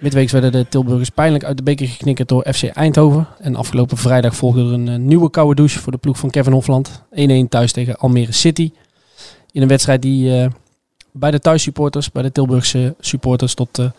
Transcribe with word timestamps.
Midweeks 0.00 0.32
werden 0.32 0.52
de 0.52 0.68
Tilburgers 0.68 1.08
pijnlijk 1.10 1.44
uit 1.44 1.56
de 1.56 1.62
beker 1.62 1.88
geknikkerd 1.88 2.28
door 2.28 2.46
FC 2.52 2.62
Eindhoven. 2.62 3.26
En 3.38 3.56
afgelopen 3.56 3.96
vrijdag 3.96 4.36
volgde 4.36 4.60
er 4.60 4.72
een 4.72 4.88
eh, 4.88 4.96
nieuwe 4.96 5.30
koude 5.30 5.54
douche 5.54 5.78
voor 5.78 5.92
de 5.92 5.98
ploeg 5.98 6.18
van 6.18 6.30
Kevin 6.30 6.52
Hofland. 6.52 7.02
1-1 7.10 7.48
thuis 7.48 7.72
tegen 7.72 7.96
Almere 7.96 8.32
City. 8.32 8.72
In 9.52 9.62
een 9.62 9.68
wedstrijd 9.68 10.02
die 10.02 10.40
eh, 10.40 10.50
bij 11.12 11.30
de 11.30 11.38
thuissupporters, 11.38 12.12
bij 12.12 12.22
de 12.22 12.32
Tilburgse 12.32 12.94
supporters, 13.00 13.54
tot 13.54 13.78
eh, 13.78 13.90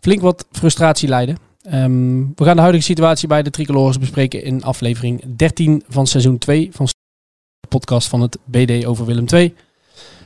flink 0.00 0.20
wat 0.20 0.46
frustratie 0.52 1.08
leidde. 1.08 1.34
Ehm, 1.62 2.18
we 2.34 2.44
gaan 2.44 2.56
de 2.56 2.62
huidige 2.62 2.84
situatie 2.84 3.28
bij 3.28 3.42
de 3.42 3.50
Tricolores 3.50 3.98
bespreken 3.98 4.42
in 4.42 4.62
aflevering 4.62 5.36
13 5.36 5.82
van 5.88 6.06
seizoen 6.06 6.38
2 6.38 6.68
van 6.72 6.86
de 7.60 7.68
podcast 7.68 8.08
van 8.08 8.20
het 8.20 8.38
BD 8.44 8.84
over 8.84 9.06
Willem 9.06 9.26
II. 9.32 9.54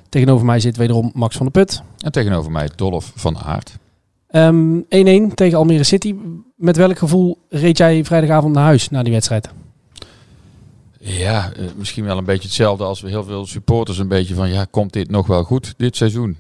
Tegenover 0.09 0.47
mij 0.47 0.61
zit 0.61 0.77
wederom 0.77 1.11
Max 1.15 1.37
van 1.37 1.49
der 1.53 1.65
Put. 1.65 1.83
En 1.99 2.13
tegenover 2.13 2.51
mij 2.51 2.71
Dolf 2.77 3.13
van 3.15 3.39
Aert. 3.39 3.79
Ehm, 4.35 4.81
1-1 4.89 5.35
tegen 5.35 5.59
Almere 5.59 5.85
City. 5.85 6.15
Met 6.57 6.77
welk 6.77 6.99
gevoel 6.99 7.39
reed 7.49 7.79
jij 7.79 8.05
vrijdagavond 8.05 8.55
naar 8.55 8.65
huis 8.65 8.91
na 8.91 9.03
die 9.03 9.13
wedstrijd? 9.13 9.49
Ja, 10.99 11.53
eh, 11.53 11.65
misschien 11.77 12.05
wel 12.05 12.19
een 12.19 12.25
beetje 12.25 12.49
hetzelfde 12.49 12.85
als 12.85 13.01
we 13.01 13.09
heel 13.09 13.25
veel 13.25 13.47
supporters 13.47 13.99
een 13.99 14.09
beetje 14.09 14.35
van, 14.35 14.49
ja, 14.49 14.67
komt 14.71 14.93
dit 14.93 15.11
nog 15.11 15.27
wel 15.27 15.45
goed 15.45 15.75
dit 15.77 15.97
seizoen? 15.97 16.37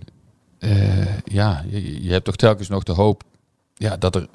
Eh, 0.59 1.19
ja, 1.25 1.65
je, 2.01 2.11
hebt 2.11 2.25
toch 2.25 2.37
telkens 2.37 2.69
nog 2.69 2.83
de 2.83 2.93
hoop 2.93 3.23
ja, 3.75 3.97
dat, 3.97 4.15
er, 4.15 4.29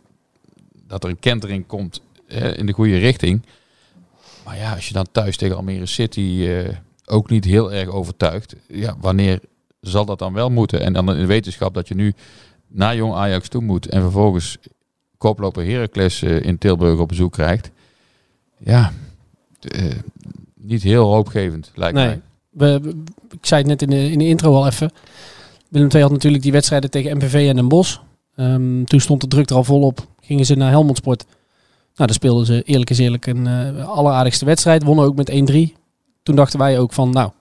dat 0.88 1.04
er 1.04 1.10
een 1.10 1.20
kentering 1.20 1.68
komt 1.68 2.02
eh, 2.28 2.58
in 2.58 2.66
de 2.66 2.74
goede 2.74 2.98
richting. 2.98 3.46
Maar 4.46 4.58
ja, 4.58 4.74
als 4.74 4.88
je 4.88 4.94
dan 4.94 5.08
thuis 5.12 5.38
tegen 5.38 5.56
Almere 5.56 5.86
City 5.86 6.46
eh, 6.48 6.76
ook 7.06 7.30
niet 7.30 7.46
heel 7.46 7.74
erg 7.74 7.90
overtuigt, 7.90 8.56
ja, 8.68 8.96
wanneer 9.00 9.40
zal 9.82 10.06
dat 10.06 10.20
dan 10.20 10.34
wel 10.34 10.50
moeten? 10.50 10.82
En 10.82 10.94
dan 10.94 11.12
in 11.12 11.20
de 11.20 11.26
wetenschap 11.26 11.74
dat 11.74 11.88
je 11.88 11.96
nu 11.96 12.14
naar 12.70 12.96
Jong 12.96 13.14
Ajax 13.14 13.48
toe 13.48 13.62
moet 13.62 13.88
en 13.88 14.02
vervolgens 14.02 14.58
koploper 15.18 15.66
Heracles 15.66 16.22
eh, 16.22 16.42
in 16.42 16.58
Tilburg 16.58 17.00
op 17.00 17.08
bezoek 17.08 17.32
krijgt. 17.32 17.72
Ja, 18.58 18.92
eh, 19.62 19.84
niet 20.56 20.84
heel 20.84 21.06
hoopgevend, 21.14 21.72
lijkt 21.76 21.96
Nee. 21.96 22.06
mij. 22.06 22.22
We, 22.50 22.80
we- 22.82 23.04
ik 23.32 23.46
zei 23.46 23.62
het 23.62 23.70
net 23.70 23.82
in 23.82 23.90
de, 23.90 24.12
in 24.12 24.20
de 24.20 24.28
intro 24.28 24.56
al 24.56 24.68
even. 24.68 24.92
Willem 25.70 25.90
II 25.92 26.02
had 26.04 26.12
natuurlijk 26.12 26.44
die 26.44 26.52
wedstrijden 26.52 26.90
tegen 26.92 27.18
MVV 27.18 27.48
en 27.50 27.56
Den 27.56 27.68
Bosch. 27.68 27.98
Ehm, 28.36 28.84
toen 28.84 29.00
stond 29.00 29.22
de 29.22 29.28
druk 29.28 29.50
er 29.50 29.56
al 29.56 29.64
volop. 29.64 30.08
Gingen 30.22 30.46
ze 30.46 30.56
naar 30.56 30.70
Helmond 30.70 30.98
Sport. 30.98 31.24
Nou, 31.26 31.36
daar 31.96 32.14
speelden 32.14 32.46
ze 32.46 32.64
eerlijk 32.64 32.90
is 32.90 32.98
eerlijk 33.00 33.26
een 33.28 33.48
eh, 33.48 33.88
alleraardigste 33.90 34.46
wedstrijd. 34.46 34.84
Wonnen 34.84 35.06
ook 35.06 35.16
met 35.16 35.30
1-3. 35.30 35.74
Toen 36.24 36.36
dachten 36.36 36.60
wij 36.60 36.80
ook 36.80 36.94
van, 36.94 37.10
nou, 37.10 37.32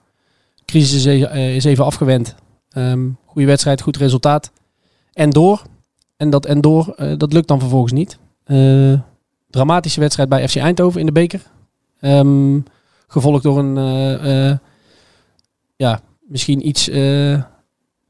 crisis 0.65 1.05
is, 1.05 1.23
is 1.55 1.63
even 1.63 1.85
afgewend. 1.85 2.35
Ehm 2.69 3.07
goede 3.25 3.47
wedstrijd, 3.47 3.81
goed 3.81 3.97
resultaat. 3.97 4.51
En 5.19 5.29
door. 5.29 5.61
En 6.17 6.29
dat 6.29 6.45
en 6.45 6.61
door, 6.61 6.93
eh, 6.97 7.17
dat 7.17 7.33
lukt 7.33 7.47
dan 7.47 7.59
vervolgens 7.59 7.91
niet. 7.91 8.17
Eh, 8.43 8.93
dramatische 9.49 9.99
wedstrijd 9.99 10.29
bij 10.29 10.47
FC 10.47 10.55
Eindhoven 10.55 10.99
in 10.99 11.05
de 11.05 11.11
beker. 11.11 11.41
Ehm, 11.99 12.59
gevolgd 13.07 13.43
door 13.43 13.57
een, 13.59 13.77
eh, 13.77 14.57
ja, 15.75 15.99
misschien 16.27 16.67
iets 16.67 16.89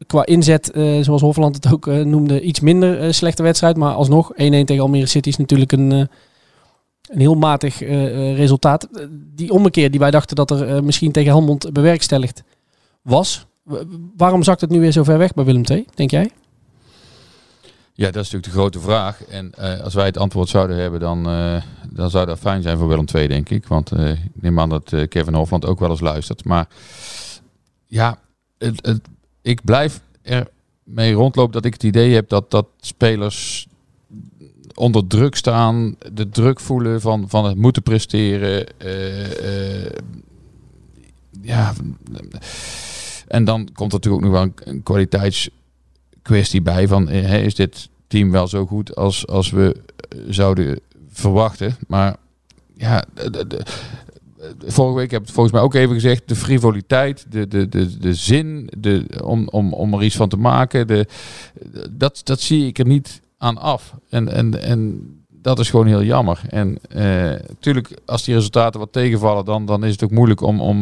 qua 0.07 0.25
inzet, 0.25 0.71
zoals 1.01 1.21
Hofland 1.21 1.55
het 1.55 1.73
ook 1.73 1.85
noemde, 1.85 2.41
iets 2.41 2.59
minder 2.59 3.13
slechte 3.13 3.43
wedstrijd. 3.43 3.77
Maar 3.77 3.93
alsnog, 3.93 4.31
1-1 4.35 4.65
tegen 4.65 4.83
Almere 4.83 5.05
City 5.05 5.29
is 5.29 5.37
natuurlijk 5.37 5.71
een, 5.71 5.91
een 5.91 6.09
heel 7.19 7.35
matig 7.35 7.79
resultaat. 8.35 8.87
Die 9.35 9.51
ommekeer 9.51 9.91
die 9.91 9.99
wij 9.99 10.11
dachten 10.11 10.35
dat 10.35 10.51
er 10.51 10.83
misschien 10.83 11.11
tegen 11.11 11.31
Helmond 11.31 11.73
bewerkstelligd 11.73 12.43
was. 13.01 13.45
Waarom 14.17 14.43
zakt 14.43 14.61
het 14.61 14.69
nu 14.69 14.79
weer 14.79 14.91
zo 14.91 15.03
ver 15.03 15.17
weg 15.17 15.33
bij 15.33 15.45
Willem 15.45 15.63
II, 15.69 15.85
denk 15.95 16.11
jij? 16.11 16.31
Ja, 17.99 18.11
dat 18.11 18.23
is 18.23 18.31
natuurlijk 18.31 18.53
de 18.53 18.59
grote 18.59 18.79
vraag. 18.79 19.23
En 19.23 19.51
eh, 19.53 19.79
als 19.79 19.93
wij 19.93 20.05
het 20.05 20.17
antwoord 20.17 20.49
zouden 20.49 20.77
hebben, 20.77 20.99
dan, 20.99 21.29
eh, 21.29 21.61
dan 21.89 22.09
zou 22.09 22.25
dat 22.25 22.39
fijn 22.39 22.61
zijn 22.61 22.77
voor 22.77 22.87
Willem 22.87 23.05
II, 23.13 23.27
denk 23.27 23.49
ik. 23.49 23.67
Want 23.67 23.91
eh, 23.91 24.11
ik 24.11 24.41
neem 24.41 24.59
aan 24.59 24.69
dat 24.69 24.93
Kevin 25.09 25.33
Hofland 25.33 25.65
ook 25.65 25.79
wel 25.79 25.89
eens 25.89 25.99
luistert. 25.99 26.45
Maar 26.45 26.67
ja, 27.85 28.19
het, 28.57 28.99
ik 29.41 29.63
blijf 29.63 30.01
er 30.21 30.47
mee 30.83 31.13
rondlopen 31.13 31.51
dat 31.51 31.65
ik 31.65 31.73
het 31.73 31.83
idee 31.83 32.13
heb 32.13 32.29
dat, 32.29 32.51
dat 32.51 32.67
spelers 32.79 33.67
onder 34.73 35.07
druk 35.07 35.35
staan, 35.35 35.95
de 36.13 36.29
druk 36.29 36.59
voelen 36.59 37.01
van, 37.01 37.29
van 37.29 37.45
het 37.45 37.57
moeten 37.57 37.83
presteren. 37.83 38.65
ja, 41.41 41.73
en 43.27 43.43
dan 43.43 43.69
komt 43.73 43.93
er 43.93 43.99
natuurlijk 43.99 44.23
ook 44.25 44.31
nog 44.31 44.31
wel 44.31 44.41
een, 44.41 44.53
een 44.63 44.83
kwaliteitskwestie 46.29 46.61
bij 46.61 46.87
van 46.87 47.09
eh, 47.09 47.45
is 47.45 47.55
dit 47.55 47.89
team 48.07 48.31
wel 48.31 48.47
zo 48.47 48.65
goed 48.65 48.95
als, 48.95 49.27
als 49.27 49.49
we 49.49 49.75
eh, 50.09 50.19
zouden 50.29 50.79
verwachten. 51.09 51.75
Maar 51.87 52.15
ja, 52.75 53.03
de, 53.13 53.47
de- 53.47 53.63
vorige 54.65 54.95
week 54.95 55.11
heb 55.11 55.19
ik 55.19 55.25
het 55.25 55.35
volgens 55.35 55.55
mij 55.55 55.63
ook 55.63 55.73
even 55.73 55.93
gezegd, 55.93 56.27
de 56.27 56.35
frivoliteit, 56.35 57.25
de, 57.29 57.47
de, 57.47 57.69
de, 57.69 57.97
de 57.97 58.13
zin 58.13 58.69
de, 58.77 59.05
om, 59.23 59.47
om, 59.47 59.73
om 59.73 59.93
er 59.93 60.03
iets 60.03 60.15
van 60.15 60.29
te 60.29 60.37
maken, 60.37 60.87
de, 60.87 61.05
dat, 61.91 62.21
dat 62.23 62.39
zie 62.39 62.67
ik 62.67 62.79
er 62.79 62.85
niet 62.85 63.21
aan 63.37 63.57
af. 63.57 63.93
En, 64.09 64.29
en, 64.33 64.61
en 64.61 65.01
dat 65.29 65.59
is 65.59 65.69
gewoon 65.69 65.87
heel 65.87 66.03
jammer. 66.03 66.41
En 66.49 66.77
natuurlijk, 67.47 67.99
als 68.05 68.23
die 68.23 68.35
resultaten 68.35 68.79
wat 68.79 68.93
tegenvallen, 68.93 69.45
dan, 69.45 69.65
dan 69.65 69.83
is 69.83 69.91
het 69.91 70.03
ook 70.03 70.11
moeilijk 70.11 70.41
om, 70.41 70.61
om 70.61 70.77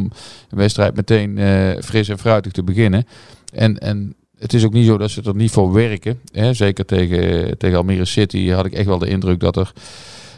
een 0.49 0.57
wedstrijd 0.57 0.95
meteen 0.95 1.37
eh, 1.37 1.81
fris 1.81 2.09
en 2.09 2.17
fruitig 2.19 2.51
te 2.51 2.63
beginnen. 2.63 3.05
En, 3.53 3.77
en 3.77 4.15
het 4.39 4.53
is 4.53 4.65
ook 4.65 4.73
niet 4.73 4.85
zo 4.85 4.97
dat 4.97 5.11
ze 5.11 5.21
er 5.21 5.35
niet 5.35 5.51
voor 5.51 5.73
werken. 5.73 6.19
Hè? 6.31 6.53
Zeker 6.53 6.85
tegen, 6.85 7.57
tegen 7.57 7.77
Almere 7.77 8.05
City 8.05 8.49
had 8.49 8.65
ik 8.65 8.73
echt 8.73 8.85
wel 8.85 8.97
de 8.97 9.09
indruk 9.09 9.39
dat 9.39 9.55
er, 9.57 9.71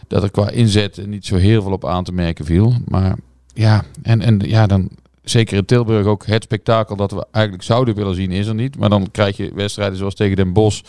dat 0.07 0.23
er 0.23 0.31
qua 0.31 0.49
inzet 0.49 1.07
niet 1.07 1.25
zo 1.25 1.35
heel 1.35 1.61
veel 1.61 1.71
op 1.71 1.85
aan 1.85 2.03
te 2.03 2.11
merken 2.11 2.45
viel. 2.45 2.73
Maar 2.87 3.15
ja, 3.53 3.83
en, 4.01 4.21
en 4.21 4.39
ja, 4.45 4.67
dan 4.67 4.89
zeker 5.23 5.57
in 5.57 5.65
Tilburg 5.65 6.05
ook 6.05 6.25
het 6.25 6.43
spektakel 6.43 6.95
dat 6.95 7.11
we 7.11 7.25
eigenlijk 7.31 7.65
zouden 7.65 7.95
willen 7.95 8.15
zien 8.15 8.31
is 8.31 8.47
er 8.47 8.55
niet. 8.55 8.77
Maar 8.77 8.89
dan 8.89 9.11
krijg 9.11 9.37
je 9.37 9.51
wedstrijden 9.53 9.97
zoals 9.97 10.15
tegen 10.15 10.35
Den 10.35 10.53
Bosch 10.53 10.81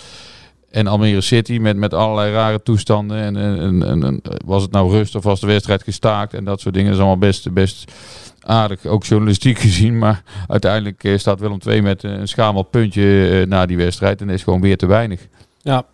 en 0.71 0.87
Almere 0.87 1.21
City 1.21 1.59
met, 1.59 1.77
met 1.77 1.95
allerlei 1.95 2.33
rare 2.33 2.63
toestanden. 2.63 3.37
En, 3.37 4.23
was 4.45 4.63
het 4.63 4.71
nou 4.71 4.91
rust 4.91 5.15
of 5.15 5.25
was 5.25 5.41
de 5.41 5.47
wedstrijd 5.47 5.83
gestaakt 5.83 6.35
en 6.35 6.45
dat 6.45 6.61
soort 6.61 6.75
dingen. 6.75 6.93
Is 6.93 6.99
allemaal 6.99 7.19
best, 7.19 7.53
best 7.53 7.93
aardig, 8.41 8.87
ook 8.87 9.05
journalistiek 9.05 9.59
gezien. 9.69 9.99
Maar 9.99 10.23
uiteindelijk 10.49 11.05
eh, 11.05 11.19
staat 11.19 11.41
Willem 11.41 11.59
II 11.67 11.83
met 11.83 12.03
een 12.03 12.29
schamel 12.29 12.63
puntje 12.63 13.31
eh, 13.31 13.47
na 13.47 13.67
die 13.67 13.77
wedstrijd. 13.77 14.21
En 14.21 14.31
is 14.31 14.43
gewoon 14.43 14.61
weer 14.61 14.77
te 14.77 14.87
weinig. 14.87 15.29
Ja, 15.63 15.85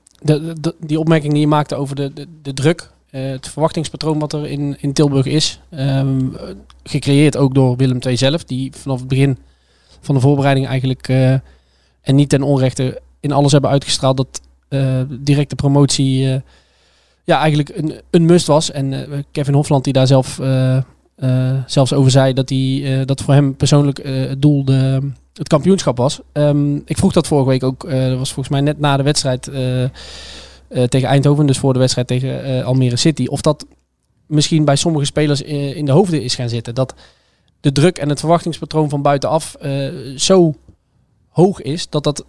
die 0.81 0.99
opmerking 0.99 1.33
die 1.33 1.41
je 1.41 1.47
maakte 1.47 1.75
over 1.75 1.97
de, 1.97 2.27
de, 2.43 2.55
druk, 2.55 2.91
eh, 3.11 3.23
het 3.23 3.49
verwachtingspatroon 3.49 4.19
wat 4.19 4.33
er 4.33 4.47
in, 4.47 4.77
in 4.81 4.93
Tilburg 4.93 5.27
is, 5.27 5.61
ehm, 5.71 6.35
eh, 6.35 6.55
gecreëerd 6.83 7.37
ook 7.37 7.55
door 7.55 7.77
Willem 7.77 7.99
II 8.01 8.17
zelf, 8.17 8.45
die 8.45 8.73
vanaf 8.75 8.99
het 8.99 9.09
begin 9.09 9.39
van 10.01 10.15
de 10.15 10.21
voorbereiding 10.21 10.67
eigenlijk, 10.67 11.09
en 12.01 12.15
niet 12.15 12.29
ten 12.29 12.43
onrechte, 12.43 13.01
in 13.21 13.33
alles 13.33 13.53
hebben 13.53 13.71
uitgestraald 13.71 14.17
dat 14.17 14.41
directe 15.09 15.55
promotie 15.55 16.33
eh, 16.33 16.41
ja, 17.25 17.39
eigenlijk 17.39 17.69
een, 17.69 17.93
een 18.11 18.25
must 18.25 18.47
was. 18.47 18.71
En 18.71 18.93
eh, 18.93 19.19
Kevin 19.33 19.55
Hofland, 19.55 19.85
die 19.85 19.93
daar 19.93 20.07
zelf 20.07 20.39
eh, 20.39 20.77
eh, 21.17 21.57
zelfs 21.67 21.93
over 21.93 22.11
zei 22.11 22.33
dat, 22.33 22.49
hij, 22.49 22.83
eh, 23.01 23.07
dat 23.07 23.23
voor 23.23 23.35
hem 23.35 23.57
persoonlijk 23.57 23.99
eh, 23.99 24.29
het 24.29 24.43
doel 24.43 24.65
de, 24.65 25.11
het 25.35 25.49
kampioenschap 25.49 25.97
was. 25.97 26.21
Ehm, 26.33 26.77
ik 26.77 26.97
vroeg 26.97 27.13
dat 27.13 27.27
vorige 27.27 27.49
week 27.49 27.63
ook, 27.63 27.85
eh, 27.85 28.09
dat 28.09 28.19
was 28.19 28.33
volgens 28.33 28.49
mij 28.49 28.61
net 28.61 28.79
na 28.79 28.97
de 28.97 29.03
wedstrijd 29.03 29.49
eh, 29.49 29.83
eh, 29.85 29.91
tegen 30.69 31.09
Eindhoven, 31.09 31.47
dus 31.47 31.59
voor 31.59 31.73
de 31.73 31.79
wedstrijd 31.79 32.07
tegen 32.07 32.45
eh, 32.45 32.65
Almere 32.65 32.97
City, 32.97 33.27
of 33.27 33.41
dat 33.41 33.67
misschien 34.27 34.65
bij 34.65 34.77
sommige 34.77 35.05
spelers 35.05 35.43
eh, 35.43 35.77
in 35.77 35.85
de 35.85 35.93
hoofden 35.93 36.23
is 36.23 36.35
gaan 36.35 36.49
zitten. 36.49 36.75
Dat 36.75 36.95
de 37.61 37.73
druk 37.73 37.99
en 37.99 38.09
het 38.09 38.21
verwachtingspatroon 38.21 38.89
van 38.89 39.03
buitenaf 39.03 39.55
eh, 39.55 39.89
zo 40.17 40.55
hoog 41.29 41.63
is 41.63 41.89
dat 41.89 42.05
dat 42.05 42.25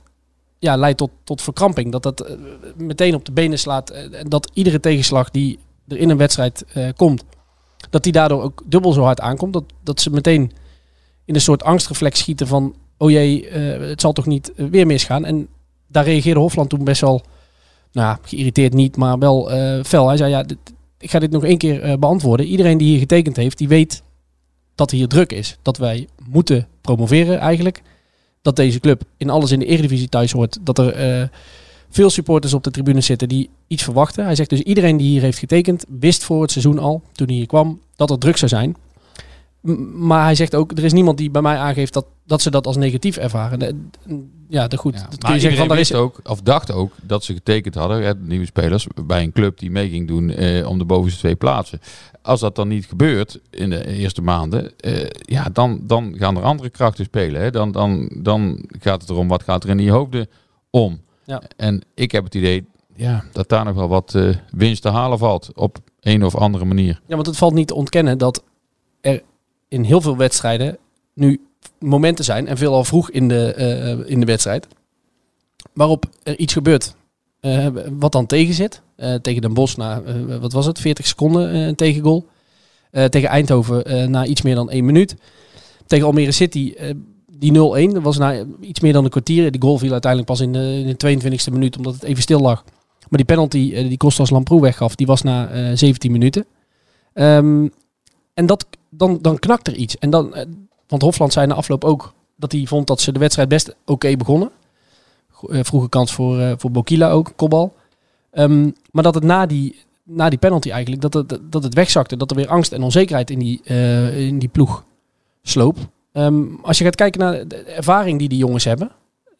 ja, 0.59 0.75
leidt 0.75 0.97
tot, 0.97 1.11
tot 1.23 1.41
verkramping. 1.41 1.91
Dat 1.91 2.03
dat 2.03 2.19
eh, 2.19 2.35
meteen 2.77 3.15
op 3.15 3.25
de 3.25 3.31
benen 3.31 3.59
slaat. 3.59 3.89
eh, 3.89 4.19
en 4.19 4.29
dat 4.29 4.49
iedere 4.53 4.79
tegenslag 4.79 5.31
die 5.31 5.59
er 5.87 5.97
in 5.97 6.09
een 6.09 6.17
wedstrijd 6.17 6.65
eh, 6.73 6.89
komt, 6.95 7.23
dat 7.89 8.03
die 8.03 8.11
daardoor 8.11 8.41
ook 8.41 8.63
dubbel 8.65 8.93
zo 8.93 9.03
hard 9.03 9.19
aankomt. 9.19 9.53
Dat, 9.53 9.63
dat 9.83 10.01
ze 10.01 10.09
meteen 10.09 10.51
in 11.25 11.35
een 11.35 11.41
soort 11.41 11.63
angstreflex 11.63 12.19
schieten 12.19 12.47
van, 12.47 12.75
oh 12.97 13.09
jee, 13.09 13.49
het 13.49 14.01
zal 14.01 14.13
toch 14.13 14.25
niet 14.25 14.51
weer 14.55 14.85
misgaan. 14.85 15.25
En 15.25 15.47
daar 15.87 16.03
reageerde 16.03 16.39
Hofland 16.39 16.69
toen 16.69 16.83
best 16.83 17.01
wel, 17.01 17.21
nou 17.91 18.17
geïrriteerd 18.21 18.73
niet, 18.73 18.97
maar 18.97 19.17
wel 19.17 19.49
fel. 19.83 20.07
Hij 20.07 20.17
zei, 20.17 20.29
ja, 20.29 20.45
ik 20.99 21.09
ga 21.09 21.19
dit 21.19 21.31
nog 21.31 21.43
één 21.43 21.57
keer 21.57 21.99
beantwoorden. 21.99 22.45
Iedereen 22.45 22.77
die 22.77 22.87
hier 22.87 22.99
getekend 22.99 23.35
heeft, 23.35 23.57
die 23.57 23.67
weet 23.67 24.03
dat 24.75 24.91
hier 24.91 25.07
druk 25.07 25.31
is. 25.31 25.57
Dat 25.61 25.77
wij 25.77 26.07
moeten 26.29 26.67
promoveren 26.81 27.39
eigenlijk. 27.39 27.81
Dat 28.47 28.55
deze 28.55 28.79
club 28.79 29.01
in 29.17 29.29
alles 29.29 29.51
in 29.51 29.59
de 29.59 29.65
Eredivisie 29.65 30.09
thuis 30.09 30.31
hoort. 30.31 30.57
Dat 30.61 30.77
er 30.77 30.93
eh, 30.93 31.27
veel 31.89 32.09
supporters 32.09 32.53
op 32.53 32.63
de 32.63 32.71
tribune 32.71 33.01
zitten 33.01 33.27
die 33.27 33.49
iets 33.67 33.83
verwachten. 33.83 34.25
Hij 34.25 34.35
zegt 34.35 34.49
dus 34.49 34.61
iedereen 34.61 34.97
die 34.97 35.07
hier 35.07 35.21
heeft 35.21 35.37
getekend, 35.37 35.85
wist 35.99 36.23
voor 36.23 36.41
het 36.41 36.51
seizoen 36.51 36.79
al, 36.79 37.01
toen 37.11 37.27
hij 37.27 37.35
hier 37.35 37.45
kwam, 37.45 37.79
dat 37.95 38.09
er 38.09 38.17
druk 38.17 38.37
zou 38.37 38.49
zijn. 38.49 38.75
Maar 39.93 40.23
hij 40.23 40.35
zegt 40.35 40.55
ook, 40.55 40.71
er 40.71 40.83
is 40.83 40.93
niemand 40.93 41.17
die 41.17 41.31
bij 41.31 41.41
mij 41.41 41.57
aangeeft 41.57 41.93
dat, 41.93 42.05
dat 42.25 42.41
ze 42.41 42.51
dat 42.51 42.67
als 42.67 42.77
negatief 42.77 43.17
ervaren. 43.17 43.91
Ja, 44.49 44.67
de 44.67 44.77
goed. 44.77 44.93
Ja, 44.93 44.99
dat 44.99 45.09
kun 45.09 45.19
maar 45.21 45.33
je 45.33 45.39
zeggen 45.39 45.59
van, 45.59 45.67
daar 45.67 45.79
is, 45.79 45.93
ook, 45.93 46.19
of 46.23 46.41
dacht 46.41 46.71
ook, 46.71 46.93
dat 47.01 47.23
ze 47.23 47.33
getekend 47.33 47.75
hadden, 47.75 48.03
hè, 48.03 48.13
nieuwe 48.15 48.45
spelers, 48.45 48.87
bij 49.05 49.23
een 49.23 49.31
club 49.31 49.59
die 49.59 49.71
mee 49.71 49.89
ging 49.89 50.07
doen 50.07 50.29
eh, 50.29 50.69
om 50.69 50.77
de 50.77 50.85
bovenste 50.85 51.19
twee 51.19 51.35
plaatsen. 51.35 51.79
Als 52.21 52.39
dat 52.39 52.55
dan 52.55 52.67
niet 52.67 52.85
gebeurt 52.85 53.39
in 53.49 53.69
de 53.69 53.87
eerste 53.87 54.21
maanden, 54.21 54.77
eh, 54.77 55.09
ja, 55.19 55.49
dan, 55.53 55.81
dan 55.83 56.15
gaan 56.17 56.37
er 56.37 56.43
andere 56.43 56.69
krachten 56.69 57.05
spelen. 57.05 57.41
Hè. 57.41 57.51
Dan, 57.51 57.71
dan, 57.71 58.11
dan 58.21 58.65
gaat 58.79 59.01
het 59.01 59.09
erom, 59.09 59.27
wat 59.27 59.43
gaat 59.43 59.63
er 59.63 59.69
in 59.69 59.77
die 59.77 59.91
hoofden 59.91 60.27
om? 60.69 61.01
Ja. 61.23 61.41
En 61.55 61.81
ik 61.93 62.11
heb 62.11 62.23
het 62.23 62.35
idee 62.35 62.65
ja, 62.95 63.23
dat 63.31 63.49
daar 63.49 63.65
nog 63.65 63.75
wel 63.75 63.87
wat 63.87 64.15
eh, 64.15 64.29
winst 64.51 64.81
te 64.81 64.89
halen 64.89 65.17
valt, 65.17 65.51
op 65.55 65.77
een 65.99 66.25
of 66.25 66.35
andere 66.35 66.65
manier. 66.65 67.01
Ja, 67.05 67.15
want 67.15 67.27
het 67.27 67.37
valt 67.37 67.53
niet 67.53 67.67
te 67.67 67.75
ontkennen 67.75 68.17
dat 68.17 68.43
er 69.01 69.21
in 69.67 69.83
heel 69.83 70.01
veel 70.01 70.17
wedstrijden 70.17 70.77
nu 71.13 71.41
momenten 71.79 72.25
zijn, 72.25 72.47
en 72.47 72.57
veelal 72.57 72.83
vroeg 72.83 73.09
in 73.11 73.27
de, 73.27 73.53
eh, 73.53 74.11
in 74.11 74.19
de 74.19 74.25
wedstrijd, 74.25 74.67
waarop 75.73 76.05
er 76.23 76.37
iets 76.37 76.53
gebeurt 76.53 76.95
eh, 77.39 77.67
wat 77.99 78.11
dan 78.11 78.25
tegen 78.25 78.53
zit. 78.53 78.81
Eh, 78.95 79.13
tegen 79.13 79.41
Den 79.41 79.53
Bosch 79.53 79.77
na, 79.77 80.01
eh, 80.01 80.37
wat 80.39 80.53
was 80.53 80.65
het, 80.65 80.79
40 80.79 81.07
seconden 81.07 81.51
eh, 81.51 81.65
een 81.65 81.75
tegengoal. 81.75 82.25
Eh, 82.91 83.05
tegen 83.05 83.29
Eindhoven 83.29 83.85
eh, 83.85 84.07
na 84.07 84.25
iets 84.25 84.41
meer 84.41 84.55
dan 84.55 84.69
één 84.69 84.85
minuut. 84.85 85.15
Tegen 85.87 86.05
Almere 86.05 86.31
City, 86.31 86.73
eh, 86.77 86.89
die 87.31 87.51
0-1, 87.51 87.93
dat 87.93 88.03
was 88.03 88.17
na 88.17 88.45
iets 88.61 88.79
meer 88.79 88.93
dan 88.93 89.03
een 89.03 89.09
kwartier. 89.09 89.51
Die 89.51 89.61
goal 89.61 89.77
viel 89.77 89.91
uiteindelijk 89.91 90.31
pas 90.31 90.41
in 90.41 90.53
de, 90.53 90.83
in 90.85 90.95
de 90.97 91.19
22e 91.49 91.51
minuut, 91.53 91.77
omdat 91.77 91.93
het 91.93 92.03
even 92.03 92.21
stil 92.21 92.39
lag. 92.39 92.63
Maar 93.09 93.19
die 93.19 93.25
penalty 93.25 93.71
eh, 93.73 93.87
die 93.87 93.97
Kostas 93.97 94.29
Lamproe 94.29 94.61
weggaf, 94.61 94.95
die 94.95 95.07
was 95.07 95.21
na 95.21 95.49
eh 95.49 95.71
17 95.73 96.11
minuten. 96.11 96.45
Ehm, 97.13 97.67
en 98.33 98.45
dat, 98.45 98.65
dan, 98.97 99.17
dan 99.21 99.39
knakt 99.39 99.67
er 99.67 99.75
iets. 99.75 99.97
En 99.97 100.09
dan, 100.09 100.35
eh, 100.35 100.45
want 100.87 101.01
Hofland 101.01 101.33
zei 101.33 101.47
na 101.47 101.53
afloop 101.53 101.83
ook 101.83 102.13
dat 102.35 102.51
hij 102.51 102.65
vond 102.65 102.87
dat 102.87 103.01
ze 103.01 103.11
de 103.11 103.19
wedstrijd 103.19 103.49
best 103.49 103.75
oké 103.85 104.17
begonnen. 104.17 104.51
Go- 105.31 105.47
eh, 105.47 105.59
vroege 105.63 105.89
kans 105.89 106.13
voor, 106.13 106.39
eh, 106.39 106.51
voor 106.57 106.71
Bokila 106.71 107.09
ook, 107.09 107.31
kopbal. 107.35 107.75
Ehm, 108.31 108.71
maar 108.91 109.03
dat 109.03 109.15
het 109.15 109.23
na 109.23 109.45
die, 109.45 109.83
na 110.03 110.29
die 110.29 110.39
penalty 110.39 110.69
eigenlijk, 110.69 111.01
dat 111.01 111.13
het, 111.13 111.39
dat 111.51 111.63
het 111.63 111.73
wegzakte. 111.73 112.17
Dat 112.17 112.29
er 112.31 112.37
weer 112.37 112.47
angst 112.47 112.71
en 112.71 112.83
onzekerheid 112.83 113.29
in 113.29 113.39
die, 113.39 113.63
in 114.13 114.39
die 114.39 114.49
ploeg 114.49 114.83
sloop. 115.41 115.77
Ehm, 116.11 116.43
als 116.61 116.77
je 116.77 116.83
gaat 116.83 116.95
kijken 116.95 117.19
naar 117.19 117.47
de 117.47 117.55
ervaring 117.55 118.19
die 118.19 118.29
die 118.29 118.37
jongens 118.37 118.63
hebben, 118.63 118.91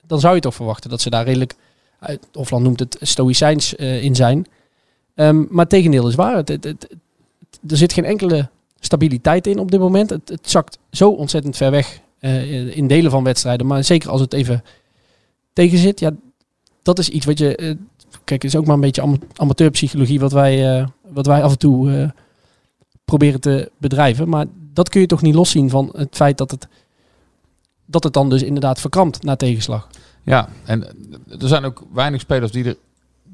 dan 0.06 0.20
zou 0.20 0.36
je 0.36 0.42
toch 0.42 0.56
verwachten 0.56 0.90
dat 0.90 1.02
ze 1.02 1.10
daar 1.10 1.26
redelijk, 1.26 1.56
Hofland 2.34 2.64
noemt 2.64 2.80
het 2.80 2.98
stoïcijns 3.02 3.74
in 3.74 4.16
zijn. 4.16 4.46
Ehm, 5.16 5.38
maar 5.50 5.60
het 5.60 5.70
tegendeel 5.70 6.08
is 6.08 6.16
waar. 6.16 6.44
Er 7.68 7.78
zit 7.78 7.94
geen 7.94 8.06
enkele 8.06 8.50
stabiliteit 8.80 9.48
in 9.48 9.60
op 9.60 9.72
dit 9.72 9.80
moment. 9.80 10.10
Het, 10.10 10.30
het 10.30 10.50
zakt 10.50 10.80
zo 10.92 11.10
ontzettend 11.10 11.58
ver 11.58 11.72
weg 11.72 12.00
eh, 12.20 12.78
in 12.78 12.88
delen 12.88 13.12
van 13.12 13.24
wedstrijden. 13.24 13.68
Maar 13.68 13.84
zeker 13.84 14.10
als 14.10 14.22
het 14.22 14.34
even 14.34 14.64
tegen 15.54 15.78
zit. 15.78 16.00
Ja, 16.00 16.12
dat 16.82 17.00
is 17.00 17.10
iets 17.10 17.26
wat 17.26 17.38
je... 17.38 17.56
eh, 17.56 17.76
kijk, 18.24 18.44
is 18.44 18.56
ook 18.56 18.66
maar 18.66 18.76
een 18.76 18.82
beetje 18.82 19.02
ama- 19.02 19.18
amateurpsychologie 19.36 20.20
wat 20.20 20.32
wij, 20.32 20.80
eh, 20.80 20.88
wat 21.08 21.26
wij 21.26 21.44
af 21.44 21.52
en 21.52 21.58
toe 21.58 22.14
proberen 23.06 23.42
te 23.42 23.72
bedrijven. 23.78 24.30
Maar 24.30 24.46
dat 24.74 24.90
kun 24.90 25.02
je 25.02 25.08
toch 25.08 25.22
niet 25.22 25.36
loszien 25.36 25.70
van 25.70 25.90
het 25.96 26.16
feit 26.16 26.38
dat 26.38 26.52
het, 26.52 26.68
dat 27.86 28.04
het 28.04 28.14
dan 28.14 28.30
dus 28.30 28.44
inderdaad 28.44 28.80
verkrampt 28.80 29.24
na 29.24 29.36
tegenslag. 29.36 29.88
Ja, 30.24 30.50
en 30.66 30.84
er 31.40 31.48
zijn 31.48 31.66
ook 31.66 31.84
weinig 31.94 32.22
spelers 32.22 32.52
die, 32.52 32.64
er, 32.64 32.78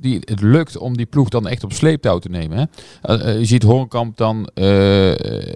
die 0.04 0.22
het 0.26 0.42
lukt 0.42 0.78
om 0.78 0.98
die 0.98 1.06
ploeg 1.06 1.30
dan 1.30 1.48
echt 1.48 1.64
op 1.64 1.74
sleeptouw 1.74 2.20
te 2.20 2.30
nemen. 2.30 2.58
Hè? 2.58 2.64
Eh, 3.02 3.30
eh, 3.30 3.40
je 3.40 3.46
ziet 3.46 3.64
Horenkamp 3.64 4.18
dan 4.18 4.50
eh, 4.54 5.12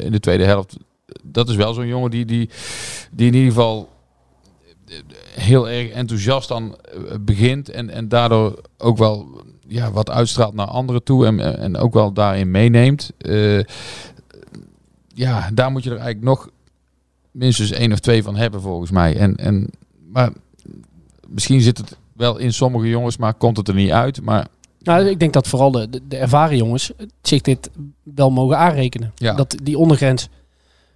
in 0.05 0.11
de 0.11 0.19
tweede 0.19 0.43
helft. 0.43 0.77
Dat 1.23 1.49
is 1.49 1.55
wel 1.55 1.73
zo'n 1.73 1.87
jongen 1.87 2.11
die, 2.11 2.25
die, 2.25 2.49
die 3.11 3.27
in 3.27 3.33
ieder 3.33 3.51
geval 3.51 3.89
heel 5.33 5.69
erg 5.69 5.89
enthousiast 5.89 6.51
eh, 6.51 6.61
begint. 7.21 7.69
En, 7.69 7.89
en 7.89 8.07
daardoor 8.07 8.61
ook 8.77 8.97
wel 8.97 9.41
ja, 9.67 9.91
wat 9.91 10.09
uitstraalt 10.09 10.53
naar 10.53 10.67
anderen 10.67 11.03
toe. 11.03 11.25
En, 11.25 11.57
en 11.57 11.77
ook 11.77 11.93
wel 11.93 12.13
daarin 12.13 12.51
meeneemt. 12.51 13.11
Ja, 15.13 15.49
daar 15.53 15.71
moet 15.71 15.83
je 15.83 15.89
er 15.89 15.97
eigenlijk 15.97 16.25
nog 16.25 16.49
minstens 17.31 17.71
één 17.71 17.91
of 17.91 17.99
twee 17.99 18.23
van 18.23 18.35
hebben 18.35 18.61
volgens 18.61 18.91
mij. 18.91 19.15
En, 19.15 19.35
en, 19.35 19.69
maar 20.11 20.31
misschien 21.27 21.61
zit 21.61 21.77
het 21.77 21.97
wel 22.17 22.37
in 22.37 22.53
sommige 22.53 22.89
jongens, 22.89 23.17
maar 23.17 23.33
komt 23.33 23.57
het 23.57 23.67
er 23.67 23.73
niet 23.73 23.91
uit. 23.91 24.21
Maar 24.21 24.47
Nou, 24.79 25.05
ik 25.05 25.19
denk 25.19 25.33
dat 25.33 25.47
vooral 25.47 25.71
de, 25.71 25.89
ervaren 26.09 26.57
jongens 26.57 26.91
zich 27.21 27.41
dit 27.41 27.69
wel 28.03 28.29
mogen 28.29 28.57
aanrekenen. 28.57 29.11
Ja. 29.15 29.33
Dat 29.33 29.55
die 29.63 29.77
ondergrens, 29.77 30.29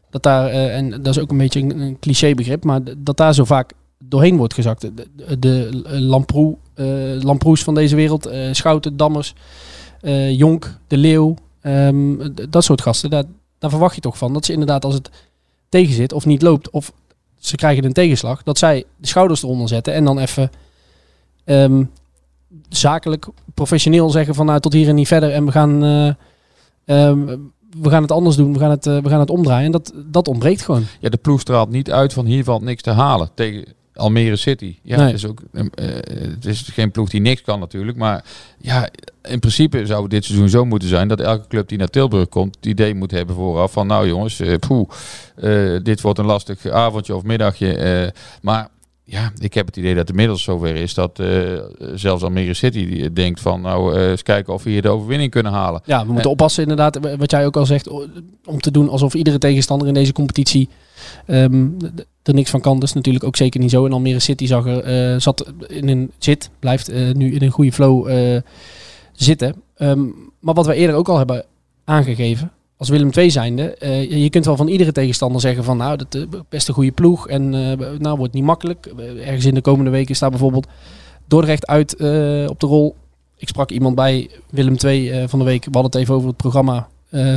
dat 0.09 0.23
daar, 0.23 0.47
eh, 0.47 0.75
en 0.75 0.89
dat 0.89 1.15
is 1.15 1.19
ook 1.19 1.31
een 1.31 1.38
beetje 1.38 1.59
een, 1.59 1.79
een 1.79 2.00
clichébegrip, 2.00 2.63
maar 2.63 2.81
dat 2.97 3.18
daar 3.18 3.33
zo 3.33 3.44
vaak 3.44 3.71
doorheen 4.04 4.37
wordt 4.37 4.54
gezakt. 4.54 4.81
De, 4.81 4.92
de, 5.16 5.37
de 5.40 5.69
Lamproe, 6.01 6.57
eh, 6.73 6.85
Lamproes 7.21 7.63
van 7.63 7.75
deze 7.75 7.95
wereld, 7.95 8.25
eh, 8.25 8.47
Schouten, 8.51 8.97
Dammers, 8.97 9.33
Jonk, 10.31 10.78
De 10.87 10.97
Leeuw, 10.97 11.35
ehm, 11.61 12.30
dat 12.49 12.63
soort 12.63 12.81
gasten, 12.81 13.09
daar, 13.09 13.23
daar 13.59 13.69
verwacht 13.69 13.95
je 13.95 14.01
toch 14.01 14.18
van. 14.18 14.33
Dat 14.33 14.45
ze 14.45 14.51
inderdaad 14.51 14.85
als 14.85 14.94
het 14.94 15.09
tegen 15.69 15.94
zit 15.94 16.13
of 16.13 16.25
niet 16.25 16.42
loopt, 16.42 16.69
of 16.69 16.94
ze 17.37 17.56
krijgen 17.56 17.83
een 17.83 17.94
tegenslag, 17.94 18.44
dat 18.44 18.57
zij 18.57 18.83
de 18.97 19.07
schouders 19.07 19.44
eronder 19.44 19.68
zetten 19.68 19.94
en 19.94 20.06
dan 20.06 20.19
even 20.19 20.51
ehm, 21.44 21.83
zakelijk, 22.69 23.28
professioneel 23.54 24.10
zeggen 24.10 24.36
van 24.36 24.45
nou 24.45 24.60
tot 24.60 24.74
hier 24.74 24.88
en 24.88 24.95
niet 24.95 25.07
verder 25.07 25.31
en 25.31 25.45
we 25.45 25.52
gaan, 25.52 25.83
eh, 25.83 26.07
ehm, 26.86 27.26
we 27.81 27.90
gaan 27.90 28.02
het 28.02 28.12
anders 28.12 28.36
doen, 28.36 28.54
we 28.54 28.60
gaan 28.60 28.69
het, 28.69 28.86
eh, 28.88 28.98
we 28.98 29.10
gaan 29.10 29.19
het 29.19 29.30
omdraaien. 29.30 29.66
En 29.66 29.71
dat, 29.71 29.94
dat 30.06 30.28
ontbreekt 30.28 30.62
gewoon. 30.62 30.83
ja, 31.00 31.10
de 31.10 31.18
ploeg 31.18 31.40
straalt 31.40 31.69
niet 31.69 31.92
uit 31.92 32.14
van 32.14 32.26
hier 32.26 32.44
valt 32.44 32.62
niks 32.62 32.81
te 32.81 32.92
halen 32.92 33.30
tegen 33.33 33.66
Almere 33.94 34.36
City. 34.36 34.76
Ja, 34.81 34.98
Nee. 34.98 35.06
het, 35.06 35.16
is 35.16 35.26
ook, 35.26 35.42
eh, 35.52 35.66
het 36.33 36.45
is 36.45 36.62
geen 36.62 36.92
ploeg 36.92 37.10
die 37.10 37.21
niks 37.21 37.42
kan 37.42 37.60
natuurlijk. 37.60 37.98
Maar 37.98 38.24
ja, 38.57 38.90
in 39.21 39.40
principe 39.40 39.86
zou 39.86 40.07
dit 40.07 40.26
seizoen 40.26 40.50
zo 40.50 40.66
moeten 40.66 40.90
zijn 40.90 41.07
dat 41.07 41.19
elke 41.19 41.48
club 41.48 41.68
die 41.69 41.78
naar 41.78 41.88
Tilburg 41.88 42.30
komt, 42.30 42.56
het 42.56 42.66
idee 42.66 42.95
moet 42.95 43.12
hebben 43.12 43.36
vooraf 43.36 43.71
van 43.71 43.88
nou 43.88 44.07
jongens, 44.07 44.40
eh, 44.40 44.56
poeh, 44.68 44.90
eh, 45.36 45.83
dit 45.83 46.02
wordt 46.02 46.19
een 46.19 46.26
lastig 46.26 46.68
avondje 46.68 47.16
of 47.16 47.24
middagje. 47.24 48.14
maar 48.42 48.69
ja, 49.11 49.31
ik 49.37 49.53
heb 49.53 49.65
het 49.65 49.77
idee 49.77 49.89
dat 49.89 49.99
het 49.99 50.09
inmiddels 50.09 50.44
zover 50.44 50.75
is 50.75 50.94
dat 50.94 51.19
eh, 51.19 51.27
zelfs 51.95 52.23
Almere 52.23 52.53
City 52.53 52.85
die 52.85 53.13
denkt 53.13 53.39
van 53.39 53.61
nou 53.61 53.95
eh, 53.95 54.09
eens 54.09 54.23
kijken 54.23 54.53
of 54.53 54.63
we 54.63 54.69
hier 54.69 54.81
de 54.81 54.89
overwinning 54.89 55.31
kunnen 55.31 55.51
halen. 55.51 55.81
Ja, 55.85 56.06
we 56.06 56.11
moeten 56.11 56.31
oppassen 56.31 56.63
inderdaad, 56.63 57.18
wat 57.18 57.31
jij 57.31 57.45
ook 57.45 57.57
al 57.57 57.65
zegt, 57.65 57.89
om 58.45 58.59
te 58.59 58.71
doen 58.71 58.89
alsof 58.89 59.13
iedere 59.13 59.37
tegenstander 59.37 59.87
in 59.87 59.94
deze 59.94 60.13
competitie 60.13 60.69
ehm, 61.25 61.68
er 62.23 62.33
niks 62.33 62.49
van 62.49 62.61
kan. 62.61 62.80
Dat 62.80 62.89
is 62.89 62.94
natuurlijk 62.94 63.23
ook 63.23 63.35
zeker 63.35 63.59
niet 63.59 63.69
zo. 63.69 63.85
En 63.85 63.94
Almere 63.94 64.19
City 64.19 64.45
zag 64.45 64.65
er, 64.65 64.83
eh, 64.83 65.19
zat 65.19 65.53
in 65.68 65.87
een 65.87 66.11
zit, 66.18 66.49
blijft 66.59 66.91
nu 67.13 67.33
in 67.33 67.41
een 67.41 67.51
goede 67.51 67.71
flow 67.71 68.09
zitten. 69.13 69.56
Ehm, 69.75 70.06
maar 70.39 70.53
wat 70.53 70.65
we 70.65 70.73
eerder 70.73 70.95
ook 70.95 71.09
al 71.09 71.18
hebben 71.18 71.45
aangegeven, 71.83 72.51
als 72.81 72.90
Willem 72.90 73.09
II 73.18 73.31
zijnde, 73.31 73.76
eh, 73.76 74.11
je- 74.21 74.30
kunt 74.30 74.45
wel 74.45 74.56
van 74.56 74.68
iedere 74.68 74.92
tegenstander 74.92 75.42
zeggen 75.42 75.64
van 75.64 75.78
nou, 75.78 75.97
dat 75.97 76.16
is 76.16 76.26
best 76.50 76.68
een 76.68 76.73
goede 76.73 76.92
ploeg 76.92 77.28
en 77.28 77.54
eh, 77.54 77.90
nou 78.00 78.18
wordt 78.18 78.33
niet 78.33 78.44
makkelijk. 78.44 78.85
Eh, 78.97 79.28
Ergens 79.28 79.45
in 79.45 79.54
de 79.54 79.61
komende 79.61 79.92
weken 79.92 80.16
staat 80.16 80.30
bijvoorbeeld 80.30 80.68
Dordrecht 81.26 81.68
uit 81.68 81.95
eh, 81.95 82.45
op 82.50 82.59
de 82.59 82.66
rol. 82.68 82.95
Ik 83.38 83.47
sprak 83.47 83.71
iemand 83.71 83.95
bij 83.95 84.30
Willem 84.50 84.76
II 84.85 85.09
eh, 85.09 85.28
van 85.28 85.40
de 85.40 85.45
week. 85.45 85.64
We 85.66 85.69
hadden 85.71 85.92
het 85.92 86.02
even 86.02 86.16
over 86.16 86.28
het 86.28 86.38
programma. 86.38 86.88
eh, 87.09 87.35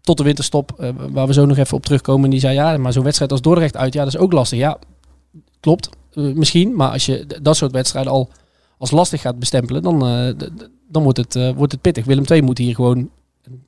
tot 0.00 0.16
de 0.16 0.24
winterstop, 0.24 0.72
eh, 0.78 0.88
waar 1.10 1.26
we 1.26 1.32
zo 1.32 1.46
nog 1.46 1.56
even 1.56 1.76
op 1.76 1.84
terugkomen. 1.84 2.24
En 2.24 2.30
die 2.30 2.40
zei, 2.40 2.54
ja, 2.54 2.76
maar 2.76 2.92
zo'n 2.92 3.02
wedstrijd 3.04 3.30
als 3.32 3.40
Dordrecht 3.40 3.76
uit, 3.76 3.92
ja, 3.92 4.04
dat 4.04 4.14
is 4.14 4.18
ook 4.20 4.32
lastig. 4.32 4.58
Ja, 4.58 4.78
klopt, 5.60 5.88
eh, 6.14 6.22
misschien. 6.24 6.74
Maar 6.76 6.90
als 6.90 7.06
je 7.06 7.26
dat 7.42 7.56
soort 7.56 7.72
wedstrijden 7.72 8.12
al 8.12 8.28
als 8.78 8.90
lastig 8.90 9.20
gaat 9.20 9.38
bestempelen, 9.38 9.82
dan, 9.82 10.06
eh, 10.06 10.48
dan 10.88 11.02
wordt, 11.02 11.18
het, 11.18 11.36
eh, 11.36 11.50
wordt 11.56 11.72
het 11.72 11.80
pittig. 11.80 12.04
Willem 12.04 12.24
II 12.30 12.42
moet 12.42 12.58
hier 12.58 12.74
gewoon, 12.74 13.08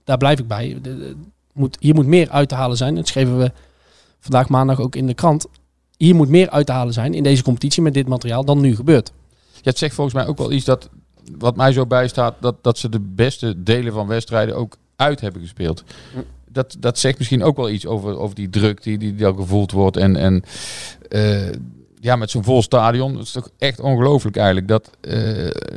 daar 0.04 0.18
blijf 0.18 0.38
ik 0.38 0.46
bij, 0.48 0.78
de- 0.82 1.16
moet, 1.52 1.76
hier 1.80 1.94
moet 1.94 2.06
meer 2.06 2.30
uit 2.30 2.48
te 2.48 2.54
halen 2.54 2.76
zijn. 2.76 2.94
Dat 2.94 3.08
schreven 3.08 3.38
we 3.38 3.52
vandaag 4.20 4.48
maandag 4.48 4.80
ook 4.80 4.96
in 4.96 5.06
de 5.06 5.14
krant. 5.14 5.46
Hier 5.96 6.14
moet 6.14 6.28
meer 6.28 6.50
uit 6.50 6.66
te 6.66 6.72
halen 6.72 6.92
zijn 6.92 7.14
in 7.14 7.22
deze 7.22 7.42
competitie 7.42 7.82
met 7.82 7.94
dit 7.94 8.08
materiaal 8.08 8.44
dan 8.44 8.60
nu 8.60 8.74
gebeurt. 8.74 9.12
Ja, 9.52 9.60
het 9.62 9.78
zegt 9.78 9.94
volgens 9.94 10.16
mij 10.16 10.26
ook 10.26 10.38
wel 10.38 10.52
iets 10.52 10.64
dat, 10.64 10.88
wat 11.38 11.56
mij 11.56 11.72
zo 11.72 11.86
bijstaat, 11.86 12.34
dat, 12.40 12.56
dat 12.62 12.78
ze 12.78 12.88
de 12.88 13.00
beste 13.00 13.62
delen 13.62 13.92
van 13.92 14.06
wedstrijden 14.06 14.56
ook 14.56 14.76
uit 14.96 15.20
hebben 15.20 15.40
gespeeld. 15.40 15.84
Dat, 16.48 16.76
dat 16.78 16.98
zegt 16.98 17.18
misschien 17.18 17.42
ook 17.42 17.56
wel 17.56 17.70
iets 17.70 17.86
over, 17.86 18.18
over 18.18 18.34
die 18.34 18.50
druk 18.50 18.82
die, 18.82 18.98
die, 18.98 19.26
al 19.26 19.34
gevoeld 19.34 19.72
wordt. 19.72 19.96
En, 19.96 20.16
en 20.16 20.42
eh, 21.08 21.52
ja, 22.00 22.16
met 22.16 22.30
zo'n 22.30 22.44
vol 22.44 22.62
stadion, 22.62 23.16
het 23.16 23.26
is 23.26 23.32
toch 23.32 23.50
echt 23.58 23.80
ongelooflijk 23.80 24.36
eigenlijk. 24.36 24.68
Dat, 24.68 24.90
eh, 25.00 25.14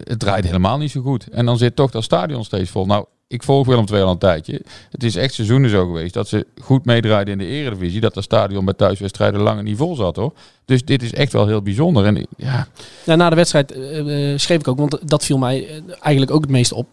het 0.03 0.19
draait 0.19 0.45
helemaal 0.45 0.77
niet 0.77 0.91
zo 0.91 1.01
goed. 1.01 1.27
En 1.29 1.45
dan 1.45 1.57
zit 1.57 1.75
toch 1.75 1.91
dat 1.91 2.03
stadion 2.03 2.43
steeds 2.43 2.69
vol. 2.69 2.85
Nou, 2.85 3.05
ik 3.27 3.43
volg 3.43 3.67
Willem 3.67 3.85
II 3.91 4.01
al 4.01 4.11
een 4.11 4.17
tijdje. 4.17 4.61
Het 4.91 5.03
is 5.03 5.15
echt 5.15 5.33
seizoenen 5.33 5.69
zo 5.69 5.85
geweest 5.85 6.13
dat 6.13 6.27
ze 6.27 6.47
goed 6.61 6.85
meedraaiden 6.85 7.33
in 7.33 7.39
de 7.39 7.45
eredivisie. 7.45 8.01
Dat 8.01 8.13
dat 8.13 8.23
stadion 8.23 8.65
bij 8.65 8.73
thuiswedstrijden 8.73 9.41
lang 9.41 9.61
niet 9.61 9.77
vol 9.77 9.95
zat 9.95 10.15
hoor. 10.15 10.33
Dus 10.65 10.85
dit 10.85 11.03
is 11.03 11.13
echt 11.13 11.33
wel 11.33 11.47
heel 11.47 11.61
bijzonder. 11.61 12.05
En 12.05 12.27
ja, 12.37 12.67
na 13.05 13.29
de 13.29 13.35
wedstrijd 13.35 13.71
eh, 13.71 14.31
eh, 14.31 14.39
schreef 14.39 14.59
ik 14.59 14.67
ook, 14.67 14.77
want 14.77 15.09
dat 15.09 15.25
viel 15.25 15.37
mij 15.37 15.67
eh, 15.67 15.81
eigenlijk 15.99 16.31
ook 16.31 16.41
het 16.41 16.49
meest 16.49 16.73
op. 16.73 16.87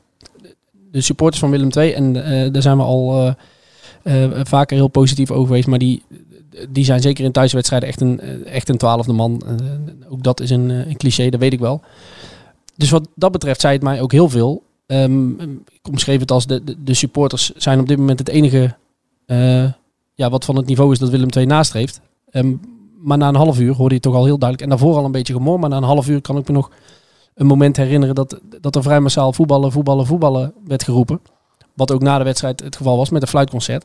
De 0.91 1.01
supporters 1.01 1.41
van 1.41 1.51
Willem 1.51 1.71
II, 1.77 1.93
en 1.93 2.13
daar 2.53 2.63
zijn 2.63 2.77
we 2.77 2.83
al 2.83 3.35
vaker 4.45 4.77
heel 4.77 4.89
positief 4.89 5.31
over 5.31 5.47
geweest, 5.47 5.67
maar 5.67 5.79
die, 5.79 6.03
die 6.69 6.85
zijn 6.85 7.01
zeker 7.01 7.25
in 7.25 7.33
thuiswedstrijden 7.33 7.89
echt 7.89 8.01
een, 8.01 8.21
echt 8.45 8.69
een 8.69 8.77
twaalfde 8.77 9.13
man. 9.13 9.43
Ook 10.09 10.23
dat 10.23 10.41
is 10.41 10.51
een, 10.51 10.69
een 10.69 10.97
cliché, 10.97 11.29
dat 11.29 11.41
weet 11.41 11.53
ik 11.53 11.59
wel. 11.59 11.81
Dus 12.77 12.91
wat 12.91 13.09
dat 13.15 13.33
betreft 13.33 13.61
zei 13.61 13.75
het 13.75 13.83
mij 13.83 14.01
ook 14.01 14.13
heel 14.13 14.29
veel. 14.29 14.63
Ehm, 14.91 15.31
ik 15.71 15.89
omschreef 15.89 16.21
het 16.21 16.31
als 16.31 16.47
de, 16.47 16.65
de, 16.65 16.83
de 16.83 16.95
supporters 16.95 17.53
zijn 17.57 17.81
op 17.81 17.89
dit 17.89 17.99
moment 17.99 18.19
het 18.19 18.29
enige 18.29 18.77
eh, 19.27 19.73
ja, 20.15 20.31
wat 20.31 20.45
van 20.45 20.57
het 20.57 20.67
niveau 20.67 20.93
is 20.93 20.99
dat 20.99 21.09
Willem 21.09 21.29
II 21.37 21.47
nastreeft. 21.47 22.01
Ehm, 22.31 22.55
maar 22.99 23.19
na 23.19 23.29
een 23.29 23.35
half 23.35 23.61
uur 23.61 23.75
hoorde 23.75 23.95
je 23.95 24.01
toch 24.01 24.15
al 24.15 24.25
heel 24.25 24.39
duidelijk. 24.39 24.71
En 24.71 24.77
daarvoor 24.77 24.97
al 24.97 25.05
een 25.05 25.13
beetje 25.13 25.33
gemor. 25.33 25.59
Maar 25.59 25.69
na 25.69 25.77
een 25.77 25.83
half 25.83 26.09
uur 26.09 26.21
kan 26.21 26.37
ik 26.37 26.49
me 26.49 26.55
nog 26.55 26.71
een 27.35 27.47
moment 27.47 27.77
herinneren 27.77 28.15
dat, 28.15 28.41
dat 28.61 28.77
er 28.77 28.83
vrij 28.83 29.01
massaal 29.01 29.33
voetballen, 29.33 29.73
voetballen, 29.73 30.07
voetballen 30.07 30.55
werd 30.65 30.85
geroepen. 30.85 31.21
Wat 31.75 31.91
ook 31.91 32.03
na 32.03 32.19
de 32.19 32.25
wedstrijd 32.25 32.61
het 32.61 32.77
geval 32.77 32.97
was 32.97 33.11
met 33.11 33.23
een 33.23 33.29
fluitconcert. 33.29 33.85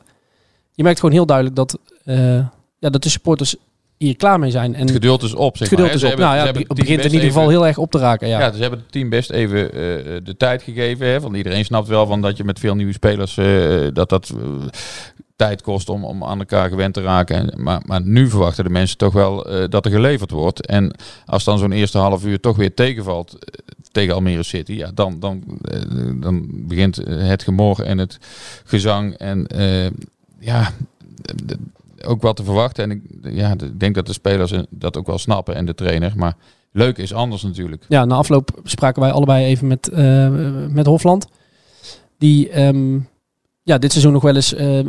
Je 0.72 0.82
merkt 0.82 1.00
gewoon 1.00 1.14
heel 1.14 1.26
duidelijk 1.26 1.56
dat, 1.56 1.78
eh, 2.04 2.38
ja, 2.78 2.90
dat 2.90 3.02
de 3.02 3.08
supporters 3.08 3.56
hier 3.98 4.16
klaar 4.16 4.38
mee 4.38 4.50
zijn. 4.50 4.74
En 4.74 4.80
het 4.80 4.90
geduld 4.90 5.22
is 5.22 5.34
op. 5.34 5.56
Zeg 5.56 5.68
het 5.70 5.78
geduld 5.78 5.86
maar. 5.86 5.96
is 5.96 6.02
op. 6.02 6.08
hebben- 6.08 6.26
nou 6.26 6.38
ja, 6.38 6.46
het 6.46 6.68
begint 6.68 7.04
in 7.04 7.12
ieder 7.12 7.26
geval 7.26 7.42
even- 7.42 7.54
heel 7.54 7.66
erg 7.66 7.78
op 7.78 7.90
te 7.90 7.98
raken. 7.98 8.28
Ja. 8.28 8.38
Ja, 8.38 8.46
dus 8.46 8.54
ze 8.54 8.60
hebben 8.60 8.78
het 8.80 8.92
team 8.92 9.08
best 9.08 9.30
even 9.30 9.72
eh, 9.72 9.78
de 10.24 10.34
tijd 10.36 10.62
gegeven. 10.62 11.06
Hè? 11.06 11.20
Want 11.20 11.36
iedereen 11.36 11.64
snapt 11.64 11.88
wel 11.88 12.06
van 12.06 12.20
dat 12.20 12.36
je 12.36 12.44
met 12.44 12.58
veel 12.58 12.74
nieuwe 12.74 12.92
spelers 12.92 13.36
eh, 13.36 13.86
dat 13.92 14.08
dat 14.08 14.30
eh, 14.30 14.66
tijd 15.36 15.62
kost 15.62 15.88
om, 15.88 16.04
om 16.04 16.24
aan 16.24 16.38
elkaar 16.38 16.68
gewend 16.68 16.94
te 16.94 17.02
raken. 17.02 17.36
En, 17.36 17.62
maar, 17.62 17.80
maar 17.84 18.02
nu 18.02 18.28
verwachten 18.28 18.64
de 18.64 18.70
mensen 18.70 18.96
toch 18.96 19.12
wel 19.12 19.46
dat 19.68 19.84
er 19.84 19.90
geleverd 19.90 20.30
wordt. 20.30 20.66
En 20.66 20.94
als 21.26 21.44
dan 21.44 21.58
zo'n 21.58 21.72
eerste 21.72 21.98
half 21.98 22.24
uur 22.24 22.40
toch 22.40 22.56
weer 22.56 22.74
tegenvalt 22.74 23.38
tegen 23.92 24.14
Almere 24.14 24.42
City, 24.42 24.72
ja, 24.72 24.90
dan, 24.94 25.20
dan, 25.20 25.42
dan 26.14 26.46
begint 26.50 26.96
het 27.08 27.42
gemor 27.42 27.80
en 27.80 27.98
het 27.98 28.18
gezang. 28.64 29.14
En 29.14 29.46
ja, 30.38 30.72
ook 32.04 32.22
wat 32.22 32.36
te 32.36 32.44
verwachten. 32.44 32.84
En 32.84 32.90
ik, 32.90 33.02
ja, 33.34 33.52
ik 33.52 33.80
denk 33.80 33.94
dat 33.94 34.06
de 34.06 34.12
spelers 34.12 34.52
dat 34.70 34.96
ook 34.96 35.06
wel 35.06 35.18
snappen 35.18 35.54
en 35.54 35.66
de 35.66 35.74
trainer. 35.74 36.12
Maar 36.16 36.36
leuk 36.72 36.98
is 36.98 37.14
anders 37.14 37.42
natuurlijk. 37.42 37.84
Ja, 37.88 38.04
na 38.04 38.14
afloop 38.14 38.60
spraken 38.64 39.02
wij 39.02 39.10
allebei 39.10 39.44
even 39.44 39.66
met, 39.66 39.88
eh, 39.88 40.28
met 40.68 40.86
Hofland. 40.86 41.26
Die 42.18 42.48
ehm, 42.48 42.98
ja, 43.62 43.78
dit 43.78 43.90
seizoen 43.92 44.12
nog 44.12 44.22
wel 44.22 44.34
eens, 44.34 44.54
eh, 44.54 44.84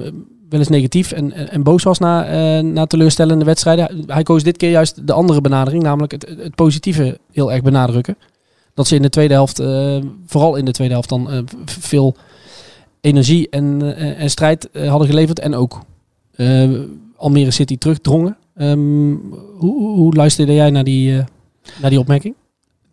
wel 0.49 0.59
eens 0.59 0.67
negatief 0.67 1.11
en, 1.11 1.49
en, 1.49 1.63
boos 1.63 1.83
was 1.83 1.99
na, 1.99 2.25
eh, 2.25 2.63
na 2.63 2.85
teleurstellende 2.85 3.45
wedstrijden. 3.45 4.03
Hij 4.07 4.23
koos 4.23 4.43
dit 4.43 4.57
keer 4.57 4.69
juist 4.69 5.07
de 5.07 5.13
andere 5.13 5.41
benadering, 5.41 5.83
namelijk 5.83 6.11
het, 6.11 6.35
het 6.37 6.55
positieve 6.55 7.19
heel 7.31 7.51
erg 7.51 7.61
benadrukken. 7.61 8.17
Dat 8.73 8.87
ze 8.87 8.95
in 8.95 9.01
de 9.01 9.09
tweede 9.09 9.33
helft, 9.33 9.61
vooral 10.25 10.55
in 10.55 10.65
de 10.65 10.71
tweede 10.71 10.93
helft, 10.93 11.09
dan 11.09 11.47
veel 11.65 12.15
energie 13.01 13.49
en, 13.49 13.95
en 14.17 14.29
strijd 14.29 14.69
hadden 14.73 15.07
geleverd. 15.07 15.39
En 15.39 15.55
ook 15.55 15.81
Almere 17.15 17.51
City 17.51 17.77
terugdrongen. 17.77 18.37
Ehm, 18.55 19.13
hoe, 19.57 19.95
hoe 19.95 20.13
luisterde 20.13 20.53
jij 20.53 20.69
naar 20.69 20.83
die, 20.83 21.17
eh, 21.17 21.25
naar 21.81 21.89
die 21.89 21.99
opmerking? 21.99 22.35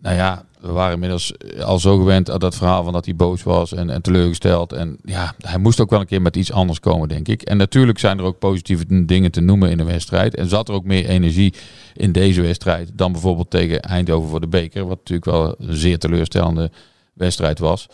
Nou 0.00 0.16
ja, 0.16 0.44
we 0.60 0.72
waren 0.72 0.92
inmiddels 0.92 1.34
al 1.60 1.78
zo 1.78 1.98
gewend 1.98 2.30
aan 2.30 2.38
dat 2.38 2.56
verhaal 2.56 2.84
van 2.84 2.92
dat 2.92 3.04
hij 3.04 3.16
boos 3.16 3.42
was 3.42 3.72
en, 3.72 3.90
en 3.90 4.02
teleurgesteld. 4.02 4.72
En 4.72 4.96
ja, 5.04 5.34
hij 5.38 5.58
moest 5.58 5.80
ook 5.80 5.90
wel 5.90 6.00
een 6.00 6.06
keer 6.06 6.22
met 6.22 6.36
iets 6.36 6.52
anders 6.52 6.80
komen, 6.80 7.08
denk 7.08 7.28
ik. 7.28 7.42
En 7.42 7.56
natuurlijk 7.56 7.98
zijn 7.98 8.18
er 8.18 8.24
ook 8.24 8.38
positieve 8.38 9.04
dingen 9.04 9.30
te 9.30 9.40
noemen 9.40 9.70
in 9.70 9.80
een 9.80 9.86
wedstrijd. 9.86 10.34
En 10.34 10.48
zat 10.48 10.68
er 10.68 10.74
ook 10.74 10.84
meer 10.84 11.06
energie 11.06 11.54
in 11.94 12.12
deze 12.12 12.42
wedstrijd 12.42 12.90
dan 12.94 13.12
bijvoorbeeld 13.12 13.50
tegen 13.50 13.82
Eindhoven 13.82 14.28
voor 14.28 14.40
de 14.40 14.46
beker. 14.46 14.86
Wat 14.86 14.98
natuurlijk 14.98 15.24
wel 15.24 15.54
een 15.58 15.76
zeer 15.76 15.98
teleurstellende 15.98 16.70
wedstrijd 17.12 17.58
was. 17.58 17.88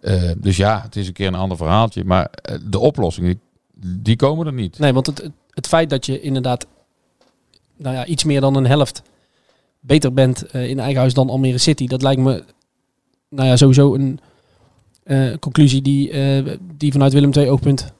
Eh, 0.00 0.30
dus 0.36 0.56
ja, 0.56 0.82
het 0.82 0.96
is 0.96 1.06
een 1.06 1.12
keer 1.12 1.26
een 1.26 1.34
ander 1.34 1.56
verhaaltje. 1.56 2.04
Maar 2.04 2.28
eh, 2.30 2.56
de 2.70 2.78
oplossingen, 2.78 3.40
die, 3.80 4.16
komen 4.16 4.46
er 4.46 4.52
niet. 4.52 4.78
Nee, 4.78 4.92
want 4.92 5.06
het, 5.06 5.30
het, 5.50 5.66
feit 5.66 5.90
dat 5.90 6.06
je 6.06 6.20
inderdaad 6.20 6.66
nou 7.76 7.94
ja, 7.94 8.06
iets 8.06 8.24
meer 8.24 8.40
dan 8.40 8.54
een 8.54 8.66
helft 8.66 9.02
beter 9.80 10.12
bent 10.12 10.46
eh, 10.46 10.68
in 10.68 10.78
eigen 10.78 11.00
huis 11.00 11.14
dan 11.14 11.30
Almere 11.30 11.58
City, 11.58 11.86
dat 11.86 12.02
lijkt 12.02 12.20
me 12.20 12.44
nou 13.28 13.48
ja, 13.48 13.56
sowieso 13.56 13.94
een 13.94 14.20
eh, 15.02 15.32
conclusie 15.40 15.82
die, 15.82 16.10
eh, 16.10 16.56
die 16.76 16.92
vanuit 16.92 17.12
Willem 17.12 17.32
II 17.32 17.50
oogpunt, 17.50 17.92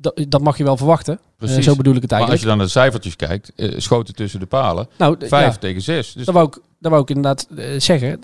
dat, 0.00 0.24
dat 0.28 0.40
mag 0.40 0.58
je 0.58 0.64
wel 0.64 0.76
verwachten. 0.76 1.20
Precies. 1.36 1.64
zo 1.64 1.76
bedoel 1.76 1.94
ik 1.94 2.02
het 2.02 2.10
Maar 2.10 2.20
als 2.20 2.28
eigenlijk. 2.28 2.40
je 2.40 2.46
dan 2.46 2.56
naar 2.56 2.66
de 2.66 2.72
cijfertjes 2.72 3.16
kijkt, 3.16 3.82
schoten 3.82 4.14
tussen 4.14 4.40
de 4.40 4.46
palen. 4.46 4.88
nou, 4.98 5.16
Vijf 5.18 5.52
ja, 5.52 5.58
tegen 5.58 5.82
zes. 5.82 6.12
Dus 6.12 6.24
dat, 6.24 6.34
wou 6.34 6.46
ik, 6.46 6.58
dat 6.78 6.90
wou 6.90 7.02
ik 7.02 7.08
inderdaad 7.08 7.48
zeggen. 7.78 8.18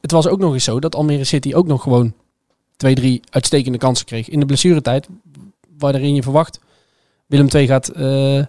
Het 0.00 0.10
was 0.10 0.26
ook 0.26 0.38
nog 0.38 0.52
eens 0.52 0.64
zo 0.64 0.80
dat 0.80 0.94
Almere 0.94 1.24
City 1.24 1.54
ook 1.54 1.66
nog 1.66 1.82
gewoon 1.82 2.14
twee, 2.76 2.94
drie 2.94 3.20
uitstekende 3.30 3.78
kansen 3.78 4.06
kreeg. 4.06 4.28
In 4.28 4.40
de 4.40 4.46
blessuretijd, 4.46 5.08
waarin 5.78 6.14
je 6.14 6.22
verwacht, 6.22 6.60
Willem 7.26 7.48
II 7.54 7.66
gaat... 7.66 7.88
eh, 7.88 8.42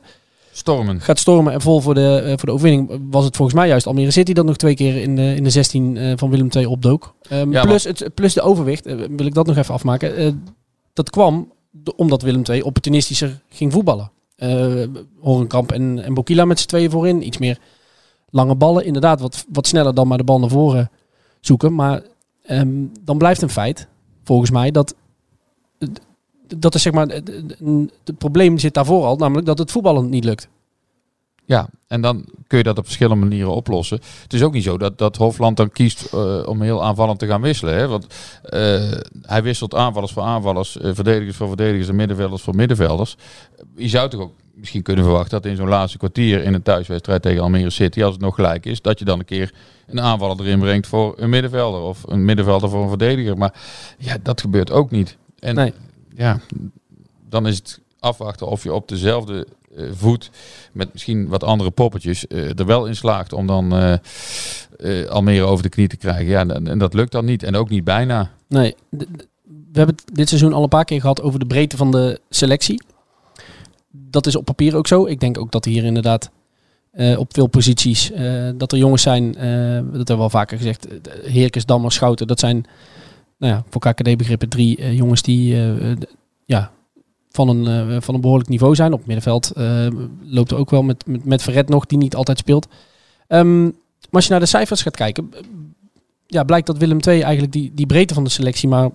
stormen. 0.51 1.01
gaat 1.01 1.19
stormen 1.19 1.53
en 1.53 1.61
vol 1.61 1.81
voor 1.81 1.93
de, 1.93 2.17
eh, 2.19 2.27
voor 2.27 2.45
de 2.45 2.51
overwinning, 2.51 2.99
was 3.09 3.25
het 3.25 3.35
volgens 3.35 3.57
mij 3.57 3.67
juist 3.67 3.87
Almere 3.87 4.11
City 4.11 4.33
dat 4.33 4.45
nog 4.45 4.55
twee 4.57 4.75
keer 4.75 5.01
in 5.01 5.15
de, 5.15 5.35
in 5.35 5.43
de 5.43 5.49
16 5.49 5.97
eh, 5.97 6.13
van 6.15 6.29
Willem 6.29 6.47
II 6.55 6.65
opdook. 6.65 7.15
Ehm, 7.29 7.51
Ja, 7.51 7.61
plus, 7.61 7.83
het, 7.83 8.09
plus 8.13 8.33
de 8.33 8.41
overwicht, 8.41 8.85
wil 8.85 9.25
ik 9.25 9.33
dat 9.33 9.45
nog 9.45 9.57
even 9.57 9.73
afmaken. 9.73 10.43
Dat 10.93 11.09
kwam 11.09 11.51
omdat 11.95 12.21
Willem 12.21 12.43
II 12.49 12.61
opportunistischer 12.61 13.41
ging 13.49 13.71
voetballen. 13.71 14.11
Horenkamp 15.21 15.71
en, 15.71 16.03
en 16.03 16.13
Bokila 16.13 16.45
met 16.45 16.59
z'n 16.59 16.67
tweeën 16.67 16.89
voorin. 16.91 17.27
Iets 17.27 17.37
meer 17.37 17.57
lange 18.29 18.55
ballen. 18.55 18.85
Inderdaad, 18.85 19.19
wat, 19.19 19.45
wat 19.51 19.67
sneller 19.67 19.93
dan 19.93 20.07
maar 20.07 20.17
de 20.17 20.23
bal 20.23 20.39
naar 20.39 20.49
voren 20.49 20.91
zoeken. 21.41 21.75
Maar 21.75 22.01
ehm, 22.43 22.69
dan 23.03 23.17
blijft 23.17 23.41
een 23.41 23.49
feit, 23.49 23.87
volgens 24.25 24.51
mij, 24.51 24.71
dat 24.71 24.95
dat 26.55 26.75
is 26.75 26.81
zeg 26.81 26.93
maar, 26.93 27.07
het- 27.07 28.17
probleem 28.17 28.57
zit 28.57 28.73
daarvoor 28.73 29.05
al, 29.05 29.15
namelijk 29.15 29.45
dat 29.47 29.57
het 29.57 29.71
voetballen 29.71 30.09
niet 30.09 30.23
lukt. 30.23 30.47
Ja, 31.45 31.67
en 31.87 32.01
dan 32.01 32.25
kun 32.47 32.57
je 32.57 32.63
dat 32.63 32.77
op 32.77 32.85
verschillende 32.85 33.25
manieren 33.25 33.55
oplossen. 33.55 33.99
Het 34.21 34.33
is 34.33 34.43
ook 34.43 34.53
niet 34.53 34.63
zo 34.63 34.77
dat, 34.77 34.97
dat 34.97 35.15
Hofland 35.15 35.57
dan 35.57 35.69
kiest 35.69 36.05
eh, 36.13 36.43
om 36.47 36.61
heel 36.61 36.83
aanvallend 36.83 37.19
te 37.19 37.27
gaan 37.27 37.41
wisselen. 37.41 37.75
Hè? 37.75 37.87
Want 37.87 38.07
eh, 38.43 38.91
hij 39.21 39.43
wisselt 39.43 39.75
aanvallers 39.75 40.11
voor 40.11 40.23
aanvallers, 40.23 40.77
eh, 40.77 40.91
verdedigers 40.93 41.37
voor 41.37 41.47
verdedigers 41.47 41.87
en 41.87 41.95
middenvelders 41.95 42.41
voor 42.41 42.55
middenvelders. 42.55 43.17
Je 43.75 43.89
zou 43.89 44.09
toch 44.09 44.21
ook 44.21 44.33
misschien 44.55 44.81
kunnen 44.81 45.03
verwachten 45.03 45.41
dat 45.41 45.51
in 45.51 45.55
zo'n 45.55 45.67
laatste 45.67 45.97
kwartier 45.97 46.43
in 46.43 46.53
een 46.53 46.61
thuiswedstrijd 46.61 47.21
tegen 47.21 47.41
Almere 47.41 47.69
City, 47.69 48.03
als 48.03 48.13
het 48.13 48.21
nog 48.21 48.35
gelijk 48.35 48.65
is, 48.65 48.81
dat 48.81 48.99
je 48.99 49.05
dan 49.05 49.19
een 49.19 49.25
keer 49.25 49.53
een 49.87 50.01
aanvaller 50.01 50.39
erin 50.39 50.59
brengt 50.59 50.87
voor 50.87 51.13
een 51.17 51.29
middenvelder 51.29 51.81
of 51.81 52.03
een 52.07 52.25
middenvelder 52.25 52.69
voor 52.69 52.81
een 52.81 52.89
verdediger. 52.89 53.37
Maar 53.37 53.53
ja, 53.97 54.17
dat 54.23 54.41
gebeurt 54.41 54.71
ook 54.71 54.91
niet. 54.91 55.17
En 55.39 55.55
Nee. 55.55 55.73
ja, 56.15 56.39
dan 57.29 57.47
is 57.47 57.55
het 57.55 57.79
afwachten 57.99 58.47
of 58.47 58.63
je 58.63 58.73
op 58.73 58.87
dezelfde 58.87 59.47
eh, 59.75 59.85
voet 59.91 60.31
met 60.71 60.93
misschien 60.93 61.27
wat 61.27 61.43
andere 61.43 61.71
poppetjes 61.71 62.27
eh, 62.27 62.59
er 62.59 62.65
wel 62.65 62.85
in 62.85 62.95
slaagt 62.95 63.33
om 63.33 63.47
dan 63.47 63.73
eh 63.75 65.09
Almere 65.09 65.43
over 65.43 65.63
de 65.63 65.69
knie 65.69 65.87
te 65.87 65.97
krijgen. 65.97 66.25
Ja, 66.25 66.39
en, 66.39 66.67
en 66.67 66.77
dat 66.77 66.93
lukt 66.93 67.11
dan 67.11 67.25
niet. 67.25 67.43
En 67.43 67.55
ook 67.55 67.69
niet 67.69 67.83
bijna. 67.83 68.31
Nee, 68.47 68.75
we 69.45 69.81
hebben 69.81 69.95
het 69.95 70.15
dit 70.15 70.27
seizoen 70.27 70.53
al 70.53 70.63
een 70.63 70.69
paar 70.69 70.85
keer 70.85 71.01
gehad 71.01 71.21
over 71.21 71.39
de 71.39 71.45
breedte 71.45 71.77
van 71.77 71.91
de 71.91 72.19
selectie. 72.29 72.81
Dat 74.09 74.27
is 74.27 74.35
op 74.35 74.45
papier 74.45 74.75
ook 74.75 74.87
zo. 74.87 75.05
Ik 75.05 75.19
denk 75.19 75.37
ook 75.37 75.51
dat 75.51 75.65
hier 75.65 75.83
inderdaad 75.83 76.31
eh, 76.95 77.19
op 77.19 77.33
veel 77.33 77.47
posities 77.47 78.11
eh, 78.11 78.49
dat 78.55 78.71
er 78.71 78.77
jongens 78.77 79.01
zijn, 79.01 79.35
eh, 79.35 79.75
dat 79.75 79.91
hebben 79.91 80.15
we 80.15 80.21
al 80.21 80.29
vaker 80.29 80.57
gezegd, 80.57 80.87
Heerkes, 81.23 81.65
Dammer, 81.65 81.91
Schouten, 81.91 82.27
dat 82.27 82.39
zijn 82.39 82.65
nou 83.37 83.53
ja, 83.53 83.63
voor 83.69 83.81
KKD-begrippen 83.81 84.49
drie 84.49 84.95
jongens 84.95 85.21
die, 85.21 85.55
ja, 86.45 86.71
van, 87.29 87.49
een, 87.49 88.01
van 88.01 88.15
een 88.15 88.21
behoorlijk 88.21 88.49
niveau 88.49 88.75
zijn. 88.75 88.93
Op 88.93 88.97
het 88.97 89.07
middenveld 89.07 89.51
loopt 90.23 90.51
er 90.51 90.57
ook 90.57 90.69
wel 90.69 90.83
met, 90.83 91.05
met, 91.07 91.25
met 91.25 91.41
Verret 91.41 91.69
nog, 91.69 91.85
die 91.85 91.97
niet 91.97 92.15
altijd 92.15 92.37
speelt. 92.37 92.67
Ehm, 93.27 93.63
maar 93.63 93.73
als 94.11 94.25
je 94.25 94.31
naar 94.31 94.39
de 94.39 94.45
cijfers 94.45 94.81
gaat 94.81 94.95
kijken, 94.95 95.31
ja, 96.27 96.43
blijkt 96.43 96.67
dat 96.67 96.77
Willem 96.77 96.99
II 97.07 97.21
eigenlijk 97.21 97.53
die, 97.53 97.71
die 97.73 97.85
breedte 97.85 98.13
van 98.13 98.23
de 98.23 98.29
selectie 98.29 98.69
maar, 98.69 98.89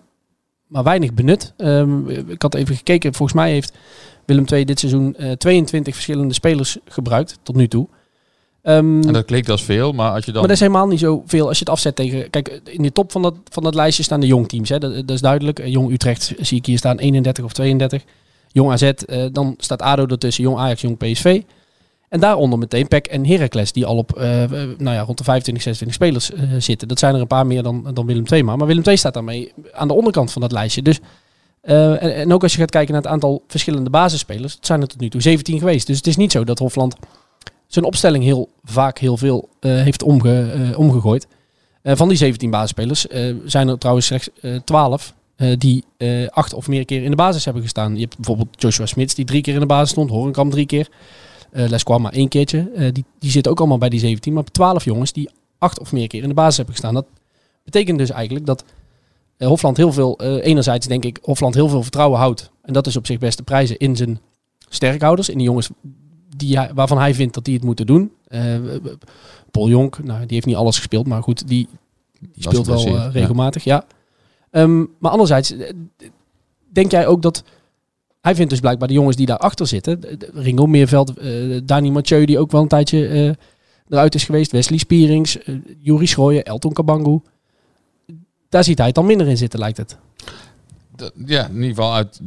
maar 0.66 0.83
weinig 0.83 1.14
benut. 1.14 1.52
Ehm, 1.57 2.09
ik 2.09 2.42
had 2.42 2.54
even 2.54 2.76
gekeken, 2.76 3.14
volgens 3.14 3.38
mij 3.38 3.50
heeft 3.52 3.78
Willem 4.31 4.45
II 4.53 4.65
dit 4.65 4.79
seizoen 4.79 5.17
eh, 5.17 5.33
22 5.33 5.95
verschillende 5.95 6.35
spelers 6.35 6.79
gebruikt 6.85 7.39
tot 7.43 7.57
nu 7.57 7.69
toe. 7.69 7.89
Ehm, 8.63 9.03
En 9.03 9.13
dat 9.13 9.25
klinkt 9.25 9.51
als 9.51 9.63
veel, 9.63 9.93
maar 9.93 10.11
als 10.11 10.25
je 10.25 10.33
dan... 10.33 10.41
maar 10.41 10.49
dat 10.49 10.59
is 10.61 10.63
helemaal 10.63 10.87
niet 10.87 10.99
zoveel 10.99 11.49
als 11.49 11.59
je 11.59 11.65
het 11.65 11.73
afzet 11.73 11.97
tegen... 11.97 12.31
Kijk, 12.31 12.61
in 12.65 12.83
de 12.83 12.93
top 12.93 13.13
van 13.13 13.23
dat, 13.23 13.35
van 13.49 13.63
dat 13.63 13.75
lijstje 13.75 14.03
staan 14.03 14.21
de 14.21 14.27
jong 14.27 14.49
teams. 14.49 14.69
Hè. 14.69 14.79
Dat, 14.79 14.95
dat 14.95 15.11
is 15.11 15.21
duidelijk. 15.21 15.59
Eh, 15.59 15.73
Jong 15.73 15.93
Utrecht 15.93 16.35
zie 16.39 16.59
ik 16.59 16.67
hier 16.67 16.79
staan 16.79 16.99
31 16.99 17.45
of 17.45 17.53
32. 17.53 18.05
Jong 18.53 18.71
AZ, 18.71 18.83
eh, 18.83 19.25
dan 19.33 19.55
staat 19.59 19.83
ADO 19.83 20.07
ertussen. 20.07 20.45
Jong 20.45 20.59
Ajax, 20.59 20.81
Jong 20.81 20.97
PSV. 20.97 21.43
En 22.11 22.21
daaronder 22.21 22.59
meteen 22.59 22.89
PEC 22.89 23.07
en 23.07 23.27
Heracles 23.27 23.73
die 23.73 23.87
al 23.87 23.97
op 23.97 24.17
eh, 24.17 24.43
eh, 24.43 24.51
nou 24.79 24.97
ja, 24.97 25.01
rond 25.01 25.19
de 25.19 25.25
25, 25.25 25.63
26 25.63 25.95
spelers 25.95 26.33
eh, 26.33 26.61
zitten. 26.61 26.89
Dat 26.89 26.99
zijn 26.99 27.15
er 27.15 27.21
een 27.21 27.27
paar 27.27 27.47
meer 27.47 27.63
dan, 27.63 27.91
dan 27.95 28.07
Willem 28.07 28.25
II 28.31 28.43
maar. 28.43 28.57
Maar 28.57 28.67
Willem 28.67 28.83
II 28.87 28.97
staat 28.97 29.15
daarmee 29.15 29.53
aan 29.73 29.89
de 29.89 29.95
onderkant 29.95 30.33
van 30.33 30.43
dat 30.43 30.53
lijstje. 30.53 30.83
Dus, 30.83 31.01
eh, 31.61 32.21
en, 32.21 32.33
ook 32.33 32.43
als 32.43 32.52
je 32.52 32.59
gaat 32.59 32.71
kijken 32.71 32.93
naar 32.93 33.02
het 33.02 33.11
aantal 33.11 33.43
verschillende 33.47 33.90
basisspelers. 33.90 34.55
Het 34.55 34.67
zijn 34.67 34.81
er 34.81 34.88
tot 34.88 35.00
nu 35.00 35.09
toe 35.09 35.21
17 35.21 35.59
geweest. 35.59 35.87
Dus 35.87 35.97
het 35.97 36.07
is 36.07 36.17
niet 36.17 36.33
zo 36.33 36.45
dat 36.45 36.59
Hofland 36.59 36.97
zijn 37.73 37.85
opstelling 37.85 38.25
heel 38.25 38.49
vaak 38.64 38.99
heel 38.99 39.17
veel 39.17 39.49
eh, 39.61 39.71
heeft 39.71 40.02
omge, 40.02 40.50
eh, 40.50 40.79
omgegooid. 40.79 41.26
Van 41.83 42.09
die 42.09 42.17
17 42.17 42.50
basisspelers 42.50 43.07
zijn 43.45 43.69
er 43.69 43.79
trouwens 43.79 44.07
slechts 44.07 44.29
eh 44.40 44.57
12 44.64 45.14
eh, 45.37 45.57
die 45.59 45.85
acht 46.29 46.55
of 46.55 46.69
meer 46.69 46.85
keer 46.85 47.02
in 47.02 47.11
de 47.11 47.17
basis 47.17 47.45
hebben 47.45 47.62
gestaan. 47.62 47.95
Je 47.95 48.00
hebt 48.00 48.17
bijvoorbeeld 48.17 48.49
Joshua 48.62 48.87
Smits 48.87 49.14
die 49.14 49.25
drie 49.25 49.43
keer 49.43 49.55
in 49.55 49.61
de 49.61 49.67
basis 49.67 49.90
stond, 49.90 50.11
Horenkamp 50.11 50.52
drie 50.52 50.67
keer. 50.67 50.88
Les 51.50 51.83
Kwama 51.83 52.12
één 52.12 52.29
keertje. 52.29 52.90
Die, 52.93 53.05
die 53.19 53.31
zitten 53.31 53.52
ook 53.52 53.59
allemaal 53.59 53.79
bij 53.79 53.88
die 53.88 54.00
17. 54.00 54.33
Maar 54.33 54.45
12 54.45 54.85
jongens 54.85 55.12
die 55.12 55.31
acht 55.59 55.81
of 55.81 55.93
meer 55.93 56.07
keer 56.07 56.23
in 56.23 56.29
de 56.29 56.35
basis 56.35 56.57
hebben 56.57 56.75
gestaan. 56.75 56.95
Dat 56.95 57.07
betekent 57.64 57.99
dus 57.99 58.11
eigenlijk 58.11 58.47
dat 58.47 58.64
Hofland 59.49 59.77
heel 59.77 59.93
veel, 59.93 60.19
eh, 60.19 60.45
enerzijds 60.47 60.87
denk 60.87 61.05
ik, 61.05 61.19
Hofland 61.23 61.55
heel 61.55 61.69
veel 61.69 61.83
vertrouwen 61.83 62.19
houdt. 62.19 62.51
En 62.63 62.73
dat 62.73 62.87
is 62.87 62.97
op 62.97 63.07
zich 63.07 63.19
best 63.19 63.37
te 63.37 63.43
prijzen 63.43 63.79
in 63.79 63.97
zijn 63.97 64.21
sterkhouders. 64.69 65.29
In 65.29 65.39
de 65.39 65.45
jongens 65.45 65.69
die 66.37 66.57
hij, 66.57 66.71
waarvan 66.75 66.99
hij 66.99 67.15
vindt 67.15 67.35
dat 67.35 67.45
die 67.45 67.55
het 67.55 67.65
moeten 67.65 67.87
doen. 67.87 68.13
Eh, 68.29 68.55
Paul 69.51 69.69
Jonk, 69.69 70.05
nou, 70.05 70.21
die 70.21 70.35
heeft 70.35 70.47
niet 70.47 70.57
alles 70.57 70.77
gespeeld, 70.77 71.07
maar 71.07 71.23
goed, 71.23 71.49
die, 71.49 71.69
die 72.21 72.31
speelt 72.43 72.67
wel 72.67 72.87
eh, 72.87 73.09
regelmatig, 73.13 73.65
ja. 73.65 73.85
Ehm, 74.51 74.85
maar 74.99 75.11
anderzijds, 75.11 75.57
eh, 75.57 75.73
denk 76.73 76.91
jij 76.91 77.07
ook 77.07 77.23
dat... 77.23 77.45
Hij 78.21 78.35
vindt 78.35 78.51
dus 78.51 78.61
blijkbaar 78.61 78.89
de 78.89 78.95
jongens 78.95 79.17
die 79.17 79.27
daarachter 79.27 79.67
zitten... 79.67 80.01
Ringo 80.33 80.67
Meerveld, 80.67 81.19
eh 81.19 81.61
Dani 81.65 81.91
Mathieu, 81.91 82.25
die 82.25 82.39
ook 82.39 82.51
wel 82.51 82.63
een 82.63 82.69
tijdje 82.69 83.07
eh, 83.07 83.33
eruit 83.89 84.15
is 84.15 84.25
geweest. 84.25 84.53
Wesley 84.53 84.79
Spierings, 84.79 85.43
eh 85.43 85.55
Juri 85.79 86.07
Schrooien, 86.07 86.45
Elton 86.45 86.73
Kabangu. 86.73 87.21
Daar 88.50 88.64
ziet 88.64 88.78
hij 88.78 88.87
het 88.87 88.95
dan 88.95 89.07
minder 89.07 89.28
in 89.28 89.37
zitten, 89.37 89.59
lijkt 89.59 89.76
het. 89.76 89.97
Ja, 91.26 91.47
in 91.47 91.54
ieder 91.54 91.69
geval 91.69 91.95
uit 91.95 92.21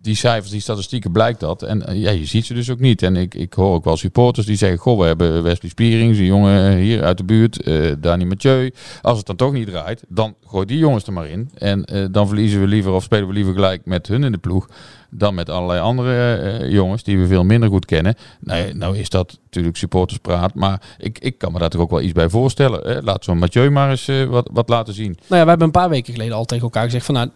die 0.00 0.14
cijfers, 0.14 0.50
die 0.50 0.60
statistieken 0.60 1.12
blijkt 1.12 1.40
dat. 1.40 1.62
En 1.62 1.86
eh, 1.86 2.00
ja, 2.00 2.10
je 2.10 2.24
ziet 2.24 2.46
ze 2.46 2.54
dus 2.54 2.70
ook 2.70 2.78
niet. 2.78 3.02
En 3.02 3.16
ik, 3.16 3.34
ik 3.34 3.54
hoor 3.54 3.74
ook 3.74 3.84
wel 3.84 3.96
supporters 3.96 4.46
die 4.46 4.56
zeggen, 4.56 4.78
goh, 4.78 4.98
we 4.98 5.04
hebben 5.04 5.42
Wesley 5.42 5.70
Spierings, 5.70 6.18
een 6.18 6.24
jongen 6.24 6.76
hier 6.76 7.02
uit 7.02 7.18
de 7.18 7.24
buurt, 7.24 7.62
eh 7.62 7.92
Dani 7.98 8.24
Mathieu. 8.24 8.72
Als 9.02 9.16
het 9.18 9.26
dan 9.26 9.36
toch 9.36 9.52
niet 9.52 9.66
draait, 9.66 10.04
dan 10.08 10.34
gooi 10.46 10.66
die 10.66 10.78
jongens 10.78 11.04
er 11.04 11.12
maar 11.12 11.28
in. 11.28 11.50
En 11.54 11.84
eh, 11.84 12.04
dan 12.10 12.26
verliezen 12.26 12.60
we 12.60 12.66
liever 12.66 12.92
of 12.92 13.02
spelen 13.02 13.28
we 13.28 13.34
liever 13.34 13.54
gelijk 13.54 13.84
met 13.84 14.06
hun 14.06 14.24
in 14.24 14.32
de 14.32 14.38
ploeg 14.38 14.68
dan 15.16 15.34
met 15.34 15.48
allerlei 15.48 15.80
andere 15.80 16.34
eh, 16.34 16.70
jongens 16.70 17.02
die 17.02 17.18
we 17.18 17.26
veel 17.26 17.44
minder 17.44 17.68
goed 17.68 17.84
kennen. 17.84 18.14
Nee, 18.40 18.74
nou 18.74 18.98
is 18.98 19.08
dat 19.08 19.38
natuurlijk 19.44 19.76
supporterspraat, 19.76 20.54
maar 20.54 20.96
ik, 20.98 21.18
ik 21.18 21.38
kan 21.38 21.52
me 21.52 21.58
daar 21.58 21.68
toch 21.68 21.80
ook 21.80 21.90
wel 21.90 22.00
iets 22.00 22.12
bij 22.12 22.28
voorstellen. 22.28 22.88
Hè? 22.88 23.02
Laat 23.02 23.24
zo'n 23.24 23.38
Mathieu 23.38 23.70
maar 23.70 23.90
eens 23.90 24.08
eh, 24.08 24.24
wat, 24.24 24.48
wat 24.52 24.68
laten 24.68 24.94
zien. 24.94 25.16
Nou 25.26 25.36
ja, 25.40 25.42
we 25.42 25.48
hebben 25.48 25.66
een 25.66 25.70
paar 25.70 25.88
weken 25.88 26.12
geleden 26.12 26.36
al 26.36 26.44
tegen 26.44 26.64
elkaar 26.64 26.84
gezegd 26.84 27.06
van 27.06 27.14
nou, 27.14 27.30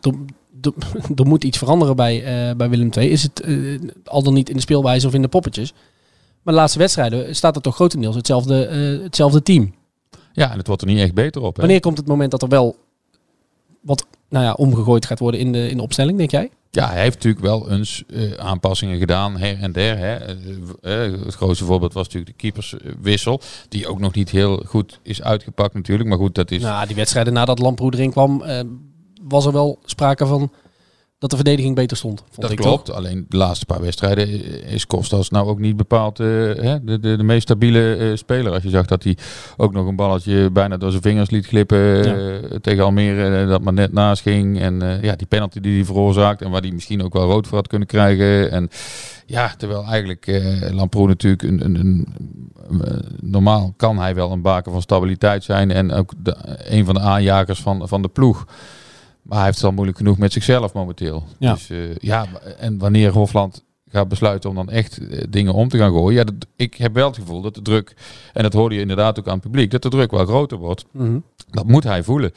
er, 1.14 1.26
moet 1.26 1.44
iets 1.44 1.58
veranderen 1.58 1.96
bij, 1.96 2.24
eh, 2.24 2.56
bij 2.56 2.68
Willem 2.68 2.90
II. 2.96 3.10
Is 3.10 3.22
het 3.22 3.46
al 4.04 4.22
dan 4.22 4.34
niet 4.34 4.48
in 4.48 4.54
de 4.54 4.62
speelwijze 4.62 5.06
of 5.06 5.14
in 5.14 5.22
de 5.22 5.28
poppetjes? 5.28 5.72
Maar 6.42 6.54
de 6.54 6.60
laatste 6.60 6.78
wedstrijden 6.78 7.36
staat 7.36 7.56
er 7.56 7.62
toch 7.62 7.74
grotendeels 7.74 8.16
hetzelfde, 8.16 8.54
hetzelfde 9.02 9.42
team. 9.42 9.74
Ja, 10.32 10.50
en 10.50 10.58
het 10.58 10.66
wordt 10.66 10.82
er 10.82 10.88
niet 10.88 10.98
echt 10.98 11.14
beter 11.14 11.42
op. 11.42 11.54
Hè? 11.54 11.60
Wanneer 11.60 11.80
komt 11.80 11.98
het 11.98 12.06
moment 12.06 12.30
dat 12.30 12.42
er 12.42 12.48
wel 12.48 12.76
wat 13.80 14.06
nou 14.28 14.44
ja, 14.44 14.52
omgegooid 14.52 15.06
gaat 15.06 15.18
worden 15.18 15.40
in 15.40 15.52
de, 15.52 15.70
in 15.70 15.76
de 15.76 15.82
opstelling, 15.82 16.18
denk 16.18 16.30
jij? 16.30 16.50
Ja, 16.70 16.88
hij 16.88 17.02
heeft 17.02 17.14
natuurlijk 17.14 17.44
wel 17.44 17.70
eens 17.70 18.04
eh, 18.07 18.33
aanpassingen 18.33 18.98
gedaan, 18.98 19.37
her 19.37 19.59
en 19.61 19.72
der. 19.72 19.98
Hè. 19.98 20.14
Eh, 20.14 21.04
eh, 21.04 21.24
het 21.24 21.35
grootste 21.35 21.64
voorbeeld 21.64 21.92
was 21.92 22.04
natuurlijk 22.04 22.33
de 22.33 22.42
keeperswissel, 22.42 23.40
die 23.68 23.88
ook 23.88 23.98
nog 23.98 24.14
niet 24.14 24.31
heel 24.31 24.62
goed 24.66 25.00
is 25.02 25.22
uitgepakt 25.22 25.74
natuurlijk. 25.74 26.09
Maar 26.09 26.18
goed, 26.18 26.35
dat 26.35 26.50
is... 26.50 26.62
Nou, 26.62 26.87
die 26.87 26.96
wedstrijden 26.96 27.33
nadat 27.33 27.59
Lamproe 27.59 27.92
erin 27.92 28.11
kwam, 28.11 28.42
was 29.22 29.46
er 29.46 29.52
wel 29.52 29.78
sprake 29.85 30.26
van 30.26 30.50
dat 31.18 31.31
de 31.31 31.37
verdediging 31.37 31.74
beter 31.74 31.96
stond. 31.96 32.20
Vond 32.31 32.40
dat 32.40 32.50
ik 32.50 32.57
klopt, 32.57 32.85
toch? 32.85 32.96
alleen 32.96 33.26
de 33.28 33.37
laatste 33.37 33.66
paar 33.66 33.81
wedstrijden 33.81 34.28
is 34.64 34.87
Kostas 34.87 35.31
nou 35.31 35.48
ook 35.48 35.59
niet 35.59 35.76
bepaald 35.76 36.20
eh, 36.20 36.26
hè, 36.26 36.85
de, 36.85 37.00
de, 37.00 37.16
de 37.16 37.22
meest 37.22 37.42
stabiele 37.42 37.94
eh, 37.94 38.16
speler. 38.16 38.52
Als 38.52 38.62
je 38.62 38.68
zag 38.68 38.87
dat 38.87 39.02
hij 39.02 39.16
ook 39.57 39.72
nog 39.72 39.87
een 39.87 39.96
balletje 39.96 40.50
bijna 40.50 40.76
door 40.76 40.90
zijn 40.90 41.02
vingers 41.02 41.31
liet 41.31 41.46
glippen 41.46 42.04
eh, 42.04 42.59
tegen 42.61 42.85
Almere, 42.85 43.46
dat 43.46 43.62
maar 43.62 43.72
net 43.72 43.92
naast 43.92 44.22
ging. 44.22 44.61
En 44.61 44.98
ja, 45.02 45.16
die 45.16 45.26
penalty 45.26 45.61
die 45.61 45.74
hij 45.74 45.85
veroorzaakt 45.85 46.42
en 46.42 46.50
waar 46.50 46.61
hij 46.61 46.70
misschien 46.70 47.02
ook 47.02 47.12
wel 47.12 47.26
rood 47.26 47.46
voor 47.46 47.57
had 47.57 47.66
kunnen 47.66 47.88
krijgen. 47.88 48.50
En 48.50 48.68
ja, 49.26 49.54
terwijl 49.57 49.85
eigenlijk 49.85 50.26
eh 50.26 50.70
Lamproe 50.70 51.07
natuurlijk 51.07 51.42
een, 51.42 51.64
een, 51.64 51.74
een, 51.74 52.07
normaal 53.20 53.74
kan 53.76 53.98
hij 53.98 54.14
wel 54.14 54.33
een 54.33 54.42
baken 54.42 54.72
van 54.72 54.83
stabiliteit 54.83 55.44
zijn 55.44 55.70
en 55.70 55.92
ook 55.92 56.12
de, 56.18 56.37
een 56.64 56.85
van 56.85 56.94
de 56.94 57.00
aanjagers 57.00 57.61
van, 57.61 57.88
van 57.88 58.02
de 58.02 58.09
ploeg. 58.09 58.46
Maar 59.28 59.36
hij 59.36 59.46
heeft 59.46 59.58
het 59.58 59.66
al 59.66 59.72
moeilijk 59.72 59.98
genoeg 59.98 60.18
met 60.18 60.32
zichzelf 60.32 60.72
momenteel. 60.72 61.24
Ja. 61.38 61.52
Dus 61.52 61.70
eh, 61.70 61.96
ja, 61.96 62.26
en 62.58 62.78
wanneer 62.78 63.12
Hofland 63.12 63.64
gaat 63.90 64.08
besluiten 64.08 64.50
om 64.50 64.56
dan 64.56 64.70
echt 64.70 64.98
eh, 64.98 65.24
dingen 65.28 65.54
om 65.54 65.68
te 65.68 65.78
gaan 65.78 65.92
gooien. 65.92 66.18
Ja, 66.18 66.24
dat, 66.24 66.34
ik 66.56 66.74
heb 66.74 66.94
wel 66.94 67.06
het 67.06 67.16
gevoel 67.16 67.40
dat 67.40 67.54
de 67.54 67.62
druk, 67.62 67.94
en 68.32 68.42
dat 68.42 68.52
hoorde 68.52 68.74
je 68.74 68.80
inderdaad 68.80 69.18
ook 69.18 69.26
aan 69.26 69.32
het 69.32 69.42
publiek, 69.42 69.70
dat 69.70 69.82
de 69.82 69.88
druk 69.88 70.10
wel 70.10 70.26
groter 70.26 70.58
wordt. 70.58 70.84
Mhm. 70.90 71.18
Dat 71.50 71.66
moet 71.66 71.84
hij 71.84 72.02
voelen. 72.02 72.32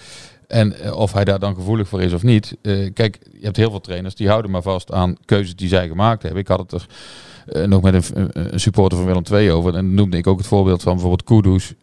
En 0.48 0.80
eh, 0.80 0.96
of 0.96 1.14
hij 1.14 1.24
daar 1.24 1.40
dan 1.40 1.56
gevoelig 1.56 1.88
voor 1.88 2.02
is 2.02 2.14
of 2.14 2.24
niet. 2.24 2.58
kijk, 2.94 3.20
je 3.32 3.46
hebt 3.46 3.58
heel 3.58 3.70
veel 3.70 3.82
trainers 3.82 4.16
die 4.16 4.30
houden 4.30 4.52
maar 4.52 4.62
vast 4.62 4.92
aan 4.92 5.18
keuzes 5.26 5.56
die 5.56 5.68
zij 5.68 5.88
gemaakt 5.88 6.24
hebben. 6.24 6.42
Ik 6.42 6.48
had 6.48 6.72
het 6.72 6.88
er 7.46 7.68
nog 7.68 7.82
met 7.82 7.94
een, 8.16 8.30
een 8.54 8.60
supporter 8.60 8.98
van 8.98 9.08
Willem 9.08 9.24
II 9.32 9.52
over. 9.52 9.76
En 9.76 9.86
dan 9.86 9.94
noemde 9.94 10.18
ik 10.18 10.28
ook 10.28 10.38
het 10.38 10.48
voorbeeld 10.48 10.82
van 10.82 10.92
bijvoorbeeld 10.94 11.24
Kudus 11.24 11.74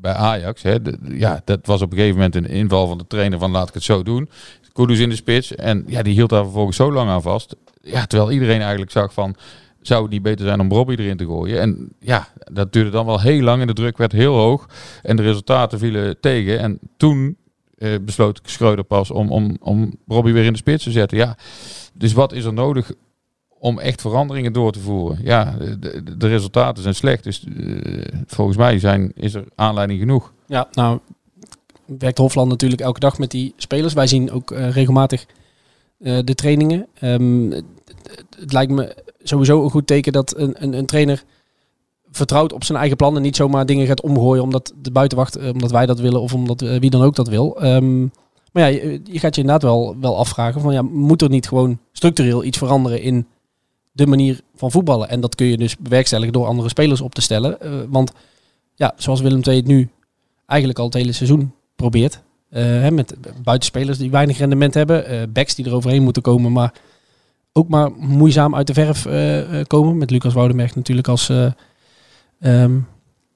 bij 0.00 0.12
Ajax. 0.12 0.62
Hè. 0.62 0.76
Ja, 1.02 1.40
dat 1.44 1.66
was 1.66 1.82
op 1.82 1.90
een 1.90 1.96
gegeven 1.96 2.16
moment 2.16 2.34
een 2.34 2.46
inval 2.46 2.86
van 2.86 2.98
de 2.98 3.06
trainer 3.06 3.38
van 3.38 3.50
laat 3.50 3.68
ik 3.68 3.74
het 3.74 3.82
zo 3.82 4.02
doen. 4.02 4.28
Kudus 4.72 4.98
in 4.98 5.08
de 5.08 5.16
spits. 5.16 5.54
En 5.54 5.84
ja, 5.86 6.02
die 6.02 6.14
hield 6.14 6.30
daar 6.30 6.42
vervolgens 6.42 6.76
zo 6.76 6.92
lang 6.92 7.10
aan 7.10 7.22
vast. 7.22 7.56
Ja, 7.82 8.06
terwijl 8.06 8.32
iedereen 8.32 8.60
eigenlijk 8.60 8.90
zag 8.90 9.12
van... 9.12 9.36
Zou 9.80 10.02
het 10.02 10.10
niet 10.10 10.22
beter 10.22 10.46
zijn 10.46 10.60
om 10.60 10.72
Robbie 10.72 10.98
erin 10.98 11.16
te 11.16 11.24
gooien? 11.24 11.60
En 11.60 11.92
ja, 12.00 12.28
dat 12.52 12.72
duurde 12.72 12.90
dan 12.90 13.06
wel 13.06 13.20
heel 13.20 13.42
lang 13.42 13.60
en 13.60 13.66
de 13.66 13.72
druk 13.72 13.96
werd 13.96 14.12
heel 14.12 14.34
hoog. 14.34 14.68
En 15.02 15.16
de 15.16 15.22
resultaten 15.22 15.78
vielen 15.78 16.20
tegen. 16.20 16.58
En 16.58 16.78
toen 16.96 17.36
eh, 17.78 17.90
besloot 18.02 18.40
Schreuder 18.44 18.84
pas 18.84 19.10
om, 19.10 19.30
om, 19.30 19.56
om 19.60 19.94
Robbie 20.06 20.32
weer 20.32 20.44
in 20.44 20.52
de 20.52 20.58
spits 20.58 20.84
te 20.84 20.90
zetten. 20.90 21.18
Ja, 21.18 21.36
dus 21.94 22.12
wat 22.12 22.32
is 22.32 22.44
er 22.44 22.52
nodig 22.52 22.92
om 23.58 23.78
echt 23.78 24.00
veranderingen 24.00 24.52
door 24.52 24.72
te 24.72 24.80
voeren? 24.80 25.18
Ja, 25.22 25.56
de, 25.80 26.16
de, 26.16 26.28
resultaten 26.28 26.82
zijn 26.82 26.94
slecht. 26.94 27.24
Dus 27.24 27.44
eh, 27.44 28.02
volgens 28.26 28.56
mij 28.56 28.78
zijn, 28.78 29.12
is 29.14 29.34
er 29.34 29.44
aanleiding 29.54 30.00
genoeg. 30.00 30.32
Ja, 30.46 30.68
nou 30.72 30.98
werkt 31.98 32.18
Hofland 32.18 32.48
natuurlijk 32.48 32.80
elke 32.80 33.00
dag 33.00 33.18
met 33.18 33.30
die 33.30 33.54
spelers. 33.56 33.92
Wij 33.92 34.06
zien 34.06 34.30
ook 34.30 34.50
eh, 34.50 34.70
regelmatig 34.70 35.26
eh, 35.98 36.18
de 36.24 36.34
trainingen. 36.34 36.86
Ehm, 36.94 37.50
het, 37.50 38.52
lijkt 38.52 38.72
me 38.72 38.96
sowieso 39.22 39.64
een 39.64 39.70
goed 39.70 39.86
teken 39.86 40.12
dat 40.12 40.36
een, 40.36 40.54
een, 40.62 40.72
een 40.72 40.86
trainer 40.86 41.24
vertrouwt 42.10 42.52
op 42.52 42.64
zijn 42.64 42.78
eigen 42.78 42.96
plan 42.96 43.16
en 43.16 43.22
niet 43.22 43.36
zomaar 43.36 43.66
dingen 43.66 43.86
gaat 43.86 44.00
omgooien 44.00 44.42
omdat 44.42 44.72
de 44.82 44.90
buitenwacht, 44.90 45.52
omdat 45.52 45.70
wij 45.70 45.86
dat 45.86 46.00
willen 46.00 46.20
of 46.20 46.34
omdat 46.34 46.60
wie 46.60 46.90
dan 46.90 47.02
ook 47.02 47.14
dat 47.14 47.28
wil. 47.28 47.60
Ehm, 47.60 48.00
maar 48.52 48.62
ja, 48.62 48.66
je, 48.66 49.00
je 49.04 49.18
gaat 49.18 49.34
je 49.34 49.40
inderdaad 49.40 49.62
wel, 49.62 49.96
wel 50.00 50.16
afvragen 50.16 50.60
van 50.60 50.72
ja, 50.72 50.82
moet 50.82 51.22
er 51.22 51.28
niet 51.28 51.48
gewoon 51.48 51.78
structureel 51.92 52.44
iets 52.44 52.58
veranderen 52.58 53.02
in 53.02 53.26
de 53.92 54.06
manier 54.06 54.40
van 54.54 54.70
voetballen? 54.70 55.08
En 55.08 55.20
dat 55.20 55.34
kun 55.34 55.46
je 55.46 55.56
dus 55.56 55.76
bewerkstelligen 55.76 56.32
door 56.32 56.46
andere 56.46 56.68
spelers 56.68 57.00
op 57.00 57.14
te 57.14 57.20
stellen. 57.20 57.60
Eh, 57.60 57.70
want 57.88 58.12
ja, 58.74 58.92
zoals 58.96 59.20
Willem 59.20 59.40
II 59.42 59.56
het 59.56 59.66
nu 59.66 59.88
eigenlijk 60.46 60.78
al 60.78 60.84
het 60.84 60.94
hele 60.94 61.12
seizoen 61.12 61.52
probeert. 61.76 62.20
eh, 62.50 62.62
hè, 62.62 62.90
met 62.90 63.14
buitenspelers 63.42 63.98
die 63.98 64.10
weinig 64.10 64.38
rendement 64.38 64.74
hebben. 64.74 65.06
eh 65.06 65.22
backs 65.32 65.54
die 65.54 65.64
er 65.64 65.74
overheen 65.74 66.02
moeten 66.02 66.22
komen, 66.22 66.52
maar 66.52 66.72
ook 67.52 67.68
maar 67.68 67.90
moeizaam 67.92 68.54
uit 68.54 68.66
de 68.66 68.74
verf 68.74 69.06
komen. 69.66 69.98
Met 69.98 70.10
Lucas 70.10 70.32
Woudenberg 70.34 70.74
natuurlijk 70.74 71.08
als, 71.08 71.28
eh, 71.28 71.50
ehm, 72.40 72.78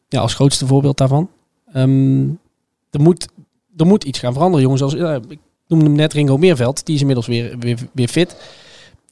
ja, 0.08 0.20
als 0.20 0.34
grootste 0.34 0.66
voorbeeld 0.66 0.98
daarvan. 0.98 1.30
Ehm, 1.72 2.28
er, 2.90 3.00
moet, 3.00 3.28
er 3.76 3.86
moet 3.86 4.04
iets 4.04 4.18
gaan 4.18 4.32
veranderen, 4.32 4.62
jongens. 4.62 4.82
Als, 4.82 4.94
ik 5.28 5.38
noemde 5.66 5.84
hem 5.84 5.94
net 5.94 6.12
Ringo 6.12 6.36
Meerveld. 6.36 6.86
Die 6.86 6.94
is 6.94 7.00
inmiddels 7.00 7.26
weer, 7.26 7.58
weer, 7.58 7.78
weer 7.92 8.08
fit. 8.08 8.36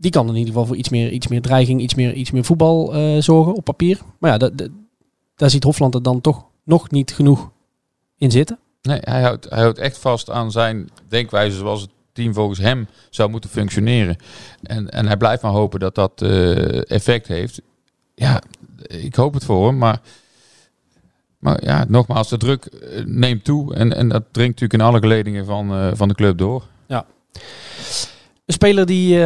Die 0.00 0.10
kan 0.10 0.28
in 0.28 0.34
ieder 0.34 0.48
geval 0.52 0.66
voor 0.66 0.76
iets 0.76 0.88
meer, 0.88 1.10
iets 1.10 1.28
meer 1.28 1.40
dreiging, 1.42 1.80
iets 1.80 1.94
meer, 1.94 2.12
iets 2.12 2.30
meer 2.30 2.44
voetbal 2.44 2.94
eh, 2.94 3.20
zorgen 3.22 3.54
op 3.54 3.64
papier. 3.64 3.98
Maar 4.18 4.30
ja, 4.30 4.38
da- 4.38 4.50
da- 4.52 4.66
daar 5.36 5.50
ziet 5.50 5.64
Hofland 5.64 5.94
er 5.94 6.02
dan 6.02 6.20
toch 6.20 6.44
nog 6.64 6.90
niet 6.90 7.12
genoeg 7.12 7.50
in 8.16 8.30
zitten. 8.30 8.58
Nee, 8.82 8.98
hij 9.00 9.22
houdt, 9.22 9.50
hij 9.50 9.60
houdt 9.62 9.78
echt 9.78 9.98
vast 9.98 10.30
aan 10.30 10.50
zijn 10.50 10.88
denkwijze 11.08 11.56
zoals 11.56 11.80
het 11.80 11.90
team 12.12 12.34
volgens 12.34 12.58
hem 12.58 12.88
zou 13.10 13.30
moeten 13.30 13.50
functioneren. 13.50 14.16
En, 14.62 14.88
en 14.90 15.06
hij 15.06 15.16
blijft 15.16 15.42
maar 15.42 15.52
hopen 15.52 15.80
dat 15.80 15.94
dat 15.94 16.22
eh, 16.22 16.90
effect 16.90 17.26
heeft. 17.26 17.60
Ja, 18.14 18.42
ik 18.86 19.14
hoop 19.14 19.34
het 19.34 19.44
voor 19.44 19.66
hem, 19.66 19.78
maar, 19.78 20.00
maar 21.38 21.64
ja, 21.64 21.84
nogmaals, 21.88 22.28
de 22.28 22.36
druk 22.36 22.64
eh, 22.64 23.04
neemt 23.04 23.44
toe. 23.44 23.74
En, 23.74 23.96
en 23.96 24.08
dat 24.08 24.24
dringt 24.30 24.60
natuurlijk 24.60 24.82
in 24.82 24.88
alle 24.88 24.98
geledingen 24.98 25.44
van, 25.46 25.96
van 25.96 26.08
de 26.08 26.14
club 26.14 26.38
door. 26.38 26.64
Een 28.46 28.54
speler 28.54 28.86
die, 28.86 29.18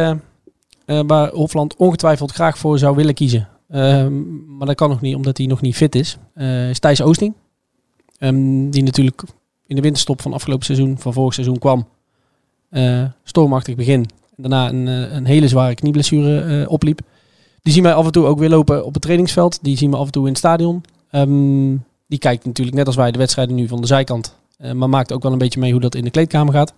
eh, 0.85 0.99
waar 1.07 1.29
Hofland 1.29 1.75
ongetwijfeld 1.75 2.31
graag 2.31 2.57
voor 2.57 2.79
zou 2.79 2.95
willen 2.95 3.13
kiezen. 3.13 3.47
Ehm, 3.69 4.13
maar 4.57 4.67
dat 4.67 4.75
kan 4.75 4.89
nog 4.89 5.01
niet, 5.01 5.15
omdat 5.15 5.37
hij 5.37 5.45
nog 5.47 5.61
niet 5.61 5.75
fit 5.75 5.95
is. 5.95 6.17
eh, 6.33 6.69
is 6.69 6.79
Thijs 6.79 7.01
Oosting. 7.01 7.33
Ehm, 8.17 8.69
die 8.69 8.83
natuurlijk 8.83 9.23
in 9.67 9.75
de 9.75 9.81
winterstop 9.81 10.21
van 10.21 10.33
afgelopen 10.33 10.65
seizoen, 10.65 10.97
van 10.97 11.13
vorig 11.13 11.33
seizoen 11.33 11.59
kwam. 11.59 11.87
Eh, 12.69 13.03
stormachtig 13.23 13.75
begin. 13.75 14.05
Daarna 14.35 14.69
een, 14.69 14.87
een 15.15 15.25
hele 15.25 15.47
zware 15.47 15.75
knieblessure 15.75 16.69
opliep. 16.69 16.99
Die 17.61 17.73
zien 17.73 17.83
wij 17.83 17.93
af 17.93 18.05
en 18.05 18.11
toe 18.11 18.25
ook 18.25 18.39
weer 18.39 18.49
lopen 18.49 18.85
op 18.85 18.93
het 18.93 19.01
trainingsveld. 19.01 19.59
Die 19.63 19.77
zien 19.77 19.91
we 19.91 19.97
af 19.97 20.05
en 20.05 20.11
toe 20.11 20.23
in 20.23 20.29
het 20.29 20.37
stadion. 20.37 20.83
Ehm, 21.09 21.75
die 22.07 22.19
kijkt 22.19 22.45
natuurlijk 22.45 22.77
net 22.77 22.87
als 22.87 22.95
wij 22.95 23.11
de 23.11 23.17
wedstrijden 23.17 23.55
nu 23.55 23.67
van 23.67 23.81
de 23.81 23.87
zijkant. 23.87 24.35
Maar 24.73 24.89
maakt 24.89 25.13
ook 25.13 25.23
wel 25.23 25.31
een 25.31 25.37
beetje 25.37 25.59
mee 25.59 25.71
hoe 25.71 25.81
dat 25.81 25.95
in 25.95 26.03
de 26.03 26.09
kleedkamer 26.09 26.53
gaat. 26.53 26.73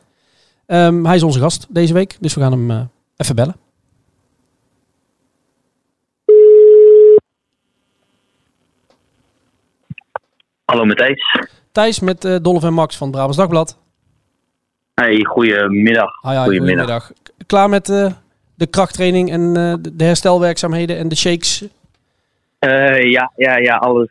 Hij 1.05 1.15
is 1.15 1.23
onze 1.23 1.39
gast 1.39 1.67
deze 1.69 1.93
week, 1.93 2.17
dus 2.19 2.33
we 2.33 2.41
gaan 2.41 2.51
hem 2.51 2.89
even 3.17 3.35
bellen. 3.35 3.55
Hallo 10.71 10.85
Matthijs. 10.85 11.21
Thijs 11.71 11.99
met 11.99 12.25
eh 12.25 12.35
Dolf 12.41 12.63
en 12.63 12.73
Max 12.73 12.97
van 12.97 13.07
het 13.07 13.15
Brabants 13.15 13.37
Dagblad. 13.37 13.77
Hey, 14.93 15.23
goedemiddag. 15.25 16.11
Hi, 16.21 16.29
hi, 16.29 16.43
Goedemiddag. 16.43 17.11
Klaar 17.45 17.69
met 17.69 17.89
eh, 17.89 18.11
de 18.55 18.67
krachttraining 18.67 19.31
en 19.31 19.55
eh, 19.55 19.73
de- 19.81 19.95
de 19.95 20.03
herstelwerkzaamheden 20.03 20.97
en 20.97 21.07
de 21.07 21.15
shakes? 21.15 21.67
Ja, 22.99 23.31
ja, 23.35 23.57
ja, 23.57 23.75
alles 23.75 24.07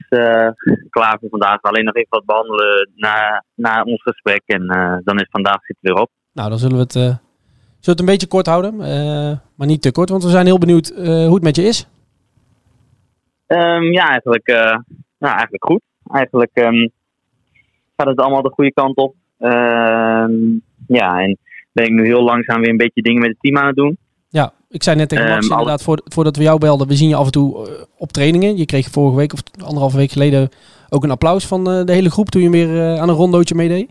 klaar 0.90 1.16
voor 1.20 1.28
vandaag. 1.30 1.62
Alleen 1.62 1.84
nog 1.84 1.94
even 1.94 2.10
wat 2.10 2.24
behandelen 2.24 2.90
na, 2.94 3.44
na 3.54 3.82
ons 3.82 4.02
gesprek. 4.02 4.42
En 4.46 4.66
dan 5.04 5.18
is 5.20 5.26
vandaag 5.30 5.64
zit 5.64 5.76
weer 5.80 5.94
op. 5.94 6.10
Nou, 6.32 6.48
dan 6.48 6.58
zullen 6.58 6.76
we 6.76 6.82
het, 6.82 6.92
zullen 6.92 7.20
we 7.80 7.90
het 7.90 8.00
een 8.00 8.06
beetje 8.06 8.26
kort 8.26 8.46
houden. 8.46 8.76
maar 9.54 9.66
niet 9.66 9.82
te 9.82 9.92
kort, 9.92 10.08
want 10.08 10.22
we 10.24 10.30
zijn 10.30 10.46
heel 10.46 10.58
benieuwd 10.58 10.92
hoe 10.96 11.34
het 11.34 11.42
met 11.42 11.56
je 11.56 11.62
is. 11.62 11.86
Ehm, 13.46 13.82
ja, 13.82 14.08
eigenlijk, 14.08 14.46
nou, 15.18 15.32
eigenlijk 15.34 15.64
goed. 15.64 15.80
Eigenlijk 16.12 16.50
ehm, 16.54 16.88
gaat 17.96 18.06
het 18.06 18.20
allemaal 18.20 18.42
de 18.42 18.50
goede 18.50 18.72
kant 18.72 18.96
op. 18.96 19.14
Ehm, 19.38 20.32
ja, 20.86 21.20
en 21.20 21.38
ben 21.72 21.84
ik 21.84 21.90
nu 21.92 22.04
heel 22.04 22.22
langzaam 22.22 22.60
weer 22.60 22.70
een 22.70 22.76
beetje 22.76 23.02
dingen 23.02 23.20
met 23.20 23.30
het 23.30 23.40
team 23.40 23.58
aan 23.58 23.66
het 23.66 23.76
doen. 23.76 23.96
Ja, 24.28 24.52
ik 24.68 24.82
zei 24.82 24.96
net 24.96 25.08
tegen 25.08 25.24
Max 25.28 25.44
Ehm, 25.44 25.50
alle- 25.52 25.60
inderdaad, 25.60 25.82
voor, 25.84 26.00
voordat 26.04 26.36
we 26.36 26.42
jou 26.42 26.58
belden, 26.58 26.86
we 26.88 26.94
zien 26.94 27.08
je 27.08 27.14
af 27.16 27.26
en 27.26 27.32
toe 27.32 27.68
eh, 27.68 27.82
op 27.98 28.12
trainingen. 28.12 28.56
Je 28.56 28.66
kreeg 28.66 28.88
vorige 28.90 29.16
week 29.16 29.32
of 29.32 29.40
anderhalve 29.64 29.96
week 29.96 30.10
geleden 30.10 30.48
ook 30.88 31.04
een 31.04 31.10
applaus 31.10 31.46
van 31.46 31.70
eh, 31.70 31.84
de 31.84 31.92
hele 31.92 32.10
groep 32.10 32.28
toen 32.28 32.42
je 32.42 32.50
weer 32.50 32.76
eh, 32.76 33.00
aan 33.00 33.08
een 33.08 33.14
rondootje 33.14 33.54
meedeed. 33.54 33.90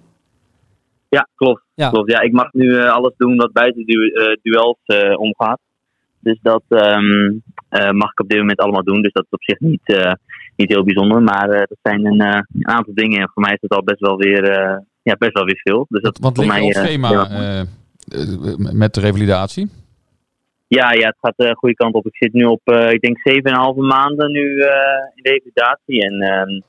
Ja, 1.10 1.28
klopt. 1.36 1.62
Ja. 1.73 1.89
klopt. 1.89 2.12
Ja, 2.12 2.19
ik 2.21 2.32
mag 2.32 2.54
nu 2.54 2.78
alles 2.80 3.13
doen 3.17 3.36
wat 3.36 3.51
buiten 3.51 3.86
du 3.86 4.12
duels 4.41 4.78
omgaat. 5.17 5.60
Dus 6.19 6.39
dat 6.41 6.63
mag 7.91 8.12
ik 8.12 8.19
op 8.19 8.30
dit 8.30 8.39
moment 8.39 8.60
allemaal 8.60 8.84
doen. 8.84 9.01
Dus 9.01 9.12
dat 9.12 9.23
is 9.23 9.30
op 9.32 9.43
zich 9.43 9.60
niet, 9.60 9.82
niet 10.56 10.70
heel 10.70 10.84
bijzonder. 10.84 11.22
Maar 11.22 11.50
eh, 11.50 11.58
dat 11.60 11.78
zijn 11.82 12.06
een, 12.06 12.22
eh, 12.22 12.41
een 12.54 12.68
aantal 12.68 12.94
dingen. 12.94 13.22
En 13.22 13.30
voor 13.34 13.44
mij 13.44 13.54
is 13.54 13.62
het 13.62 13.72
al 13.72 13.84
best 13.84 14.00
wel 14.00 14.18
weer, 14.18 14.44
eh, 14.50 14.78
ja, 15.04 15.15
best 15.18 15.34
wel 15.34 15.46
weer 15.46 15.60
veel. 15.63 15.86
Dus 15.89 16.02
dat 16.02 16.18
Want 16.20 16.36
voor 16.36 16.46
ligt 16.46 16.58
mij, 16.58 16.65
op 16.68 16.74
eh, 16.74 16.84
schema 16.84 17.65
met 18.74 18.94
de 18.94 19.00
revalidatie? 19.02 19.70
ja, 20.68 20.91
ja, 20.91 21.08
het 21.08 21.18
gaat 21.22 21.34
de 21.38 21.56
goede 21.56 21.76
kant 21.76 21.94
op. 21.94 22.06
Ik 22.06 22.15
zit 22.15 22.34
nu 22.34 22.44
op, 22.46 22.62
eh, 22.63 22.91
ik 22.91 23.02
denk, 23.02 23.18
7,5 23.20 23.76
maanden 23.76 24.32
nu 24.32 24.60
eh, 24.60 24.70
in 25.15 25.24
de 25.24 25.30
revalidatie. 25.30 26.02
En 26.02 26.22
ehm, 26.22 26.62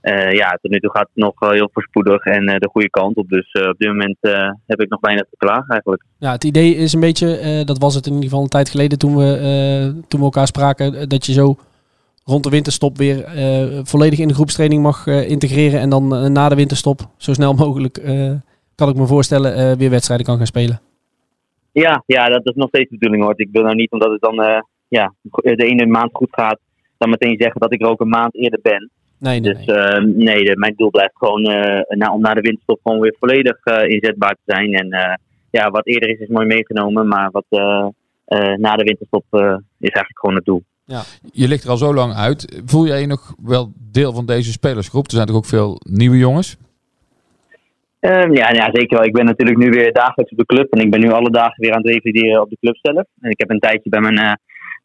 eh, 0.00 0.32
ja, 0.32 0.58
tot 0.60 0.70
nu 0.70 0.80
toe 0.80 0.90
gaat 0.90 1.08
het 1.14 1.24
nog 1.24 1.32
heel 1.38 1.70
voorspoedig 1.72 2.24
en 2.24 2.46
eh, 2.46 2.58
de 2.58 2.68
goede 2.68 2.90
kant 2.90 3.16
op. 3.16 3.28
Dus 3.28 3.50
eh, 3.50 3.68
op 3.68 3.78
dit 3.78 3.88
moment 3.88 4.16
eh, 4.20 4.50
heb 4.66 4.80
ik 4.80 4.88
nog 4.88 5.00
weinig 5.00 5.24
te 5.30 5.36
klagen 5.36 5.68
eigenlijk. 5.68 6.02
Ja, 6.18 6.32
het 6.32 6.44
idee 6.44 6.74
is 6.74 6.92
een 6.92 7.00
beetje, 7.00 7.36
eh, 7.38 7.64
dat 7.64 7.78
was 7.78 7.94
het 7.94 8.06
in 8.06 8.12
ieder 8.12 8.28
geval 8.28 8.42
een 8.42 8.48
tijd 8.50 8.70
geleden 8.70 8.98
toen 8.98 9.16
we, 9.16 9.36
eh, 9.36 10.02
toen 10.08 10.20
we 10.20 10.26
elkaar 10.26 10.46
spraken, 10.46 11.08
dat 11.08 11.26
je 11.26 11.32
zo 11.32 11.56
rond 12.28 12.44
de 12.44 12.50
winterstop 12.50 12.96
weer 12.96 13.24
eh, 13.24 13.80
volledig 13.82 14.18
in 14.18 14.28
de 14.28 14.34
groepstraining 14.34 14.82
mag 14.82 15.06
eh, 15.06 15.30
integreren 15.30 15.80
en 15.80 15.90
dan 15.90 16.14
eh, 16.14 16.26
na 16.26 16.48
de 16.48 16.54
winterstop 16.54 17.00
zo 17.16 17.32
snel 17.32 17.54
mogelijk, 17.64 18.02
kan 18.74 18.88
ik 18.88 18.96
me 18.96 19.06
voorstellen, 19.06 19.78
weer 19.78 19.90
wedstrijden 19.90 20.26
kan 20.26 20.36
gaan 20.36 20.46
spelen. 20.46 20.80
Ja, 21.72 22.02
ja, 22.06 22.28
dat 22.28 22.46
is 22.46 22.54
nog 22.54 22.68
steeds 22.68 22.90
de 22.90 22.96
bedoeling 22.98 23.22
hoor. 23.24 23.32
Ik 23.36 23.48
wil 23.52 23.62
nou 23.62 23.74
niet, 23.74 23.90
omdat 23.90 24.10
het 24.10 24.20
dan 24.20 24.64
ja, 24.88 25.14
de 25.42 25.64
ene 25.64 25.86
maand 25.86 26.10
goed 26.12 26.28
gaat, 26.30 26.58
dan 26.98 27.10
meteen 27.10 27.36
zeggen 27.38 27.60
dat 27.60 27.72
ik 27.72 27.80
er 27.82 27.88
ook 27.88 28.00
een 28.00 28.08
maand 28.08 28.34
eerder 28.34 28.58
ben. 28.62 28.90
Nee, 29.18 29.40
nee, 29.40 29.54
Dus 29.54 29.64
nee. 30.14 30.44
de- 30.44 30.56
mijn 30.56 30.74
doel 30.76 30.90
blijft 30.90 31.16
gewoon 31.16 31.42
na, 31.88 32.12
om 32.12 32.20
na 32.20 32.34
de 32.34 32.40
winterstop 32.40 32.80
gewoon 32.82 33.00
weer 33.00 33.16
volledig 33.18 33.64
inzetbaar 33.66 34.34
te 34.34 34.52
zijn. 34.52 34.74
En 34.74 35.18
ja, 35.50 35.70
wat 35.70 35.86
eerder 35.86 36.08
is, 36.08 36.18
is 36.18 36.28
mooi 36.28 36.46
meegenomen. 36.46 37.08
Maar 37.08 37.30
wat 37.30 37.46
na 38.56 38.76
de 38.76 38.84
winterstop 38.84 39.24
is 39.78 39.90
eigenlijk 39.90 40.18
gewoon 40.18 40.36
het 40.36 40.44
doel. 40.44 40.62
Je 41.32 41.48
ligt 41.48 41.64
er 41.64 41.70
al 41.70 41.76
zo 41.76 41.94
lang 41.94 42.14
uit. 42.14 42.62
Voel 42.64 42.86
jij 42.86 43.00
je 43.00 43.06
nog 43.06 43.34
wel 43.42 43.72
deel 43.92 44.12
van 44.12 44.26
deze 44.26 44.52
spelersgroep? 44.52 45.06
Er 45.06 45.12
zijn 45.12 45.26
toch 45.26 45.36
ook 45.36 45.44
veel 45.46 45.80
nieuwe 45.90 46.16
jongens? 46.16 46.56
Ehm, 48.00 48.32
ja, 48.32 48.50
ja, 48.50 48.68
zeker 48.72 48.96
wel. 48.96 49.06
Ik 49.06 49.12
ben 49.12 49.24
natuurlijk 49.24 49.58
nu 49.58 49.70
weer 49.70 49.92
dagelijks 49.92 50.32
op 50.32 50.38
de 50.38 50.46
club. 50.46 50.72
En 50.72 50.80
ik 50.80 50.90
ben 50.90 51.00
nu 51.00 51.10
alle 51.10 51.30
dagen 51.30 51.62
weer 51.62 51.72
aan 51.72 51.82
het 51.82 51.90
revalideren 51.90 52.42
op 52.42 52.50
de 52.50 52.56
club 52.60 52.76
zelf. 52.82 53.04
En 53.20 53.30
ik 53.30 53.38
heb 53.38 53.50
een 53.50 53.58
tijdje 53.58 53.90
bij 53.90 54.00
mijn, 54.00 54.18
eh, 54.18 54.32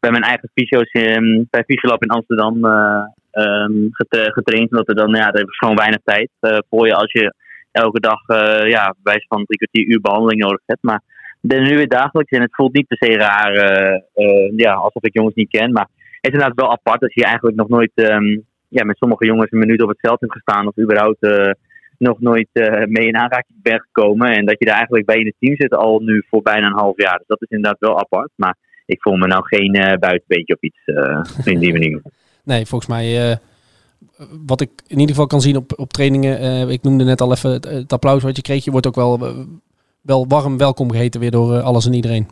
bij 0.00 0.10
mijn 0.10 0.22
eigen 0.22 0.50
fysio's 0.54 0.90
ehm, 0.90 1.44
bij 1.50 1.64
Fysiolab 1.66 2.02
in 2.02 2.10
Amsterdam 2.10 2.64
eh, 2.64 3.04
ehm, 3.30 3.72
getra- 3.90 4.30
getraind. 4.30 4.70
Omdat 4.70 4.88
er 4.88 4.94
dan, 4.94 5.10
ja, 5.10 5.24
daar 5.24 5.40
heb 5.42 5.48
ik 5.48 5.54
gewoon 5.54 5.76
weinig 5.76 6.00
tijd 6.04 6.30
eh, 6.40 6.58
voor 6.70 6.86
je 6.86 6.94
als 6.94 7.12
je 7.12 7.34
elke 7.70 8.00
dag, 8.00 8.20
eh 8.26 8.70
ja, 8.70 8.84
bij 8.84 9.12
wijze 9.12 9.26
van 9.28 9.44
drie 9.44 9.58
kwartier 9.58 9.92
uur 9.92 10.00
behandeling 10.00 10.40
nodig 10.40 10.62
hebt. 10.66 10.82
Maar 10.82 11.02
ben 11.46 11.62
nu 11.62 11.76
weer 11.76 11.88
dagelijks 11.88 12.30
en 12.30 12.40
het 12.40 12.54
voelt 12.54 12.72
niet 12.72 12.86
per 12.86 12.96
se 12.96 13.16
raar, 13.16 13.52
eh, 13.52 14.00
eh, 14.14 14.52
ja, 14.56 14.72
alsof 14.72 15.02
ik 15.02 15.14
jongens 15.14 15.34
niet 15.34 15.50
ken. 15.50 15.72
Maar 15.72 15.88
het 16.20 16.32
is 16.32 16.32
inderdaad 16.32 16.56
wel 16.56 16.70
apart 16.70 17.00
dat 17.00 17.14
je 17.14 17.24
eigenlijk 17.24 17.56
nog 17.56 17.68
nooit 17.68 17.90
ehm, 17.94 18.38
ja, 18.68 18.84
met 18.84 18.96
sommige 18.96 19.26
jongens 19.26 19.52
een 19.52 19.58
minuut 19.58 19.82
op 19.82 19.88
het 19.88 20.00
veld 20.00 20.20
hebt 20.20 20.32
gestaan. 20.32 20.66
Of 20.66 20.78
überhaupt 20.78 21.22
eh, 21.22 21.50
nog 21.98 22.20
nooit 22.20 22.48
mee 22.88 23.06
in 23.06 23.16
aanraking 23.16 23.62
bent 23.62 23.82
gekomen. 23.82 24.28
En 24.28 24.44
dat 24.46 24.58
je 24.58 24.64
daar 24.64 24.76
eigenlijk 24.76 25.06
bij 25.06 25.16
in 25.16 25.26
het 25.26 25.34
team 25.38 25.56
zit 25.56 25.74
al 25.74 25.98
nu 25.98 26.24
voor 26.28 26.42
bijna 26.42 26.66
een 26.66 26.78
half 26.78 26.96
jaar. 26.96 27.18
Dus 27.18 27.26
dat 27.26 27.42
is 27.42 27.48
inderdaad 27.48 27.80
wel 27.80 27.98
apart. 27.98 28.30
Maar 28.34 28.56
ik 28.86 29.02
voel 29.02 29.16
me 29.16 29.26
nou 29.26 29.42
geen 29.46 29.74
eh 29.74 29.98
buitenbeetje 29.98 30.54
of 30.54 30.60
iets 30.60 30.80
in 31.44 31.58
die 31.58 31.72
manier. 31.78 32.02
Nee, 32.44 32.66
volgens 32.66 32.90
mij, 32.90 33.38
wat 34.46 34.60
ik 34.60 34.70
in 34.86 34.98
ieder 34.98 35.14
geval 35.14 35.26
kan 35.26 35.40
zien 35.40 35.56
op, 35.56 35.72
op 35.76 35.92
trainingen, 35.92 36.68
ik 36.68 36.82
noemde 36.82 37.04
net 37.04 37.20
al 37.20 37.32
even 37.32 37.50
het, 37.50 37.64
het 37.64 37.92
applaus 37.92 38.22
wat 38.22 38.36
je 38.36 38.42
kreeg, 38.42 38.64
je 38.64 38.70
wordt 38.70 38.86
ook 38.86 38.94
wel, 38.94 39.18
wel 40.04 40.26
warm 40.28 40.58
welkom 40.58 40.90
geheten 40.90 41.20
weer 41.20 41.30
door 41.30 41.54
eh, 41.54 41.64
alles 41.64 41.86
en 41.86 41.92
iedereen. 41.94 42.28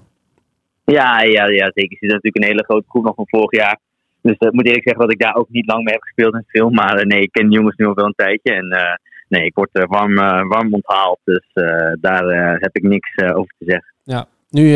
Ja, 0.85 1.23
ja, 1.23 1.47
ja, 1.47 1.71
zeker. 1.75 1.97
Er 2.01 2.09
zit 2.09 2.11
natuurlijk 2.11 2.37
een 2.37 2.51
hele 2.51 2.65
grote 2.65 2.89
groep 2.89 3.05
nog 3.05 3.15
van 3.15 3.29
vorig 3.29 3.61
jaar. 3.61 3.79
Dus 4.23 4.37
ik 4.39 4.53
moet 4.53 4.67
eerlijk 4.67 4.89
zeggen 4.89 5.03
dat 5.03 5.13
ik 5.13 5.21
daar 5.21 5.35
ook 5.35 5.49
niet 5.49 5.67
lang 5.67 5.85
mee 5.85 5.95
heb 5.95 6.03
gespeeld 6.03 6.33
in 6.33 6.39
het 6.39 6.51
film. 6.51 6.75
Maar 6.75 6.97
eh, 6.97 7.05
nee, 7.05 7.21
ik 7.21 7.33
ken 7.33 7.49
de 7.49 7.55
jongens 7.55 7.77
nu 7.77 7.87
al 7.87 7.95
wel 7.95 8.05
een 8.05 8.15
tijdje. 8.17 8.53
En 8.53 8.71
eh, 8.71 8.95
nee, 9.29 9.45
ik 9.45 9.55
word 9.55 9.71
warm, 9.73 10.15
warm 10.49 10.75
onthaald. 10.75 11.19
Dus 11.25 11.51
daar 12.01 12.59
heb 12.61 12.77
ik 12.77 12.83
niks 12.83 13.17
over 13.17 13.55
te 13.59 13.65
zeggen. 13.65 13.95
Ja, 14.03 14.27
nu 14.51 14.71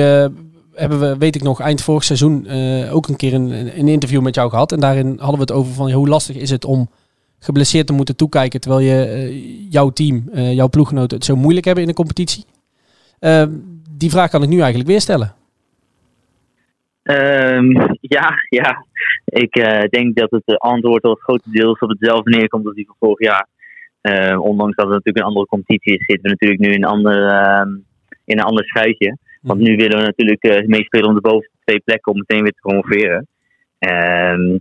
hebben 0.74 1.00
we, 1.00 1.18
weet 1.18 1.34
ik 1.34 1.42
nog, 1.42 1.60
eind 1.60 1.82
vorig 1.82 2.04
seizoen 2.04 2.48
ook 2.90 3.08
een 3.08 3.16
keer 3.16 3.34
een, 3.34 3.78
een 3.78 3.88
interview 3.88 4.22
met 4.22 4.34
jou 4.34 4.50
gehad. 4.50 4.72
En 4.72 4.80
daarin 4.80 5.06
hadden 5.06 5.34
we 5.34 5.40
het 5.40 5.52
over 5.52 5.72
van 5.72 5.90
hoe 5.90 6.08
lastig 6.08 6.36
is 6.36 6.50
het 6.50 6.64
om 6.64 6.90
geblesseerd 7.38 7.86
te 7.86 7.92
moeten 7.92 8.16
toekijken 8.16 8.60
terwijl 8.60 8.82
je 8.82 9.68
jouw 9.70 9.90
team, 9.90 10.30
jouw 10.32 10.68
ploeggenoten 10.68 11.16
het 11.16 11.26
zo 11.26 11.36
moeilijk 11.36 11.64
hebben 11.64 11.84
in 11.84 11.90
de 11.90 11.96
competitie. 11.96 12.44
Eh, 13.18 13.44
die 13.90 14.10
vraag 14.10 14.30
kan 14.30 14.42
ik 14.42 14.48
nu 14.48 14.58
eigenlijk 14.58 14.88
weer 14.88 15.00
stellen. 15.00 15.34
Ehm, 17.02 17.70
ja, 18.00 18.34
ja. 18.48 18.84
Ik 19.24 19.56
eh, 19.56 19.88
denk 19.88 20.16
dat 20.16 20.30
het 20.30 20.42
eh, 20.44 20.56
antwoord 20.56 21.02
al 21.02 21.14
grotendeels 21.14 21.78
op 21.78 21.88
hetzelfde 21.88 22.30
neerkomt 22.30 22.66
als 22.66 22.74
die 22.74 22.86
van 22.86 22.96
vorig 22.98 23.20
jaar. 23.20 23.46
Eh, 24.00 24.40
ondanks 24.40 24.76
dat 24.76 24.84
het 24.84 24.94
natuurlijk 24.94 25.16
een 25.16 25.30
andere 25.30 25.46
competitie 25.46 25.92
is, 25.92 26.04
zitten 26.06 26.22
we 26.22 26.28
natuurlijk 26.28 26.60
nu 26.60 26.68
in 26.68 26.82
een 26.82 26.88
ander, 26.88 27.28
ehm, 27.28 27.68
in 28.24 28.38
een 28.38 28.44
ander 28.44 28.64
schuitje. 28.64 29.16
Want 29.40 29.60
nu 29.60 29.76
willen 29.76 29.98
we 29.98 30.04
natuurlijk 30.04 30.42
eh, 30.42 30.66
meespelen 30.66 31.08
om 31.08 31.14
de 31.14 31.20
bovenste 31.20 31.56
twee 31.64 31.80
plekken 31.80 32.12
om 32.12 32.18
meteen 32.18 32.42
weer 32.42 32.52
te 32.52 32.60
promoveren. 32.60 33.26
Ehm, 33.78 34.58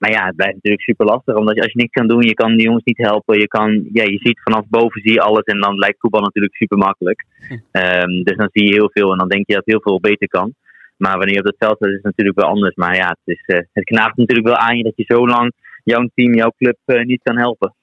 maar 0.00 0.10
ja, 0.10 0.26
het 0.26 0.36
blijft 0.36 0.54
natuurlijk 0.54 0.82
super 0.82 1.06
lastig. 1.06 1.34
Omdat 1.34 1.54
je, 1.54 1.62
als 1.62 1.72
je 1.72 1.78
niks 1.78 1.92
kan 1.92 2.08
doen, 2.08 2.22
je 2.22 2.34
kan 2.34 2.56
die 2.56 2.66
jongens 2.66 2.84
niet 2.84 3.06
helpen. 3.08 3.38
Je, 3.38 3.48
kan, 3.48 3.70
ja, 3.92 4.04
je 4.04 4.18
ziet 4.22 4.40
vanaf 4.42 4.64
boven 4.68 5.00
zie 5.00 5.12
je 5.12 5.20
alles 5.20 5.44
en 5.44 5.60
dan 5.60 5.74
lijkt 5.78 6.00
voetbal 6.00 6.20
natuurlijk 6.20 6.54
super 6.54 6.78
makkelijk. 6.78 7.24
Ehm, 7.70 8.22
dus 8.22 8.36
dan 8.36 8.48
zie 8.52 8.66
je 8.66 8.74
heel 8.74 8.90
veel 8.92 9.12
en 9.12 9.18
dan 9.18 9.28
denk 9.28 9.46
je 9.46 9.54
dat 9.54 9.66
heel 9.66 9.80
veel 9.80 10.00
beter 10.00 10.28
kan. 10.28 10.54
Maar 10.96 11.16
wanneer 11.16 11.34
je 11.34 11.40
op 11.40 11.46
het 11.46 11.56
veld 11.58 11.76
staat 11.76 11.88
is 11.88 11.94
het 11.94 12.04
natuurlijk 12.04 12.40
wel 12.40 12.48
anders. 12.48 12.74
Maar 12.74 12.96
ja, 12.96 13.08
het, 13.08 13.36
is, 13.36 13.42
eh, 13.46 13.60
het 13.72 13.84
knaagt 13.84 14.16
natuurlijk 14.16 14.46
wel 14.46 14.56
aan 14.56 14.76
je 14.76 14.82
dat 14.82 14.96
je 14.96 15.04
zo 15.06 15.26
lang 15.26 15.52
jouw 15.84 16.08
team, 16.14 16.34
jouw 16.34 16.52
club 16.56 16.76
eh, 16.84 17.04
niet 17.04 17.22
kan 17.22 17.38
helpen. 17.38 17.74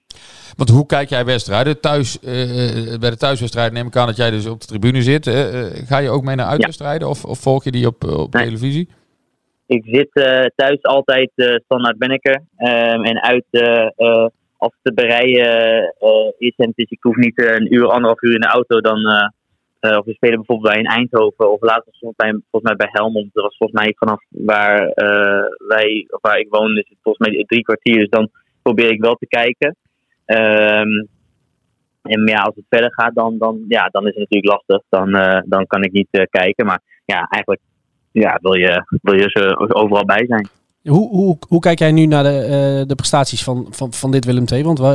Want 0.56 0.69
hoe 0.69 0.86
kijk 0.86 1.10
jij 1.10 1.25
wedstrijden? 1.25 1.80
Thuis, 1.80 2.19
eh, 2.19 2.99
bij 2.99 3.10
de 3.10 3.17
thuiswedstrijden 3.17 3.73
neem 3.73 3.88
ik 3.88 3.95
aan 3.95 4.08
dat 4.08 4.15
jij 4.15 4.30
dus 4.30 4.45
op 4.45 4.62
de 4.62 4.67
tribune 4.67 5.01
zit. 5.01 5.30
Ga 5.86 5.97
je 5.97 6.10
ook 6.10 6.23
mee 6.23 6.36
naar 6.36 6.45
uitwedstrijden 6.45 7.08
of, 7.08 7.25
of 7.25 7.39
volg 7.39 7.63
je 7.63 7.71
die 7.71 7.88
op, 7.88 8.03
op 8.03 8.34
Nee. 8.34 8.43
televisie? 8.43 8.89
Ik 9.67 9.84
zit 9.86 10.10
eh, 10.13 10.45
thuis 10.56 10.84
altijd 10.84 11.32
eh, 11.36 11.56
standaard 11.56 11.97
ben 11.97 12.10
ik 12.10 12.27
er. 12.27 12.41
Ehm, 12.58 13.03
en 13.03 13.21
uit 13.21 13.45
eh, 13.49 14.27
als 14.58 14.73
het 14.82 14.84
te 14.84 14.93
bereiden 14.93 15.93
is 16.38 16.53
en 16.56 16.71
is, 16.75 16.89
ik 16.89 17.03
hoef 17.03 17.15
niet 17.15 17.41
een 17.41 17.73
uur, 17.73 17.88
anderhalf 17.88 18.21
uur 18.21 18.34
in 18.34 18.41
de 18.41 18.47
auto, 18.47 18.82
dan 18.82 19.32
of 19.80 20.06
we 20.06 20.13
spelen 20.13 20.36
bijvoorbeeld 20.36 20.73
bij 20.73 20.84
in 20.84 20.89
Eindhoven 20.89 21.51
of 21.51 21.62
later 21.62 21.93
volgens 21.99 22.62
mij 22.62 22.75
bij 22.75 22.89
Helmond. 22.91 23.34
Dat 23.34 23.43
was 23.43 23.58
volgens 23.58 23.82
mij 23.82 23.93
vanaf 23.97 24.23
waar 24.30 24.91
wij, 25.67 26.06
of 26.10 26.21
waar 26.21 26.39
ik 26.39 26.47
woon, 26.49 26.75
het 26.75 26.88
volgens 27.03 27.27
mij 27.27 27.43
drie 27.47 27.63
kwartier. 27.63 27.97
Dus 27.97 28.10
dan 28.10 28.30
probeer 28.62 28.91
ik 28.91 29.01
wel 29.01 29.15
te 29.15 29.27
kijken. 29.27 29.75
Ehm, 30.25 31.06
en 32.01 32.25
ja, 32.25 32.41
als 32.41 32.56
het 32.56 32.65
verder 32.69 32.93
gaat, 32.93 33.15
dan, 33.15 33.38
dan, 33.38 33.65
ja, 33.67 33.88
dan 33.88 34.08
is 34.08 34.15
het 34.15 34.30
natuurlijk 34.30 34.53
lastig. 34.53 34.84
Dan, 34.89 35.12
dan 35.45 35.67
kan 35.67 35.84
ik 35.84 35.91
niet 35.91 36.27
kijken. 36.30 36.65
Maar 36.65 36.82
ja, 37.06 37.27
eigenlijk 37.27 37.62
ja, 38.12 38.39
wil, 38.41 38.54
je, 38.54 38.98
wil 39.02 39.15
je 39.15 39.30
ze 39.30 39.74
overal 39.76 40.06
bij 40.06 40.26
zijn. 40.28 40.48
Hoe, 40.84 41.10
hoe, 41.10 41.38
hoe 41.48 41.60
kijk 41.60 41.80
jij 41.80 41.91
nu 41.91 42.06
naar 42.06 42.24
de, 42.24 42.39
eh, 42.39 42.88
de 42.88 42.96
prestaties 42.96 43.43
van, 43.43 43.67
van, 43.70 43.93
van 43.93 44.12
dit 44.12 44.26
Willem 44.26 44.46
II? 44.52 44.63
Want 44.63 44.80
we, 44.80 44.86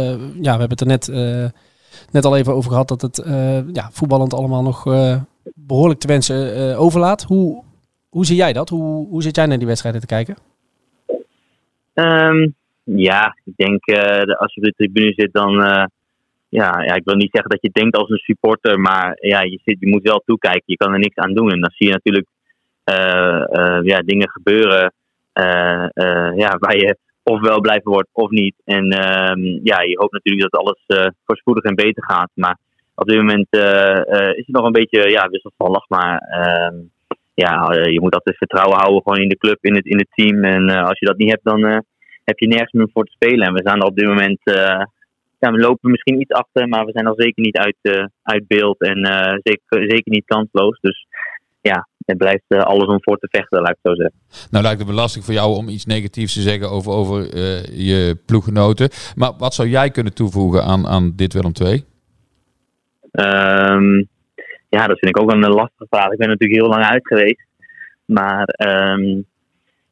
ja, 0.40 0.52
we 0.52 0.60
hebben 0.60 0.68
het 0.70 0.80
er 0.80 0.86
net, 0.86 1.08
eh, 1.08 1.60
net 2.10 2.24
al 2.24 2.36
even 2.36 2.52
over 2.54 2.70
gehad 2.70 2.88
dat 2.88 3.02
het 3.02 3.18
eh, 3.18 3.68
ja, 3.72 3.88
voetballend 3.90 4.34
allemaal 4.34 4.62
nog 4.62 4.86
eh, 4.86 5.20
behoorlijk 5.54 6.00
te 6.00 6.06
wensen 6.06 6.76
overlaat. 6.76 7.22
Hoe, 7.22 7.62
hoe 8.08 8.26
zie 8.26 8.36
jij 8.36 8.52
dat? 8.52 8.68
Hoe, 8.68 9.08
hoe 9.08 9.22
zit 9.22 9.36
jij 9.36 9.46
naar 9.46 9.58
die 9.58 9.66
wedstrijden 9.66 10.00
te 10.00 10.06
kijken? 10.06 10.36
Ehm, 11.94 12.48
ja, 12.84 13.36
ik 13.44 13.52
denk 13.56 13.84
de- 13.84 14.36
als 14.38 14.54
je 14.54 14.60
op 14.60 14.66
de 14.66 14.74
tribune 14.76 15.12
zit, 15.16 15.32
dan. 15.32 15.52
ja, 16.48 16.82
ja, 16.82 16.94
ik 16.94 17.04
wil 17.04 17.14
niet 17.14 17.30
zeggen 17.32 17.50
dat 17.50 17.62
je 17.62 17.70
denkt 17.72 17.96
als 17.96 18.10
een 18.10 18.16
supporter, 18.16 18.80
maar 18.80 19.16
ja, 19.20 19.40
je, 19.40 19.60
zit, 19.64 19.76
je 19.80 19.88
moet 19.88 20.02
wel 20.02 20.22
toekijken. 20.26 20.62
Je 20.66 20.76
kan 20.76 20.92
er 20.92 20.98
niks 20.98 21.16
aan 21.16 21.34
doen. 21.34 21.50
En 21.50 21.60
dan 21.60 21.70
zie 21.70 21.86
je 21.86 21.92
natuurlijk 21.92 22.26
ja, 23.82 24.02
dingen 24.04 24.30
gebeuren 24.30 24.92
eh, 25.32 25.84
eh, 25.92 26.36
ja, 26.36 26.56
waar 26.58 26.76
je 26.76 26.96
ofwel 27.22 27.60
blijven 27.60 27.90
wordt 27.90 28.08
of 28.12 28.30
niet. 28.30 28.54
En 28.64 28.90
ehm, 28.90 29.40
ja, 29.62 29.80
je 29.80 29.96
hoopt 29.98 30.12
natuurlijk 30.12 30.50
dat 30.50 30.60
alles 30.60 30.82
eh, 30.86 31.06
voorspoedig 31.24 31.64
en 31.64 31.74
beter 31.74 32.04
gaat. 32.04 32.30
Maar 32.34 32.58
op 32.94 33.06
dit 33.08 33.16
moment 33.16 33.46
eh, 33.50 33.98
eh, 33.98 34.28
is 34.28 34.46
het 34.46 34.56
nog 34.56 34.66
een 34.66 34.72
beetje 34.72 35.10
ja, 35.10 35.28
wisselvallig. 35.28 35.88
Maar 35.88 36.18
ehm, 36.18 36.74
ja, 37.34 37.68
eh, 37.68 37.92
je 37.92 38.00
moet 38.00 38.14
altijd 38.14 38.36
vertrouwen 38.36 38.78
houden 38.78 39.02
gewoon 39.02 39.22
in 39.22 39.28
de 39.28 39.38
club, 39.38 39.58
in 39.60 39.74
het, 39.74 39.86
in 39.86 39.98
het 39.98 40.08
team. 40.14 40.44
En 40.44 40.68
eh, 40.68 40.84
als 40.84 40.98
je 40.98 41.06
dat 41.06 41.16
niet 41.16 41.30
hebt, 41.30 41.44
dan 41.44 41.64
eh, 41.66 41.78
heb 42.24 42.38
je 42.38 42.46
nergens 42.46 42.72
meer 42.72 42.90
voor 42.92 43.04
te 43.04 43.12
spelen. 43.12 43.46
En 43.46 43.54
we 43.54 43.60
zijn 43.64 43.80
er 43.80 43.86
op 43.86 43.96
dit 43.96 44.08
moment, 44.08 44.40
eh, 44.42 44.84
ja, 45.38 45.50
we 45.50 45.58
lopen 45.58 45.90
misschien 45.90 46.20
iets 46.20 46.32
achter, 46.32 46.68
maar 46.68 46.84
we 46.84 46.92
zijn 46.92 47.06
al 47.06 47.14
zeker 47.16 47.42
niet 47.42 47.56
uit, 47.56 47.76
eh, 47.82 48.04
uit 48.22 48.46
beeld. 48.46 48.80
En 48.80 49.02
eh, 49.02 49.38
zeker, 49.42 49.90
zeker 49.90 50.12
niet 50.12 50.24
kansloos. 50.24 50.80
Dus 50.80 51.06
ja, 51.60 51.88
het 52.04 52.18
blijft 52.18 52.44
eh, 52.48 52.60
alles 52.60 52.86
om 52.86 53.02
voor 53.02 53.18
te 53.18 53.28
vechten, 53.30 53.60
laat 53.60 53.70
ik 53.70 53.78
het 53.82 53.92
zo 53.92 54.02
zeggen. 54.02 54.18
Nou 54.50 54.64
lijkt 54.64 54.78
het 54.78 54.88
me 54.88 54.94
lastig 54.94 55.24
voor 55.24 55.34
jou 55.34 55.56
om 55.56 55.68
iets 55.68 55.86
negatiefs 55.86 56.34
te 56.34 56.40
zeggen 56.40 56.70
over, 56.70 56.92
over 56.92 57.34
eh, 57.34 57.64
je 57.64 58.18
ploeggenoten. 58.26 58.88
Maar 59.14 59.32
wat 59.38 59.54
zou 59.54 59.68
jij 59.68 59.90
kunnen 59.90 60.14
toevoegen 60.14 60.64
aan, 60.64 60.86
aan 60.86 61.12
dit 61.16 61.32
Willem 61.32 61.52
II? 61.62 61.84
Ehm, 63.10 64.04
ja, 64.68 64.86
dat 64.86 64.98
vind 64.98 65.16
ik 65.16 65.20
ook 65.20 65.32
een 65.32 65.40
lastige 65.40 65.86
vraag. 65.90 66.10
Ik 66.10 66.18
ben 66.18 66.28
natuurlijk 66.28 66.60
heel 66.60 66.70
lang 66.70 66.84
uit 66.84 67.06
geweest. 67.06 67.46
Maar 68.04 68.44
ehm, 68.44 69.22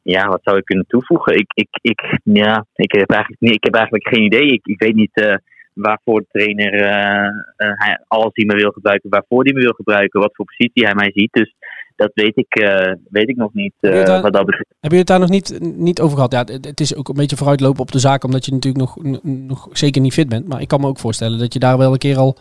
ja, 0.02 0.28
wat 0.28 0.40
zou 0.42 0.56
ik 0.56 0.64
kunnen 0.64 0.86
toevoegen? 0.88 1.34
Ik, 1.34 1.50
ik, 1.54 1.68
ik, 1.80 2.18
ja, 2.22 2.66
ik, 2.74 2.92
heb, 2.92 3.10
eigenlijk 3.10 3.40
niet, 3.40 3.54
ik 3.54 3.64
heb 3.64 3.74
eigenlijk 3.74 4.08
geen 4.08 4.24
idee. 4.24 4.46
Ik, 4.46 4.66
ik 4.66 4.80
weet 4.80 4.94
niet 4.94 5.14
eh, 5.14 5.34
waarvoor 5.74 6.20
de 6.20 6.26
trainer, 6.30 6.74
eh, 6.74 7.26
eh, 7.56 7.72
hij, 7.74 8.04
als 8.08 8.30
hij 8.32 8.44
me 8.44 8.54
wil 8.54 8.70
gebruiken, 8.70 9.10
waarvoor 9.10 9.44
hij 9.44 9.52
me 9.52 9.60
wil 9.60 9.72
gebruiken, 9.72 10.20
wat 10.20 10.34
voor 10.34 10.44
positie 10.44 10.84
hij 10.84 10.94
mij 10.94 11.10
ziet. 11.14 11.32
Dus 11.32 11.54
dat 12.00 12.10
weet 12.14 12.36
ik, 12.36 12.54
eh, 12.54 12.92
weet 13.10 13.28
ik 13.28 13.36
nog 13.36 13.54
niet. 13.54 13.72
Heb 13.80 13.90
je 13.92 13.98
eh, 13.98 13.98
het 13.98 14.06
daar- 14.06 14.22
wat 14.22 14.32
dat 14.32 14.44
betreft. 14.46 14.74
Heb 14.80 14.92
je 14.92 14.98
het 14.98 15.06
daar 15.06 15.18
nog 15.20 15.28
niet, 15.28 15.58
niet 15.76 16.00
over 16.00 16.14
gehad? 16.16 16.32
Ja, 16.32 16.44
het, 16.44 16.64
het 16.64 16.80
is 16.80 16.94
ook 16.96 17.08
een 17.08 17.14
beetje 17.14 17.36
vooruitlopen 17.36 17.80
op 17.80 17.92
de 17.92 17.98
zaak, 17.98 18.24
omdat 18.24 18.44
je 18.44 18.52
natuurlijk 18.52 18.84
nog, 18.84 19.20
nog 19.48 19.68
zeker 19.72 20.00
niet 20.00 20.12
fit 20.12 20.28
bent. 20.28 20.48
Maar 20.48 20.60
ik 20.60 20.68
kan 20.68 20.80
me 20.80 20.86
ook 20.86 20.98
voorstellen 20.98 21.38
dat 21.38 21.52
je 21.52 21.58
daar 21.58 21.78
wel 21.78 21.92
een 21.92 21.98
keer 21.98 22.16
al 22.16 22.36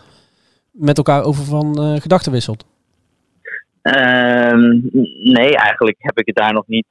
met 0.72 0.98
elkaar 0.98 1.24
over 1.24 1.44
van 1.44 1.76
eh, 1.82 1.96
gedachten 2.02 2.32
wisselt. 2.32 2.66
Ehm, 3.82 4.80
nee, 5.34 5.56
eigenlijk 5.58 5.98
heb 6.00 6.18
ik 6.20 6.26
het 6.26 6.36
daar 6.36 6.54
nog 6.54 6.68
niet, 6.68 6.88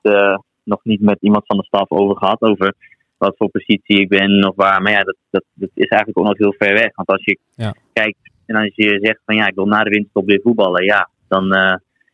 nog 0.65 0.81
niet 0.83 1.01
met 1.01 1.17
iemand 1.21 1.47
van 1.47 1.57
de 1.57 1.65
staf 1.65 1.91
over 1.91 2.17
gehad. 2.17 2.41
Over 2.41 2.75
wat 3.17 3.35
voor 3.37 3.49
positie 3.51 4.01
ik 4.01 4.09
ben 4.09 4.49
of 4.49 4.57
waar. 4.57 4.83
Maar 4.83 4.93
ja, 4.93 5.03
dat, 5.03 5.17
dat, 5.31 5.45
dat 5.55 5.71
is 5.75 5.89
eigenlijk 5.89 6.19
ook 6.19 6.25
nog 6.27 6.39
heel 6.39 6.55
ver 6.59 6.73
weg. 6.73 6.91
Want 6.95 7.09
als 7.09 7.25
je 7.25 7.39
Ja. 7.55 7.75
kijkt 7.93 8.19
en 8.47 8.57
als 8.57 8.73
je 8.75 8.99
zegt 9.03 9.21
van 9.25 9.35
ja, 9.37 9.47
ik 9.47 9.55
wil 9.55 9.67
na 9.67 9.83
de 9.83 9.91
winterstop 9.91 10.27
weer 10.27 10.41
voetballen. 10.43 10.85
Ja, 10.85 11.09
dan 11.29 11.53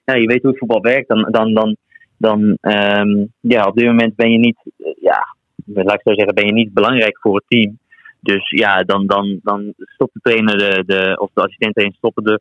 ja, 0.04 0.14
je 0.14 0.26
weet 0.26 0.42
hoe 0.42 0.50
het 0.50 0.58
voetbal 0.58 0.80
werkt. 0.80 1.08
Dan, 1.08 1.28
dan, 1.30 1.54
dan, 1.54 1.76
dan 2.16 2.58
ehm, 2.60 3.24
ja, 3.40 3.64
op 3.66 3.76
dit 3.76 3.86
moment 3.86 4.16
ben 4.16 4.30
je 4.30 4.38
niet, 4.38 4.58
eh, 4.76 4.92
ja, 5.00 5.36
laat 5.64 5.94
ik 5.94 6.00
zo 6.04 6.14
zeggen, 6.14 6.34
ben 6.34 6.46
je 6.46 6.52
niet 6.52 6.74
belangrijk 6.74 7.18
voor 7.18 7.34
het 7.34 7.44
team. 7.48 7.78
Dus 8.20 8.50
ja, 8.50 8.82
dan, 8.82 9.06
dan, 9.06 9.40
dan 9.42 9.72
stopt 9.76 10.14
de 10.14 10.20
trainer 10.22 10.58
de, 10.58 10.82
de, 10.86 11.16
of 11.20 11.30
de 11.34 11.42
assistent 11.42 11.94
stoppen 11.94 12.24
de, 12.24 12.40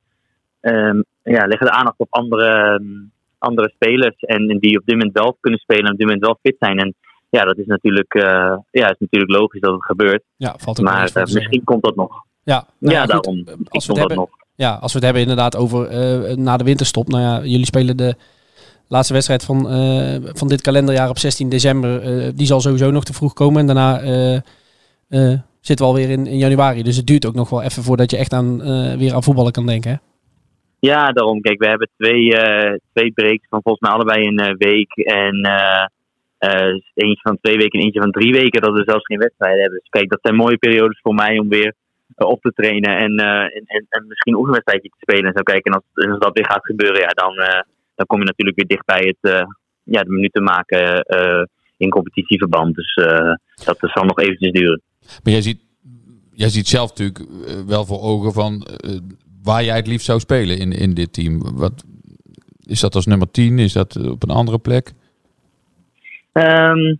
ehm, 0.59 1.01
ja, 1.23 1.45
leggen 1.45 1.67
de 1.67 1.73
aandacht 1.73 1.99
op 1.99 2.07
andere, 2.09 2.47
ehm, 2.47 2.83
andere 3.37 3.69
spelers. 3.69 4.15
En, 4.19 4.49
en 4.49 4.59
die 4.59 4.79
op 4.79 4.85
dit 4.85 4.95
moment 4.95 5.13
wel 5.13 5.37
kunnen 5.39 5.59
spelen 5.59 5.85
en 5.85 5.91
op 5.91 5.97
dit 5.97 6.07
moment 6.07 6.25
wel 6.25 6.39
fit 6.41 6.55
zijn. 6.59 6.79
En 6.79 6.93
ja, 7.29 7.43
dat 7.43 7.57
is 7.57 7.65
natuurlijk, 7.65 8.13
eh, 8.13 8.57
ja, 8.71 8.89
is 8.89 8.99
natuurlijk 8.99 9.31
logisch 9.31 9.61
dat 9.61 9.73
het 9.73 9.85
gebeurt. 9.85 10.23
Ja, 10.35 10.55
valt 10.57 10.79
ook 10.79 10.85
Maar 10.85 11.11
eh, 11.13 11.23
misschien 11.23 11.63
komt 11.63 11.83
dat 11.83 11.95
nog. 11.95 12.23
Ja, 12.43 12.67
nou 12.77 12.93
ja, 12.95 12.99
goed, 13.01 13.09
daarom. 13.09 13.37
Als 13.37 13.47
we 13.47 13.57
het 13.57 13.69
komt 13.69 13.87
dat 13.87 13.97
hebben, 13.97 14.17
nog. 14.17 14.29
Ja, 14.55 14.73
als 14.73 14.91
we 14.93 14.97
het 14.97 15.03
hebben 15.03 15.21
inderdaad 15.21 15.57
over 15.57 15.87
eh, 15.87 16.35
na 16.35 16.57
de 16.57 16.63
winterstop. 16.63 17.07
Nou 17.07 17.23
ja, 17.23 17.49
jullie 17.49 17.65
spelen 17.65 17.97
de 17.97 18.15
laatste 18.87 19.13
wedstrijd 19.13 19.45
van, 19.45 19.69
eh, 19.69 20.15
van 20.23 20.47
dit 20.47 20.61
kalenderjaar 20.61 21.09
op 21.09 21.17
16 21.17 21.49
december. 21.49 22.01
eh, 22.01 22.31
die 22.35 22.45
zal 22.45 22.61
sowieso 22.61 22.91
nog 22.91 23.03
te 23.03 23.13
vroeg 23.13 23.33
komen. 23.33 23.59
En 23.59 23.67
daarna 23.67 23.99
zitten 25.61 25.85
we 25.85 25.91
alweer 25.91 26.09
in, 26.09 26.27
in 26.27 26.37
januari. 26.37 26.83
Dus 26.83 26.97
het 26.97 27.07
duurt 27.07 27.25
ook 27.25 27.33
nog 27.33 27.49
wel 27.49 27.61
even 27.61 27.83
voordat 27.83 28.11
je 28.11 28.17
echt 28.17 28.33
aan, 28.33 28.57
weer 28.97 29.13
aan 29.13 29.23
voetballen 29.23 29.51
kan 29.51 29.65
denken. 29.65 29.91
Hè? 29.91 29.97
Ja, 30.79 31.11
daarom. 31.11 31.41
Kijk, 31.41 31.59
we 31.59 31.67
hebben 31.67 31.89
twee, 31.97 32.29
twee 32.93 33.11
breaks 33.11 33.47
van 33.49 33.61
volgens 33.61 33.79
mij 33.79 33.91
allebei 33.91 34.27
een 34.27 34.55
week. 34.57 34.95
En 34.95 35.35
eentje 36.93 37.21
van 37.21 37.37
twee 37.41 37.57
weken 37.57 37.79
en 37.79 37.85
eentje 37.85 38.01
van 38.01 38.11
drie 38.11 38.31
weken 38.31 38.61
dat 38.61 38.73
we 38.73 38.83
zelfs 38.85 39.05
geen 39.05 39.19
wedstrijden 39.19 39.61
hebben. 39.61 39.79
Dus 39.79 39.89
kijk, 39.89 40.09
dat 40.09 40.19
zijn 40.21 40.35
mooie 40.35 40.57
periodes 40.57 40.99
voor 41.01 41.13
mij 41.13 41.39
om 41.39 41.49
weer 41.49 41.73
op 42.17 42.41
te 42.41 42.51
trainen 42.55 42.97
en, 42.97 43.17
eh, 43.17 43.41
en, 43.41 43.63
en, 43.65 43.85
en 43.89 44.07
misschien 44.07 44.33
een 44.33 44.39
oefenwedstrijdje 44.39 44.89
te 44.89 44.97
spelen. 44.99 45.25
En 45.25 45.37
zo 45.37 45.43
kijken. 45.43 45.71
En 45.71 46.07
als, 46.09 46.19
dat 46.19 46.33
weer 46.33 46.45
gaat 46.45 46.65
gebeuren, 46.65 47.01
ja, 47.01 47.07
dan, 47.07 47.37
eh, 47.37 47.61
dan 47.95 48.05
kom 48.05 48.19
je 48.19 48.25
natuurlijk 48.25 48.57
weer 48.57 48.67
dicht 48.67 48.85
bij 48.85 49.15
het 49.19 49.33
eh, 49.33 49.45
ja, 49.83 50.03
de 50.03 50.11
minuten 50.11 50.43
maken 50.43 51.01
eh, 51.01 51.43
in 51.77 51.89
competitieverband. 51.89 52.75
Dus 52.75 52.93
eh, 52.93 53.33
dat 53.65 53.77
zal 53.79 54.03
nog 54.03 54.19
eventjes 54.19 54.51
duren. 54.51 54.81
Maar 55.23 55.33
jij 55.33 55.41
ziet, 55.41 55.61
jij 56.33 56.49
ziet 56.49 56.67
zelf 56.67 56.89
natuurlijk 56.89 57.19
eh, 57.19 57.61
wel 57.67 57.85
voor 57.85 58.01
ogen 58.01 58.33
van 58.33 58.61
eh, 58.63 58.97
waar 59.43 59.63
jij 59.63 59.75
het 59.75 59.87
liefst 59.87 60.05
zou 60.05 60.19
spelen 60.19 60.57
in, 60.57 60.71
in 60.71 60.93
dit 60.93 61.13
team. 61.13 61.55
Wat, 61.55 61.83
is 62.65 62.79
dat 62.79 62.95
als 62.95 63.05
nummer 63.05 63.31
10? 63.31 63.59
Is 63.59 63.73
dat 63.73 63.95
eh, 63.95 64.11
op 64.11 64.23
een 64.23 64.29
andere 64.29 64.59
plek? 64.59 64.91
Ehm, 66.31 66.95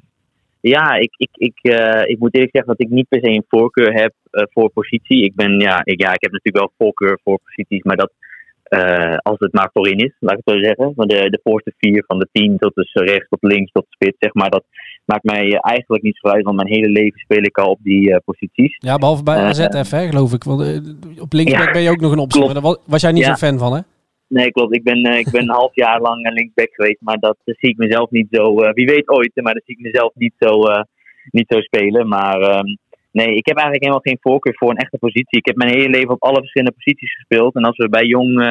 ja, 0.69 0.93
ik, 0.95 1.13
ik, 1.17 1.29
ik, 1.33 1.59
eh, 1.61 2.09
ik 2.09 2.19
moet 2.19 2.33
eerlijk 2.33 2.55
zeggen 2.55 2.75
dat 2.75 2.87
ik 2.87 2.89
niet 2.89 3.07
per 3.07 3.19
se 3.19 3.29
een 3.29 3.45
voorkeur 3.47 3.93
heb 3.93 4.13
eh, 4.31 4.43
voor 4.49 4.69
positie. 4.69 5.23
Ik, 5.23 5.35
ben, 5.35 5.59
ja, 5.59 5.81
ik, 5.83 6.01
ja, 6.01 6.13
ik 6.13 6.21
heb 6.21 6.31
natuurlijk 6.31 6.65
wel 6.65 6.73
voorkeur 6.77 7.19
voor 7.23 7.39
posities, 7.43 7.83
maar 7.83 7.97
dat 7.97 8.11
eh, 8.63 9.17
als 9.17 9.39
het 9.39 9.53
maar 9.53 9.69
voorin 9.73 9.97
is, 9.97 10.15
laat 10.19 10.37
ik 10.37 10.41
het 10.43 10.55
zo 10.55 10.61
zeggen. 10.61 10.93
Maar 10.95 11.07
de, 11.07 11.29
de 11.29 11.39
voorste 11.43 11.73
vier 11.77 12.03
van 12.07 12.19
de 12.19 12.27
tien 12.31 12.57
tot 12.57 12.75
dus 12.75 12.93
rechts 12.93 13.29
tot 13.29 13.41
links 13.41 13.71
tot 13.71 13.85
spits, 13.89 14.17
zeg 14.19 14.33
maar, 14.33 14.49
dat 14.49 14.63
maakt 15.05 15.23
mij 15.23 15.57
eigenlijk 15.59 16.03
niet 16.03 16.17
zo 16.21 16.27
uit, 16.27 16.43
want 16.43 16.55
mijn 16.55 16.73
hele 16.73 16.89
leven 16.89 17.19
speel 17.19 17.43
ik 17.43 17.57
al 17.57 17.69
op 17.69 17.79
die 17.81 18.19
posities. 18.25 18.75
Ja, 18.79 18.97
behalve 18.97 19.23
bij 19.23 19.37
AZF, 19.37 19.91
hè, 19.91 20.07
geloof 20.07 20.33
ik. 20.33 20.43
Want 20.43 20.61
op 21.19 21.33
linksback 21.33 21.65
Ja, 21.65 21.71
ben 21.71 21.81
je 21.81 21.89
ook 21.89 22.01
nog 22.01 22.11
een 22.11 22.19
optie. 22.19 22.45
Maar 22.45 22.53
daar 22.53 22.77
was 22.85 23.01
jij 23.01 23.11
niet 23.11 23.25
Ja. 23.25 23.35
zo'n 23.35 23.49
fan 23.49 23.57
van, 23.57 23.73
hè? 23.73 23.81
Nee, 24.33 24.51
klopt. 24.51 24.75
Ik 24.75 24.83
ben, 24.83 25.03
eh, 25.03 25.19
ik 25.19 25.31
ben 25.31 25.41
een 25.41 25.59
half 25.61 25.75
jaar 25.75 26.01
lang 26.01 26.33
linksback 26.33 26.73
geweest, 26.73 27.01
maar 27.01 27.19
dat 27.19 27.37
zie 27.45 27.69
ik 27.69 27.77
mezelf 27.77 28.09
niet 28.09 28.27
zo. 28.31 28.61
eh, 28.61 28.73
wie 28.73 28.85
weet 28.85 29.09
ooit, 29.09 29.31
maar 29.35 29.53
dat 29.53 29.63
zie 29.65 29.75
ik 29.77 29.83
mezelf 29.83 30.11
niet 30.15 30.33
zo, 30.39 30.63
eh, 30.63 30.83
niet 31.31 31.45
zo 31.47 31.61
spelen. 31.61 32.07
Maar 32.07 32.41
ehm, 32.41 32.65
nee, 33.11 33.35
ik 33.35 33.45
heb 33.45 33.55
eigenlijk 33.55 33.85
helemaal 33.85 34.07
geen 34.09 34.17
voorkeur 34.21 34.55
voor 34.55 34.69
een 34.69 34.83
echte 34.85 34.97
positie. 34.97 35.39
Ik 35.39 35.45
heb 35.45 35.55
mijn 35.55 35.73
hele 35.75 35.89
leven 35.89 36.13
op 36.13 36.23
alle 36.23 36.39
verschillende 36.39 36.75
posities 36.77 37.15
gespeeld. 37.15 37.55
En 37.55 37.63
als 37.63 37.77
we 37.77 37.89
bij 37.89 38.05
jong 38.05 38.41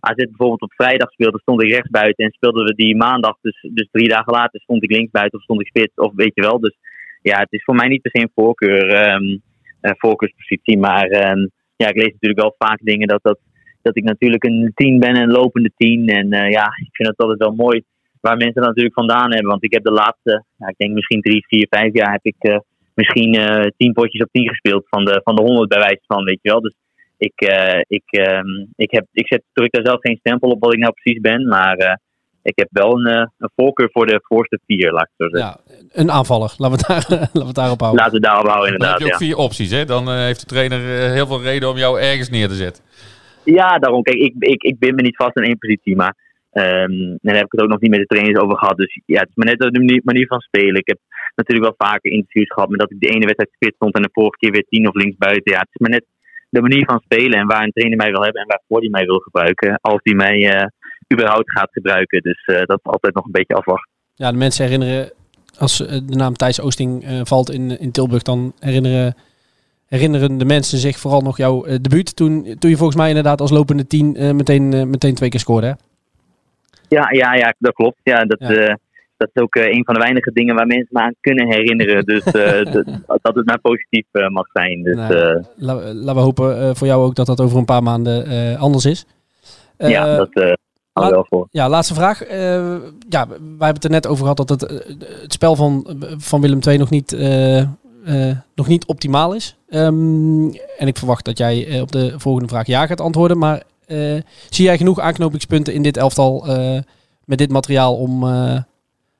AZ 0.00 0.16
bijvoorbeeld 0.24 0.60
op 0.62 0.72
vrijdag 0.72 1.10
speelden, 1.10 1.40
stond 1.40 1.62
ik 1.62 1.70
rechts 1.70 1.90
buiten. 1.90 2.24
En 2.24 2.30
speelden 2.30 2.64
we 2.64 2.74
die 2.74 2.96
maandag, 2.96 3.36
dus, 3.40 3.68
dus 3.72 3.88
drie 3.90 4.08
dagen 4.08 4.32
later, 4.32 4.60
stond 4.60 4.82
ik 4.82 4.90
links 4.90 5.10
buiten 5.10 5.38
of 5.38 5.44
stond 5.44 5.60
ik 5.60 5.66
spits. 5.66 5.94
Of 5.94 6.12
weet 6.14 6.34
je 6.34 6.42
wel. 6.42 6.60
Dus 6.60 6.76
ja, 7.22 7.38
het 7.38 7.52
is 7.52 7.64
voor 7.64 7.74
mij 7.74 7.88
niet 7.88 8.02
per 8.02 8.10
se 8.10 8.20
een 8.22 8.32
voorkeur, 8.34 8.92
eh, 8.92 9.92
voorkeurspositie. 9.96 10.78
Maar 10.78 11.06
ehm, 11.06 11.46
ja, 11.76 11.88
ik 11.88 11.96
lees 11.96 12.12
natuurlijk 12.12 12.40
wel 12.40 12.54
vaak 12.58 12.78
dingen 12.82 13.08
dat 13.08 13.22
dat 13.22 13.38
dat 13.82 13.96
ik 13.96 14.04
natuurlijk 14.04 14.44
een 14.44 14.72
tien 14.74 14.98
ben, 14.98 15.16
een 15.16 15.30
lopende 15.30 15.70
tien. 15.76 16.08
En 16.08 16.32
eh, 16.32 16.50
ja, 16.50 16.64
ik 16.64 16.88
vind 16.92 17.08
het 17.08 17.18
altijd 17.18 17.38
wel 17.38 17.54
mooi 17.54 17.82
waar 18.20 18.36
mensen 18.36 18.60
dat 18.60 18.66
natuurlijk 18.68 18.94
vandaan 18.94 19.30
hebben. 19.32 19.50
Want 19.50 19.64
ik 19.64 19.72
heb 19.72 19.84
de 19.84 19.92
laatste, 19.92 20.44
ja, 20.58 20.66
ik 20.68 20.76
denk 20.76 20.92
misschien 20.92 21.20
drie, 21.20 21.46
vier, 21.46 21.66
vijf 21.70 21.92
jaar 21.92 22.12
heb 22.12 22.24
ik 22.24 22.36
eh, 22.38 22.58
misschien 22.94 23.34
eh, 23.34 23.66
tien 23.76 23.92
potjes 23.92 24.22
op 24.22 24.28
tien 24.32 24.48
gespeeld 24.48 24.84
van 24.88 25.04
de, 25.04 25.20
van 25.24 25.34
de 25.34 25.42
honderd 25.42 25.68
bij 25.68 25.78
wijze 25.78 26.02
van, 26.06 26.24
weet 26.24 26.38
je 26.42 26.50
wel. 26.50 26.60
Dus 26.60 26.74
ik, 27.18 27.40
eh, 27.40 27.80
ik, 27.86 28.02
ehm, 28.06 28.48
ik, 28.76 28.90
heb, 28.90 29.06
ik 29.12 29.26
zet, 29.26 29.42
druk 29.52 29.72
daar 29.72 29.84
zelf 29.86 30.00
geen 30.00 30.16
stempel 30.16 30.50
op 30.50 30.60
wat 30.60 30.72
ik 30.72 30.78
nou 30.78 30.92
precies 30.92 31.20
ben, 31.20 31.48
maar 31.48 31.76
eh, 31.76 31.94
ik 32.42 32.52
heb 32.58 32.68
wel 32.70 32.92
een, 32.98 33.06
een 33.38 33.50
voorkeur 33.56 33.88
voor 33.92 34.06
de 34.06 34.20
voorste 34.22 34.60
vier, 34.66 34.92
laat 34.92 35.02
ik 35.02 35.12
zo 35.16 35.28
zeggen. 35.28 35.60
Ja, 35.68 35.74
een 35.92 36.10
aanvaller. 36.10 36.54
Laten 36.56 36.86
we 36.86 36.92
het, 36.94 37.08
daar, 37.08 37.18
laten 37.18 37.40
we 37.40 37.46
het 37.46 37.54
daarop 37.54 37.80
houden. 37.80 38.00
Laten 38.00 38.20
we 38.20 38.26
daarop 38.26 38.46
houden, 38.46 38.78
Dan 38.78 38.88
heb 38.88 38.98
inderdaad. 38.98 38.98
je 38.98 39.04
ook 39.04 39.20
Ja. 39.20 39.26
vier 39.26 39.44
opties, 39.44 39.70
hè? 39.70 39.84
Dan 39.84 40.12
heeft 40.12 40.40
de 40.40 40.46
trainer 40.46 40.80
heel 41.10 41.26
veel 41.26 41.42
reden 41.42 41.68
om 41.68 41.76
jou 41.76 42.00
ergens 42.00 42.30
neer 42.30 42.48
te 42.48 42.54
zetten. 42.54 42.84
Ja, 43.44 43.78
daarom. 43.78 44.02
Kijk, 44.02 44.16
ik, 44.16 44.34
ik, 44.38 44.62
ik 44.62 44.78
bind 44.78 44.94
me 44.94 45.02
niet 45.02 45.16
vast 45.16 45.36
in 45.36 45.42
één 45.42 45.58
positie. 45.58 45.96
Maar 45.96 46.14
ehm 46.50 47.16
daar 47.20 47.34
heb 47.34 47.44
ik 47.44 47.52
het 47.52 47.60
ook 47.60 47.68
nog 47.68 47.80
niet 47.80 47.90
met 47.90 48.00
de 48.00 48.06
trainers 48.06 48.42
over 48.42 48.58
gehad. 48.58 48.76
Dus 48.76 49.00
ja, 49.06 49.20
het 49.20 49.28
is 49.28 49.34
maar 49.34 49.46
net 49.46 49.58
de 49.58 50.00
manier, 50.04 50.26
van 50.26 50.40
spelen. 50.40 50.74
Ik 50.74 50.86
heb 50.86 50.98
natuurlijk 51.34 51.68
wel 51.68 51.88
vaker 51.88 52.10
interviews 52.10 52.52
gehad 52.52 52.68
met 52.68 52.80
dat 52.80 52.90
ik 52.90 53.00
de 53.00 53.08
ene 53.08 53.24
wedstrijd 53.24 53.52
spits 53.54 53.74
stond 53.74 53.94
en 53.94 54.02
de 54.02 54.08
vorige 54.12 54.38
keer 54.38 54.50
weer 54.50 54.66
tien 54.68 54.88
of 54.88 54.94
links 54.94 55.16
buiten. 55.16 55.52
Ja, 55.52 55.58
het 55.58 55.68
is 55.72 55.80
maar 55.80 55.90
net 55.90 56.04
de 56.50 56.60
manier 56.60 56.84
van 56.84 57.00
spelen 57.04 57.38
en 57.38 57.46
waar 57.46 57.62
een 57.62 57.72
trainer 57.72 57.96
mij 57.96 58.10
wil 58.10 58.22
hebben 58.22 58.42
en 58.42 58.48
waarvoor 58.48 58.80
hij 58.80 58.88
mij 58.88 59.04
wil 59.04 59.18
gebruiken. 59.18 59.78
Als 59.80 60.00
hij 60.02 60.14
mij 60.14 60.50
eh, 60.50 60.66
überhaupt 61.12 61.50
gaat 61.50 61.70
gebruiken. 61.72 62.22
Dus 62.22 62.44
eh, 62.44 62.56
dat 62.64 62.78
is 62.82 62.92
altijd 62.92 63.14
nog 63.14 63.24
een 63.24 63.38
beetje 63.38 63.54
afwachten. 63.54 63.90
Ja, 64.14 64.30
de 64.30 64.36
mensen 64.36 64.64
herinneren, 64.64 65.12
als 65.58 65.86
eh, 65.86 66.00
de 66.06 66.16
naam 66.16 66.34
Thijs 66.34 66.60
Oosting 66.60 67.20
valt 67.22 67.50
in, 67.50 67.78
in 67.78 67.90
Tilburg, 67.90 68.22
dan 68.22 68.52
herinneren, 68.58 69.14
herinneren 69.94 70.38
de 70.38 70.44
mensen 70.44 70.78
zich 70.78 70.98
vooral 70.98 71.20
nog 71.20 71.36
jouw 71.36 71.64
eh, 71.64 71.76
debuut. 71.80 72.16
Toen, 72.16 72.56
toen 72.58 72.70
je 72.70 72.76
volgens 72.76 72.98
mij 72.98 73.08
inderdaad 73.08 73.40
als 73.40 73.50
lopende 73.50 73.86
tien 73.86 74.16
eh, 74.16 74.30
meteen, 74.30 74.72
eh, 74.72 74.82
meteen 74.82 75.14
twee 75.14 75.28
keer 75.30 75.40
scoorde. 75.40 75.66
Hè? 75.66 75.72
Ja, 76.88 77.10
ja, 77.12 77.34
ja, 77.34 77.54
dat 77.58 77.74
klopt. 77.74 77.96
Ja, 78.02 78.24
dat, 78.24 78.38
Ja. 78.38 78.78
dat 79.16 79.30
is 79.32 79.42
ook 79.42 79.54
een 79.54 79.84
van 79.84 79.94
de 79.94 80.00
weinige 80.00 80.32
dingen 80.32 80.54
waar 80.54 80.66
mensen 80.66 80.88
me 80.90 81.00
aan 81.00 81.14
kunnen 81.20 81.46
herinneren. 81.46 82.04
Dus 82.04 82.24
dat, 82.72 82.84
dat 83.22 83.34
het 83.34 83.46
maar 83.46 83.60
positief 83.60 84.04
eh, 84.10 84.28
mag 84.28 84.46
zijn. 84.52 84.82
Dus, 84.82 84.96
Nou, 84.96 85.44
La- 85.56 85.74
Laten 85.94 86.14
we 86.14 86.20
hopen 86.20 86.76
voor 86.76 86.86
jou 86.86 87.04
ook 87.04 87.14
dat 87.14 87.26
dat 87.26 87.40
over 87.40 87.58
een 87.58 87.64
paar 87.64 87.82
maanden 87.82 88.58
anders 88.58 88.84
is. 88.84 89.06
Ja, 89.78 90.16
dat 90.16 91.26
voor. 91.28 91.46
Ja, 91.50 91.68
laatste 91.68 91.94
vraag. 91.94 92.22
Eh, 92.22 92.76
ja, 93.08 93.26
wij 93.28 93.36
hebben 93.48 93.74
het 93.74 93.84
er 93.84 93.90
net 93.90 94.06
over 94.06 94.22
gehad 94.22 94.36
dat 94.36 94.48
het, 94.48 94.60
het 95.22 95.32
spel 95.32 95.56
van, 95.56 95.96
van 96.18 96.40
Willem 96.40 96.58
II 96.66 96.78
nog 96.78 96.90
niet, 96.90 97.12
eh, 98.04 98.30
nog 98.54 98.66
niet 98.66 98.86
optimaal 98.86 99.34
is. 99.34 99.56
Ehm, 99.68 100.44
en 100.78 100.86
ik 100.86 100.96
verwacht 100.96 101.24
dat 101.24 101.38
jij 101.38 101.66
eh, 101.66 101.80
op 101.80 101.92
de 101.92 102.14
volgende 102.16 102.48
vraag 102.48 102.66
ja 102.66 102.86
gaat 102.86 103.00
antwoorden. 103.00 103.38
Maar 103.38 103.62
eh, 103.86 104.16
zie 104.50 104.64
jij 104.64 104.76
genoeg 104.76 105.00
aanknopingspunten 105.00 105.74
in 105.74 105.82
dit 105.82 105.96
elftal 105.96 106.46
met 107.24 107.38
dit 107.38 107.50
materiaal 107.50 107.96
om, 107.96 108.24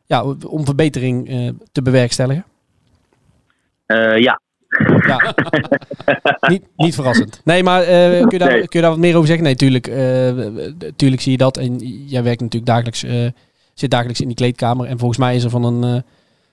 ja, 0.07 0.25
om 0.47 0.65
verbetering 0.65 1.53
te 1.73 1.83
bewerkstelligen? 1.83 2.45
Ja, 4.17 4.41
Ja. 5.07 5.35
niet, 6.49 6.63
niet 6.77 6.95
verrassend. 6.95 7.41
Nee, 7.45 7.63
maar 7.63 7.85
kun, 7.85 7.93
je 8.29 8.39
daar, 8.39 8.49
Nee. 8.49 8.59
kun 8.59 8.69
je 8.71 8.81
daar 8.81 8.91
wat 8.91 8.99
meer 8.99 9.15
over 9.15 9.27
zeggen? 9.27 9.45
Nee, 9.45 9.55
tuurlijk, 9.55 9.85
tuurlijk 10.97 11.23
zie 11.23 11.33
je 11.33 11.39
dat. 11.39 11.57
En 11.57 11.77
jij 12.07 12.23
werkt 12.23 12.41
natuurlijk 12.41 12.73
dagelijks, 12.73 13.05
zit 13.75 13.91
dagelijks 13.91 14.21
in 14.21 14.27
die 14.27 14.37
kleedkamer. 14.37 14.87
En 14.87 14.99
volgens 14.99 15.19
mij 15.19 15.35
is 15.37 15.45
er 15.45 15.51
van 15.51 15.65
een 15.65 16.05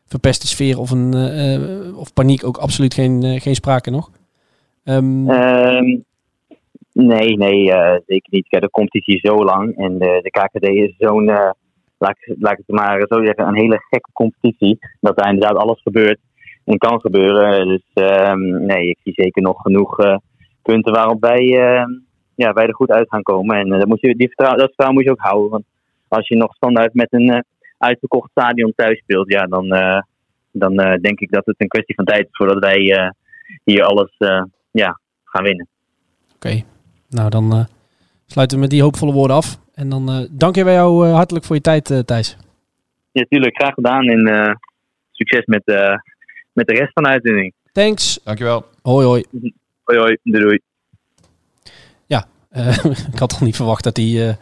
verpeste 0.07 0.47
sfeer 0.47 0.79
of, 0.79 0.91
een, 0.91 1.13
eh, 1.13 1.97
of 1.97 2.13
paniek 2.13 2.43
ook 2.43 2.57
absoluut 2.57 2.93
geen, 2.93 3.23
eh, 3.23 3.41
geen 3.41 3.55
sprake 3.55 3.89
nog. 3.89 4.11
Ehm, 4.83 5.29
Ehm, 5.29 5.97
nee, 6.93 7.37
nee, 7.37 7.71
eh, 7.71 7.99
zeker 8.05 8.29
niet. 8.31 8.45
De 8.49 8.69
competitie 8.69 9.15
is 9.15 9.21
zo 9.21 9.43
lang 9.43 9.77
en 9.77 9.97
de, 9.97 10.19
de 10.21 10.29
KKD 10.29 10.67
is 10.67 10.95
zo'n, 10.97 11.25
laat, 11.97 12.17
ik, 12.19 12.35
laat 12.39 12.51
ik 12.51 12.63
het 12.65 12.75
maar 12.75 13.05
zo 13.07 13.25
zeggen, 13.25 13.47
een 13.47 13.55
hele 13.55 13.79
gekke 13.89 14.09
competitie. 14.13 14.77
Dat 14.99 15.17
daar 15.17 15.33
inderdaad 15.33 15.57
alles 15.57 15.81
gebeurt 15.81 16.19
en 16.65 16.77
kan 16.77 17.01
gebeuren. 17.01 17.67
Dus 17.67 17.83
ehm, 17.93 18.65
nee, 18.65 18.89
ik 18.89 18.97
zie 19.03 19.13
zeker 19.13 19.41
nog 19.41 19.61
genoeg 19.61 20.19
punten 20.61 20.93
waarop 20.93 21.21
wij, 21.21 21.43
ja, 22.35 22.53
wij 22.53 22.65
er 22.65 22.75
goed 22.75 22.91
uit 22.91 23.09
gaan 23.09 23.23
komen. 23.23 23.57
En 23.57 23.69
dat, 23.69 23.87
moet 23.87 24.01
je, 24.01 24.15
die 24.15 24.27
vertrouwen, 24.27 24.59
dat 24.59 24.67
vertrouwen 24.67 24.97
moet 24.97 25.07
je 25.07 25.11
ook 25.11 25.29
houden. 25.29 25.49
Want 25.49 25.63
als 26.07 26.27
je 26.27 26.35
nog 26.35 26.55
standaard 26.55 26.93
met 26.93 27.13
een 27.13 27.43
uitverkocht 27.77 28.31
stadion 28.31 28.73
thuis 28.75 28.99
speelt, 28.99 29.31
ja, 29.31 29.45
dan, 29.45 29.71
eh, 29.71 30.01
dan 30.51 30.79
eh, 30.79 31.01
denk 31.01 31.19
ik 31.19 31.31
dat 31.31 31.45
het 31.45 31.55
een 31.57 31.67
kwestie 31.67 31.95
van 31.95 32.05
tijd 32.05 32.21
is 32.21 32.35
voordat 32.35 32.59
wij 32.59 32.91
eh, 32.91 33.09
hier 33.63 33.83
alles 33.83 34.15
eh, 34.17 34.43
ja, 34.71 34.99
gaan 35.23 35.43
winnen. 35.43 35.67
Oké, 36.35 36.63
nou 37.09 37.29
dan 37.29 37.53
eh, 37.53 37.65
sluiten 38.25 38.57
we 38.57 38.63
met 38.63 38.71
die 38.71 38.81
hoopvolle 38.81 39.13
woorden 39.13 39.35
af. 39.35 39.59
En 39.73 39.89
dan 39.89 40.09
eh 40.09 40.25
dank 40.31 40.55
je 40.55 40.63
jou 40.63 41.07
eh, 41.07 41.13
hartelijk 41.13 41.45
voor 41.45 41.55
je 41.55 41.61
tijd, 41.61 41.91
eh, 41.91 41.99
Thijs. 41.99 42.37
Ja, 43.11 43.21
natuurlijk. 43.21 43.55
Graag 43.55 43.73
gedaan 43.73 44.07
en 44.07 44.27
eh, 44.27 44.53
succes 45.11 45.45
met, 45.45 45.65
eh, 45.65 45.95
met 46.53 46.67
de 46.67 46.73
rest 46.73 46.93
van 46.93 47.03
de 47.03 47.09
uitzending. 47.09 47.53
Thanks. 47.71 48.19
Dankjewel. 48.23 48.65
Hoi 48.81 49.05
hoi. 49.05 49.23
Hoi 49.83 49.99
hoi. 49.99 50.17
Doei 50.23 50.43
doei. 50.43 50.59
Eh, 52.57 52.85
ik 53.13 53.19
had 53.19 53.33
al 53.33 53.45
niet 53.45 53.55
verwacht 53.55 53.83
dat 53.83 53.97
hij 53.97 54.27
eh, 54.27 54.35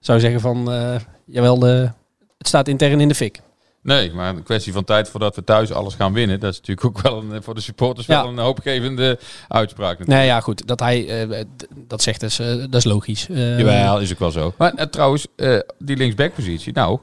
zou 0.00 0.20
zeggen 0.20 0.40
van, 0.40 0.70
eh, 0.72 1.00
jawel, 1.24 1.58
de, 1.58 1.90
het 2.38 2.46
staat 2.48 2.68
intern 2.68 3.00
in 3.00 3.08
de 3.08 3.14
fik. 3.14 3.40
Nee, 3.82 4.12
maar 4.12 4.28
een 4.36 4.42
kwestie 4.42 4.72
van 4.72 4.84
tijd 4.84 5.08
voordat 5.08 5.36
we 5.36 5.44
thuis 5.44 5.72
alles 5.72 5.94
gaan 5.94 6.12
winnen. 6.12 6.40
Dat 6.40 6.52
is 6.52 6.58
natuurlijk 6.60 6.86
ook 6.86 7.00
wel 7.02 7.22
een, 7.22 7.42
voor 7.42 7.54
de 7.54 7.60
supporters 7.60 8.06
Ja. 8.06 8.22
wel 8.22 8.30
een 8.32 8.38
hoopgevende 8.38 9.18
uitspraak. 9.48 9.98
Natuurlijk. 9.98 10.18
Nee, 10.18 10.26
ja, 10.26 10.40
goed. 10.40 10.66
Dat 10.66 10.80
hij 10.80 11.28
eh, 11.28 11.44
dat 11.86 12.02
zegt, 12.02 12.22
is, 12.22 12.38
eh, 12.38 12.46
dat 12.56 12.74
is 12.74 12.84
logisch. 12.84 13.28
Eh, 13.28 13.58
Jawel, 13.58 14.00
is 14.00 14.12
ook 14.12 14.18
wel 14.18 14.30
zo. 14.30 14.54
Maar 14.58 14.74
eh, 14.74 14.86
trouwens, 14.86 15.26
eh, 15.36 15.58
die 15.78 15.96
linksbackpositie, 15.96 16.72
nou... 16.72 16.98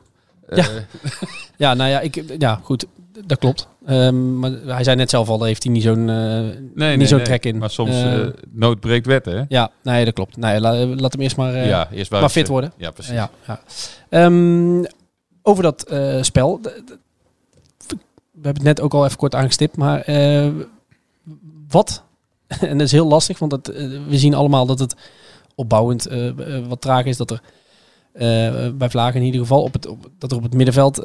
eh, 0.48 0.58
Ja. 0.58 0.66
Ja, 1.58 1.74
nou 1.74 1.90
ja, 1.90 2.00
ik, 2.00 2.24
ja 2.38 2.60
goed. 2.64 2.86
Dat 3.26 3.38
klopt. 3.40 3.68
Ehm, 3.86 4.40
maar 4.40 4.52
hij 4.66 4.84
zei 4.84 4.96
net 4.96 5.10
zelf 5.10 5.30
al, 5.30 5.44
heeft 5.44 5.64
hij 5.64 5.72
niet 5.72 5.84
zo'n 5.84 6.10
eh, 6.10 6.16
nee, 6.16 6.50
niet 6.90 6.98
nee, 6.98 7.08
zo'n 7.08 7.18
nee. 7.18 7.26
trek 7.26 7.46
in. 7.46 7.58
Maar 7.58 7.70
soms 7.70 7.90
Eh, 7.90 8.22
eh 8.22 8.28
nood 8.52 8.80
breekt 8.80 9.06
wetten, 9.06 9.38
hè? 9.38 9.44
ja, 9.48 9.72
nee, 9.84 10.06
dat 10.06 10.14
klopt. 10.14 10.38
Nee, 10.38 10.60
la- 10.60 10.86
laat 10.86 11.12
hem 11.12 11.22
eerst 11.22 11.38
maar, 11.38 11.54
eh, 11.54 11.68
ja, 11.68 11.88
eerst 11.92 12.12
maar 12.12 12.30
fit 12.30 12.44
eh, 12.44 12.50
worden. 12.50 12.74
Ja, 12.78 12.92
precies. 12.92 13.14
Ja, 13.14 13.30
ja. 13.48 13.60
Ehm, 14.10 14.84
over 15.46 15.64
dat 15.64 15.84
eh, 15.84 16.22
spel. 16.22 16.60
We 18.32 18.42
hebben 18.42 18.64
het 18.64 18.78
net 18.78 18.82
ook 18.82 18.94
al 18.94 19.06
even 19.06 19.18
kort 19.18 19.36
aangestipt. 19.36 19.78
Maar 19.78 20.02
eh, 20.02 20.52
wat, 21.68 22.04
en 22.48 22.78
dat 22.78 22.88
is 22.88 22.92
heel 22.92 23.08
lastig, 23.08 23.40
want 23.40 23.52
het, 23.52 23.70
eh, 23.70 23.88
we 24.08 24.18
zien 24.18 24.34
allemaal 24.34 24.66
dat 24.66 24.80
het 24.80 24.96
opbouwend 25.56 26.08
wat 26.68 26.82
traag 26.82 27.06
is. 27.06 27.18
Dat 27.18 27.32
er 27.32 27.42
bij 28.78 28.90
Vlagen 28.90 29.20
in 29.20 29.26
ieder 29.26 29.42
geval 29.42 29.64
op 29.64 29.74
het, 29.74 29.88
op, 29.88 30.10
dat 30.18 30.32
er 30.32 30.38
op 30.38 30.44
het 30.44 30.54
middenveld 30.54 31.04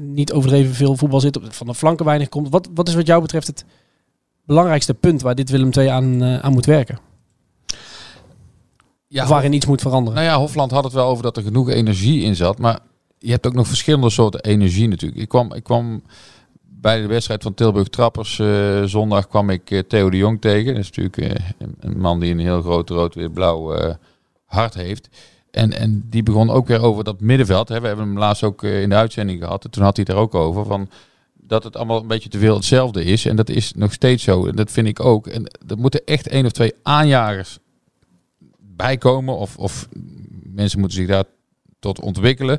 niet 0.00 0.32
overdreven 0.32 0.74
veel 0.74 0.96
voetbal 0.96 1.20
zit. 1.20 1.38
Van 1.42 1.66
de 1.66 1.74
flanken 1.74 2.04
weinig 2.04 2.28
komt. 2.28 2.48
Wat, 2.48 2.68
wat 2.74 2.88
is 2.88 2.94
wat 2.94 3.06
jou 3.06 3.22
betreft 3.22 3.46
het 3.46 3.64
belangrijkste 4.44 4.94
punt 4.94 5.22
waar 5.22 5.34
dit 5.34 5.50
Willem 5.50 5.70
II 5.76 5.88
aan, 5.88 6.24
aan 6.24 6.52
moet 6.52 6.66
werken? 6.66 6.98
Ja, 9.06 9.22
of 9.22 9.28
waarin 9.28 9.52
iets 9.52 9.66
moet 9.66 9.80
veranderen? 9.80 10.18
Nou 10.18 10.32
ja, 10.32 10.38
Hofland 10.38 10.70
had 10.70 10.84
het 10.84 10.92
wel 10.92 11.06
over 11.06 11.22
dat 11.22 11.36
er 11.36 11.42
genoeg 11.42 11.70
energie 11.70 12.22
in 12.22 12.36
zat. 12.36 12.58
Maar 12.58 12.80
je 13.18 13.30
hebt 13.30 13.46
ook 13.46 13.54
nog 13.54 13.66
verschillende 13.66 14.10
soorten 14.10 14.40
energie 14.40 14.88
natuurlijk. 14.88 15.20
Ik 15.20 15.28
kwam, 15.28 15.52
ik 15.52 15.62
kwam 15.62 16.02
bij 16.80 17.00
de 17.00 17.06
wedstrijd 17.06 17.42
van 17.42 17.54
Tilburg 17.54 17.88
Trappers 17.88 18.38
eh, 18.38 18.82
zondag 18.82 19.28
kwam 19.28 19.50
ik 19.50 19.70
eh, 19.70 19.78
Theo 19.78 20.10
de 20.10 20.16
Jong 20.16 20.40
tegen. 20.40 20.74
Dat 20.74 20.82
is 20.82 20.90
natuurlijk 20.90 21.40
eh, 21.40 21.46
een, 21.58 21.74
een 21.80 22.00
man 22.00 22.20
die 22.20 22.32
een 22.32 22.38
heel 22.38 22.62
groot 22.62 22.90
rood-wit-blauw 22.90 23.96
hart 24.44 24.74
heeft. 24.74 25.08
En, 25.50 25.72
en 25.72 26.06
die 26.10 26.22
begon 26.22 26.50
ook 26.50 26.66
weer 26.66 26.82
over 26.82 27.04
dat 27.04 27.20
middenveld. 27.20 27.68
Hè. 27.68 27.80
We 27.80 27.86
hebben 27.86 28.06
hem 28.06 28.18
laatst 28.18 28.42
ook 28.42 28.62
in 28.62 28.88
de 28.88 28.94
uitzending 28.94 29.40
gehad. 29.40 29.64
En 29.64 29.70
toen 29.70 29.82
had 29.82 29.96
hij 29.96 30.04
het 30.08 30.16
er 30.16 30.22
ook 30.22 30.34
over 30.34 30.64
van 30.64 30.88
dat 31.34 31.64
het 31.64 31.76
allemaal 31.76 32.00
een 32.00 32.06
beetje 32.06 32.28
te 32.28 32.38
veel 32.38 32.54
hetzelfde 32.54 33.04
is. 33.04 33.24
En 33.24 33.36
dat 33.36 33.48
is 33.48 33.72
nog 33.72 33.92
steeds 33.92 34.24
zo. 34.24 34.46
En 34.46 34.56
dat 34.56 34.70
vind 34.70 34.86
ik 34.86 35.00
ook. 35.00 35.26
En 35.26 35.44
er 35.66 35.78
moeten 35.78 36.04
echt 36.04 36.28
één 36.28 36.44
of 36.44 36.52
twee 36.52 36.74
aanjagers 36.82 37.58
bijkomen. 38.58 39.36
Of, 39.36 39.56
of 39.56 39.88
mensen 40.42 40.80
moeten 40.80 40.98
zich 40.98 41.08
daar 41.08 41.24
tot 41.78 42.00
ontwikkelen. 42.00 42.58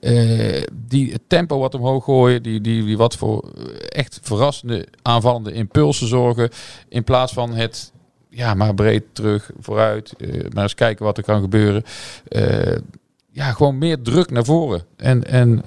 Eh, 0.00 0.62
die 0.72 1.12
het 1.12 1.22
tempo 1.26 1.58
wat 1.58 1.74
omhoog 1.74 2.04
gooien. 2.04 2.42
Die, 2.42 2.60
die, 2.60 2.84
die 2.84 2.96
wat 2.96 3.16
voor 3.16 3.52
eh, 3.56 3.64
echt 3.88 4.20
verrassende 4.22 4.86
aanvallende 5.02 5.52
impulsen 5.52 6.06
zorgen. 6.06 6.50
In 6.88 7.04
plaats 7.04 7.32
van 7.32 7.54
het 7.54 7.92
ja, 8.28 8.54
maar 8.54 8.74
breed 8.74 9.04
terug, 9.12 9.50
vooruit. 9.60 10.14
eh, 10.18 10.50
maar 10.52 10.62
eens 10.62 10.74
kijken 10.74 11.04
wat 11.04 11.16
er 11.16 11.24
kan 11.24 11.40
gebeuren. 11.40 11.84
Ja, 13.32 13.52
gewoon 13.52 13.78
meer 13.78 14.02
druk 14.02 14.30
naar 14.30 14.44
voren. 14.44 14.82
En, 14.96 15.26
en 15.26 15.62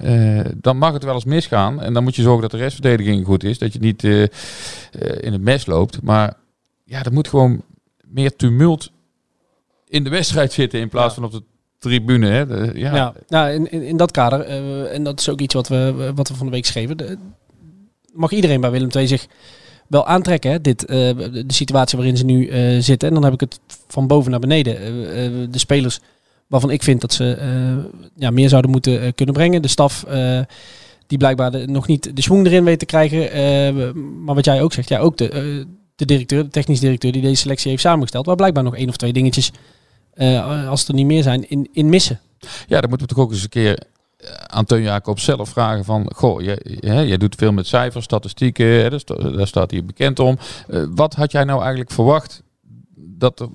dan 0.60 0.78
mag 0.78 0.92
het 0.92 1.04
wel 1.04 1.14
eens 1.14 1.24
misgaan. 1.24 1.82
En 1.82 1.92
dan 1.92 2.02
moet 2.02 2.16
je 2.16 2.22
zorgen 2.22 2.42
dat 2.42 2.50
de 2.50 2.56
restverdediging 2.56 3.26
goed 3.26 3.44
is. 3.44 3.58
Dat 3.58 3.72
je 3.72 3.78
niet 3.78 4.04
in 5.20 5.32
het 5.32 5.40
mes 5.40 5.66
loopt. 5.66 6.02
Maar 6.02 6.36
ja, 6.84 7.04
er 7.04 7.12
moet 7.12 7.28
gewoon 7.28 7.62
meer 8.04 8.36
tumult 8.36 8.90
in 9.88 10.04
de 10.04 10.10
wedstrijd 10.10 10.52
zitten 10.52 10.80
in 10.80 10.88
plaats 10.88 11.14
van 11.14 11.24
op 11.24 11.32
de 11.32 11.42
tribune. 11.88 12.26
Hè. 12.26 12.40
Ja. 12.74 12.94
Ja, 12.94 13.12
nou, 13.28 13.50
in, 13.52 13.70
in, 13.82 13.96
dat 13.96 14.10
kader, 14.10 14.40
eh, 14.40 14.94
en 14.94 15.04
dat 15.04 15.20
is 15.20 15.28
ook 15.28 15.40
iets 15.40 15.54
wat 15.54 15.68
we, 15.68 16.12
wat 16.14 16.28
we 16.28 16.34
van 16.34 16.46
de 16.46 16.52
week 16.52 16.66
schreven, 16.66 16.96
de- 16.96 17.18
mag 18.12 18.32
iedereen 18.32 18.60
bij 18.60 18.70
Willem 18.70 18.88
II 18.96 19.06
zich 19.06 19.26
wel 19.88 20.06
aantrekken, 20.06 20.50
hè, 20.50 20.60
dit, 20.60 20.84
eh, 20.84 20.96
de 20.96 21.44
situatie 21.46 21.98
waarin 21.98 22.16
ze 22.16 22.24
nu 22.24 22.48
eh, 22.48 22.80
zitten. 22.80 23.08
En 23.08 23.14
dan 23.14 23.24
heb 23.24 23.32
ik 23.32 23.40
het 23.40 23.60
van 23.88 24.06
boven 24.06 24.30
naar 24.30 24.40
beneden. 24.40 24.74
De 25.52 25.58
spelers 25.58 26.00
waarvan 26.46 26.70
ik 26.70 26.82
vind 26.82 27.00
dat 27.00 27.12
ze 27.12 27.38
ja, 28.16 28.30
meer 28.30 28.48
zouden 28.48 28.70
moeten 28.70 29.14
kunnen 29.14 29.34
brengen. 29.34 29.62
De 29.62 29.68
staf 29.68 30.04
die 31.06 31.18
blijkbaar 31.18 31.50
de- 31.50 31.66
nog 31.66 31.86
niet 31.86 32.16
de 32.16 32.22
schwung 32.22 32.46
erin 32.46 32.64
weet 32.64 32.78
te 32.78 32.86
krijgen. 32.86 34.24
Maar 34.24 34.34
wat 34.34 34.44
jij 34.44 34.62
ook 34.62 34.72
zegt, 34.72 34.88
ja, 34.88 34.98
ook 34.98 35.16
de, 35.16 35.66
de 35.96 36.04
directeur, 36.04 36.42
de 36.42 36.48
technisch 36.50 36.80
directeur 36.80 37.12
die 37.12 37.22
deze 37.22 37.40
selectie 37.40 37.70
heeft 37.70 37.82
samengesteld, 37.82 38.26
waar 38.26 38.36
blijkbaar 38.36 38.62
nog 38.62 38.76
één 38.76 38.88
of 38.88 38.96
twee 38.96 39.12
dingetjes, 39.12 39.50
eh, 40.14 40.68
als 40.68 40.88
er 40.88 40.94
niet 40.94 41.06
meer 41.06 41.22
zijn, 41.22 41.50
in, 41.50 41.68
in 41.72 41.88
missen. 41.88 42.20
Ja, 42.66 42.80
dan 42.80 42.88
moeten 42.88 43.08
we 43.08 43.14
toch 43.14 43.24
ook 43.24 43.30
eens 43.30 43.42
een 43.42 43.48
keer 43.48 43.78
eh, 44.16 44.30
aan 44.30 44.64
Teun 44.64 44.82
Jacob 44.82 45.18
zelf 45.18 45.48
vragen 45.48 45.84
van... 45.84 46.10
Goh, 46.14 46.42
jij 46.80 47.16
doet 47.16 47.34
veel 47.34 47.52
met 47.52 47.66
cijfers, 47.66 48.04
statistieken, 48.04 48.66
hè, 48.66 48.90
daar, 48.90 49.00
sta- 49.00 49.30
daar 49.30 49.46
staat 49.46 49.70
hij 49.70 49.84
bekend 49.84 50.18
om. 50.18 50.38
Eh, 50.68 50.84
wat 50.94 51.14
had 51.14 51.32
jij 51.32 51.44
nou 51.44 51.60
eigenlijk 51.60 51.90
verwacht 51.90 52.42
dat 52.96 53.40
er... 53.40 53.48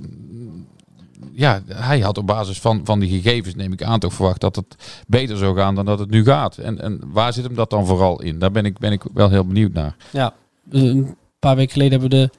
Ja, 1.32 1.62
hij 1.68 2.00
had 2.00 2.18
op 2.18 2.28
basis 2.28 2.60
van, 2.60 2.82
van 2.84 3.00
die 3.00 3.22
gegevens, 3.22 3.56
neem 3.56 3.74
ik 3.74 3.84
aan, 3.84 4.00
toch 4.00 4.14
verwacht 4.14 4.42
dat 4.42 4.56
het 4.56 4.76
beter 5.08 5.38
zou 5.38 5.56
gaan 5.58 5.76
dan 5.76 5.86
dat 5.86 6.00
het 6.00 6.10
nu 6.10 6.24
gaat. 6.24 6.58
En, 6.58 6.82
en 6.82 7.02
waar 7.08 7.34
zit 7.34 7.44
hem 7.44 7.56
dat 7.56 7.70
dan 7.70 7.86
vooral 7.86 8.22
in? 8.22 8.40
Daar 8.40 8.52
ben 8.52 8.66
ik, 8.66 8.78
ben 8.78 8.92
ik 8.92 9.04
wel 9.14 9.30
heel 9.30 9.46
benieuwd 9.46 9.74
naar. 9.74 9.96
Ja, 10.12 10.34
eh, 10.72 10.82
een 10.84 11.16
paar 11.40 11.56
weken 11.56 11.72
geleden 11.72 12.00
hebben 12.00 12.20
we 12.20 12.28
de 12.32 12.39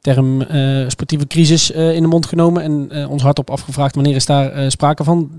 term 0.00 0.42
eh, 0.42 0.88
sportieve 0.88 1.26
crisis 1.26 1.72
eh, 1.72 1.94
in 1.94 2.02
de 2.02 2.08
mond 2.08 2.26
genomen 2.26 2.62
en 2.62 2.90
eh, 2.90 3.10
ons 3.10 3.22
hardop 3.22 3.50
afgevraagd 3.50 3.94
wanneer 3.94 4.14
is 4.14 4.26
daar 4.26 4.70
sprake 4.70 5.04
van. 5.04 5.30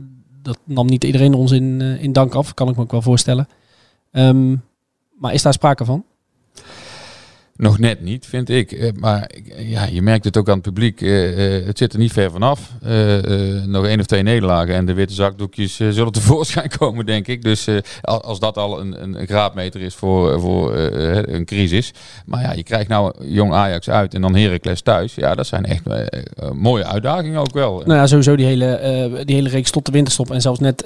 Dat 0.42 0.60
nam 0.64 0.86
niet 0.86 1.04
iedereen 1.04 1.34
ons 1.34 1.52
in, 1.52 1.82
in 1.82 2.14
dank 2.14 2.34
af, 2.34 2.54
kan 2.54 2.70
ik 2.70 2.76
me 2.76 2.82
ook 2.82 2.92
wel 2.92 3.02
voorstellen. 3.02 3.48
Ehm, 4.12 4.56
maar 5.20 5.34
is 5.34 5.42
daar 5.42 5.54
sprake 5.54 5.86
van? 5.86 6.04
Nog 7.60 7.80
net 7.80 8.02
niet, 8.02 8.26
vind 8.26 8.50
ik. 8.50 8.72
Eh, 8.72 8.92
Maar 9.00 9.30
ja, 9.58 9.86
je 9.86 10.02
merkt 10.02 10.26
het 10.26 10.38
ook 10.38 10.48
aan 10.48 10.54
het 10.54 10.64
publiek. 10.64 11.02
Eh, 11.02 11.58
eh, 11.58 11.66
het 11.66 11.78
zit 11.78 11.94
er 11.94 12.00
niet 12.00 12.12
ver 12.12 12.32
vanaf. 12.32 12.72
Eh, 12.82 13.18
nog 13.66 13.86
één 13.86 14.00
of 14.00 14.06
twee 14.06 14.24
nederlagen 14.24 14.76
en 14.76 14.86
de 14.86 14.94
witte 14.94 15.14
zakdoekjes 15.14 15.76
zullen 15.76 16.12
tevoorschijn 16.22 16.70
komen, 16.78 17.06
denk 17.06 17.28
ik. 17.28 17.42
Dus 17.42 17.68
al- 18.02 18.22
als 18.24 18.40
dat 18.40 18.58
al 18.58 18.80
een, 18.80 19.04
een 19.20 19.28
graadmeter 19.28 19.82
is 19.82 19.96
voor, 19.96 20.40
voor 20.40 20.76
een 20.76 21.46
crisis. 21.46 21.92
Maar 22.26 22.42
ja, 22.42 22.54
je 22.54 22.64
krijgt 22.64 22.88
nou 22.90 23.14
jong 23.28 23.54
Ajax 23.54 23.90
uit 23.90 24.14
en 24.14 24.22
dan 24.22 24.36
Heracles 24.36 24.82
thuis. 24.82 25.16
Ja, 25.16 25.36
dat 25.36 25.48
zijn 25.48 25.66
echt 25.66 25.84
mooie 26.54 26.86
uitdagingen 26.86 27.40
ook 27.40 27.54
wel. 27.54 27.82
Nou 27.86 28.00
ja, 28.00 28.08
sowieso 28.08 28.36
die 28.36 28.46
hele, 28.46 29.22
die 29.26 29.36
hele 29.36 29.50
reeks 29.50 29.72
tot 29.72 29.86
de 29.86 29.92
winterstop 29.92 30.32
en 30.32 30.42
zelfs 30.42 30.60
net, 30.60 30.86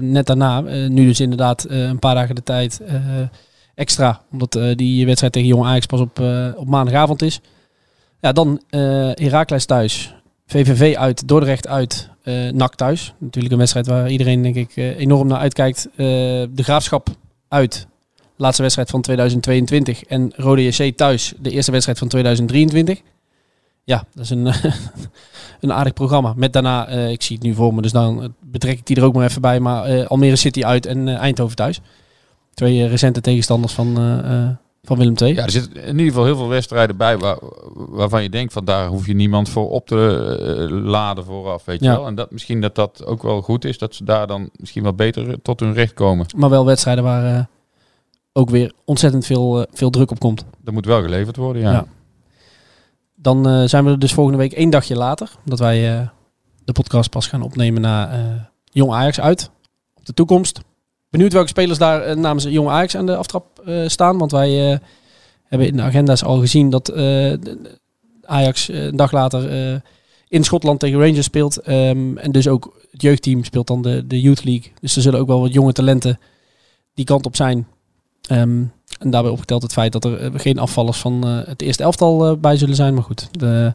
net 0.00 0.26
daarna. 0.26 0.60
nu 0.88 1.06
dus 1.06 1.20
inderdaad 1.20 1.66
een 1.68 1.98
paar 1.98 2.14
dagen 2.14 2.34
de 2.34 2.42
tijd 2.42 2.80
extra. 3.78 4.20
Omdat 4.32 4.54
eh, 4.54 4.74
die 4.76 5.06
wedstrijd 5.06 5.32
tegen 5.32 5.48
Jong 5.48 5.64
Ajax 5.64 5.86
pas 5.86 6.00
op, 6.00 6.20
eh, 6.20 6.48
op 6.56 6.68
maandagavond 6.68 7.22
is. 7.22 7.40
Ja, 8.20 8.32
dan 8.32 8.62
eh 8.70 8.80
Heracles 9.14 9.64
thuis. 9.64 10.14
VVV 10.46 10.96
uit, 10.96 11.28
Dordrecht 11.28 11.66
uit, 11.66 12.08
NAC 12.52 12.74
thuis. 12.74 13.14
Natuurlijk 13.18 13.52
een 13.52 13.58
wedstrijd 13.58 13.86
waar 13.86 14.10
iedereen 14.10 14.42
denk 14.42 14.54
ik 14.54 14.76
enorm 14.76 15.28
naar 15.28 15.38
uitkijkt. 15.38 15.88
De 15.96 16.48
Graafschap 16.56 17.08
uit, 17.48 17.86
laatste 18.36 18.62
wedstrijd 18.62 18.90
van 18.90 19.00
2022. 19.00 20.04
En 20.04 20.32
Rode 20.36 20.62
JC 20.62 20.96
thuis, 20.96 21.32
de 21.38 21.50
eerste 21.50 21.70
wedstrijd 21.70 21.98
van 21.98 22.08
2023. 22.08 23.00
Ja, 23.84 24.04
dat 24.14 24.24
is 24.24 24.30
een, 24.30 24.46
een 25.60 25.72
aardig 25.72 25.92
programma. 25.92 26.32
Met 26.36 26.52
daarna, 26.52 26.88
ik 26.88 27.22
zie 27.22 27.36
het 27.36 27.44
nu 27.44 27.54
voor 27.54 27.74
me, 27.74 27.82
dus 27.82 27.92
dan 27.92 28.34
betrek 28.40 28.78
ik 28.78 28.86
die 28.86 28.96
er 28.96 29.04
ook 29.04 29.14
maar 29.14 29.26
even 29.26 29.42
bij. 29.42 29.60
Maar 29.60 30.06
Almere 30.06 30.36
City 30.36 30.64
uit 30.64 30.86
en 30.86 31.08
Eindhoven 31.08 31.56
thuis. 31.56 31.80
Twee 32.58 32.82
eh, 32.82 32.90
recente 32.90 33.20
tegenstanders 33.20 33.72
van, 33.72 33.96
eh, 33.96 34.42
eh, 34.42 34.48
van 34.82 34.98
Willem 34.98 35.14
II. 35.20 35.34
Ja, 35.34 35.44
er 35.44 35.50
zitten 35.50 35.82
in 35.82 35.88
ieder 35.88 36.06
geval 36.06 36.24
heel 36.24 36.36
veel 36.36 36.48
wedstrijden 36.48 36.96
bij 36.96 37.18
waar, 37.18 37.38
waarvan 37.74 38.22
je 38.22 38.28
denkt 38.28 38.52
van 38.52 38.64
daar 38.64 38.86
hoef 38.86 39.06
je 39.06 39.14
niemand 39.14 39.48
voor 39.48 39.70
op 39.70 39.86
te 39.86 39.96
laden 40.70 41.24
vooraf, 41.24 41.64
weet 41.64 41.80
je 41.80 41.88
wel. 41.88 42.06
En 42.06 42.14
dat 42.14 42.30
misschien 42.30 42.60
dat 42.60 42.74
dat 42.74 43.06
ook 43.06 43.22
wel 43.22 43.42
goed 43.42 43.64
is, 43.64 43.78
dat 43.78 43.94
ze 43.94 44.04
daar 44.04 44.26
dan 44.26 44.50
misschien 44.56 44.82
wat 44.82 44.96
beter 44.96 45.42
tot 45.42 45.60
hun 45.60 45.72
recht 45.72 45.94
komen. 45.94 46.26
Maar 46.36 46.50
wel 46.50 46.64
wedstrijden 46.64 47.04
waar 47.04 47.48
ook 48.32 48.50
weer 48.50 48.72
ontzettend 48.84 49.26
veel, 49.26 49.66
veel 49.72 49.90
druk 49.90 50.10
op 50.10 50.18
komt. 50.18 50.44
Dat 50.60 50.74
moet 50.74 50.86
wel 50.86 51.02
geleverd 51.02 51.36
worden, 51.36 51.62
ja. 51.62 51.72
Ja. 51.72 51.86
Dan 53.14 53.68
zijn 53.68 53.84
we 53.84 53.90
er 53.90 53.98
dus 53.98 54.12
volgende 54.12 54.38
week 54.38 54.52
één 54.52 54.70
dagje 54.70 54.96
later. 54.96 55.30
Dat 55.44 55.58
wij 55.58 56.08
de 56.64 56.72
podcast 56.72 57.10
pas 57.10 57.26
gaan 57.26 57.42
opnemen 57.42 57.80
na 57.80 58.10
Jong 58.64 58.92
Ajax 58.92 59.20
uit. 59.20 59.50
Op 59.94 60.06
de 60.06 60.14
toekomst. 60.14 60.60
Benieuwd 61.10 61.32
welke 61.32 61.48
spelers 61.48 61.78
daar 61.78 62.02
eh, 62.02 62.16
namens 62.16 62.44
Jong 62.44 62.68
Ajax 62.68 62.96
aan 62.96 63.06
de 63.06 63.16
aftrap 63.16 63.58
eh, 63.64 63.86
staan. 63.86 64.18
Want 64.18 64.30
wij 64.30 64.72
eh, 64.72 64.78
hebben 65.44 65.68
in 65.68 65.76
de 65.76 65.82
agenda's 65.82 66.24
al 66.24 66.38
gezien 66.38 66.70
dat 66.70 66.92
Ajax 68.24 68.68
een 68.68 68.96
dag 68.96 69.12
later 69.12 69.82
in 70.28 70.44
Schotland 70.44 70.80
tegen 70.80 71.00
Rangers 71.00 71.24
speelt. 71.24 71.60
Ehm, 71.60 72.16
en 72.16 72.32
dus 72.32 72.48
ook 72.48 72.76
het 72.90 73.02
jeugdteam 73.02 73.44
speelt 73.44 73.66
dan 73.66 73.82
de, 73.82 74.06
de 74.06 74.20
Youth 74.20 74.44
League. 74.44 74.72
Dus 74.80 74.96
er 74.96 75.02
zullen 75.02 75.20
ook 75.20 75.26
wel 75.26 75.40
wat 75.40 75.52
jonge 75.52 75.72
talenten 75.72 76.18
die 76.94 77.04
kant 77.04 77.26
op 77.26 77.36
zijn. 77.36 77.66
Ehm, 78.22 78.62
en 78.98 79.10
daarbij 79.10 79.30
opgeteld 79.30 79.62
het 79.62 79.72
feit 79.72 79.92
dat 79.92 80.04
er 80.04 80.40
geen 80.40 80.58
afvallers 80.58 80.98
van 80.98 81.26
het 81.26 81.62
eerste 81.62 81.82
elftal 81.82 82.36
bij 82.36 82.56
zullen 82.56 82.76
zijn. 82.76 82.94
Maar 82.94 83.02
goed, 83.02 83.28
de, 83.40 83.72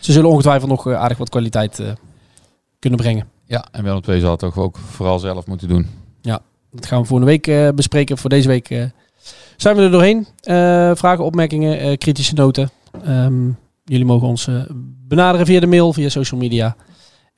ze 0.00 0.12
zullen 0.12 0.30
ongetwijfeld 0.30 0.70
nog 0.70 0.88
aardig 0.88 1.18
wat 1.18 1.28
kwaliteit 1.28 1.82
kunnen 2.78 2.98
brengen. 2.98 3.28
Ja, 3.44 3.66
en 3.70 3.82
Willem 3.82 4.02
II 4.08 4.20
zal 4.20 4.30
het 4.30 4.40
toch 4.40 4.58
ook 4.58 4.78
vooral 4.78 5.18
zelf 5.18 5.46
moeten 5.46 5.68
doen. 5.68 5.86
Dat 6.70 6.86
gaan 6.86 7.00
we 7.00 7.06
volgende 7.06 7.32
week 7.32 7.46
eh, 7.46 7.68
bespreken. 7.74 8.18
Voor 8.18 8.30
deze 8.30 8.48
week 8.48 8.70
eh, 8.70 8.84
zijn 9.56 9.76
we 9.76 9.82
er 9.82 9.90
doorheen. 9.90 10.26
Eh, 10.42 10.90
vragen, 10.94 11.24
opmerkingen, 11.24 11.78
eh, 11.78 11.96
kritische 11.98 12.34
noten. 12.34 12.70
Ehm, 13.04 13.50
jullie 13.84 14.04
mogen 14.04 14.28
ons 14.28 14.48
benaderen 15.08 15.46
via 15.46 15.60
de 15.60 15.66
mail, 15.66 15.92
via 15.92 16.08
social 16.08 16.40
media. 16.40 16.76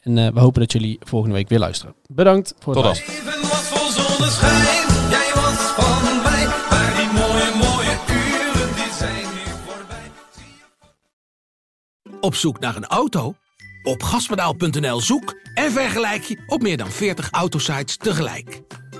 En 0.00 0.18
eh, 0.18 0.32
we 0.32 0.40
hopen 0.40 0.60
dat 0.60 0.72
jullie 0.72 0.98
volgende 1.00 1.34
week 1.34 1.48
weer 1.48 1.58
luisteren. 1.58 1.94
Bedankt 2.06 2.54
voor 2.58 2.74
het 2.74 2.84
Tot 2.84 2.94
dan. 2.94 3.14
Even 3.14 3.40
wat 3.40 3.62
vol 3.62 3.90
zonneschijn, 3.90 5.10
jij 5.10 5.30
was 5.34 5.58
van 5.76 6.22
mij, 6.22 6.46
maar 6.70 6.94
die 6.96 7.12
mooie, 7.12 7.50
mooie 7.56 7.96
uren 8.08 8.74
die 8.74 8.92
zijn 8.98 9.14
nu 9.34 9.52
voorbij. 9.66 10.10
Op 12.20 12.34
zoek 12.34 12.60
naar 12.60 12.76
een 12.76 12.86
auto? 12.86 13.34
Op 13.82 14.02
gaspedaal.nl 14.02 15.00
zoek 15.00 15.34
en 15.54 15.72
vergelijk 15.72 16.22
je 16.22 16.38
op 16.46 16.62
meer 16.62 16.76
dan 16.76 16.90
40 16.90 17.30
autosites 17.30 17.96
tegelijk. 17.96 18.62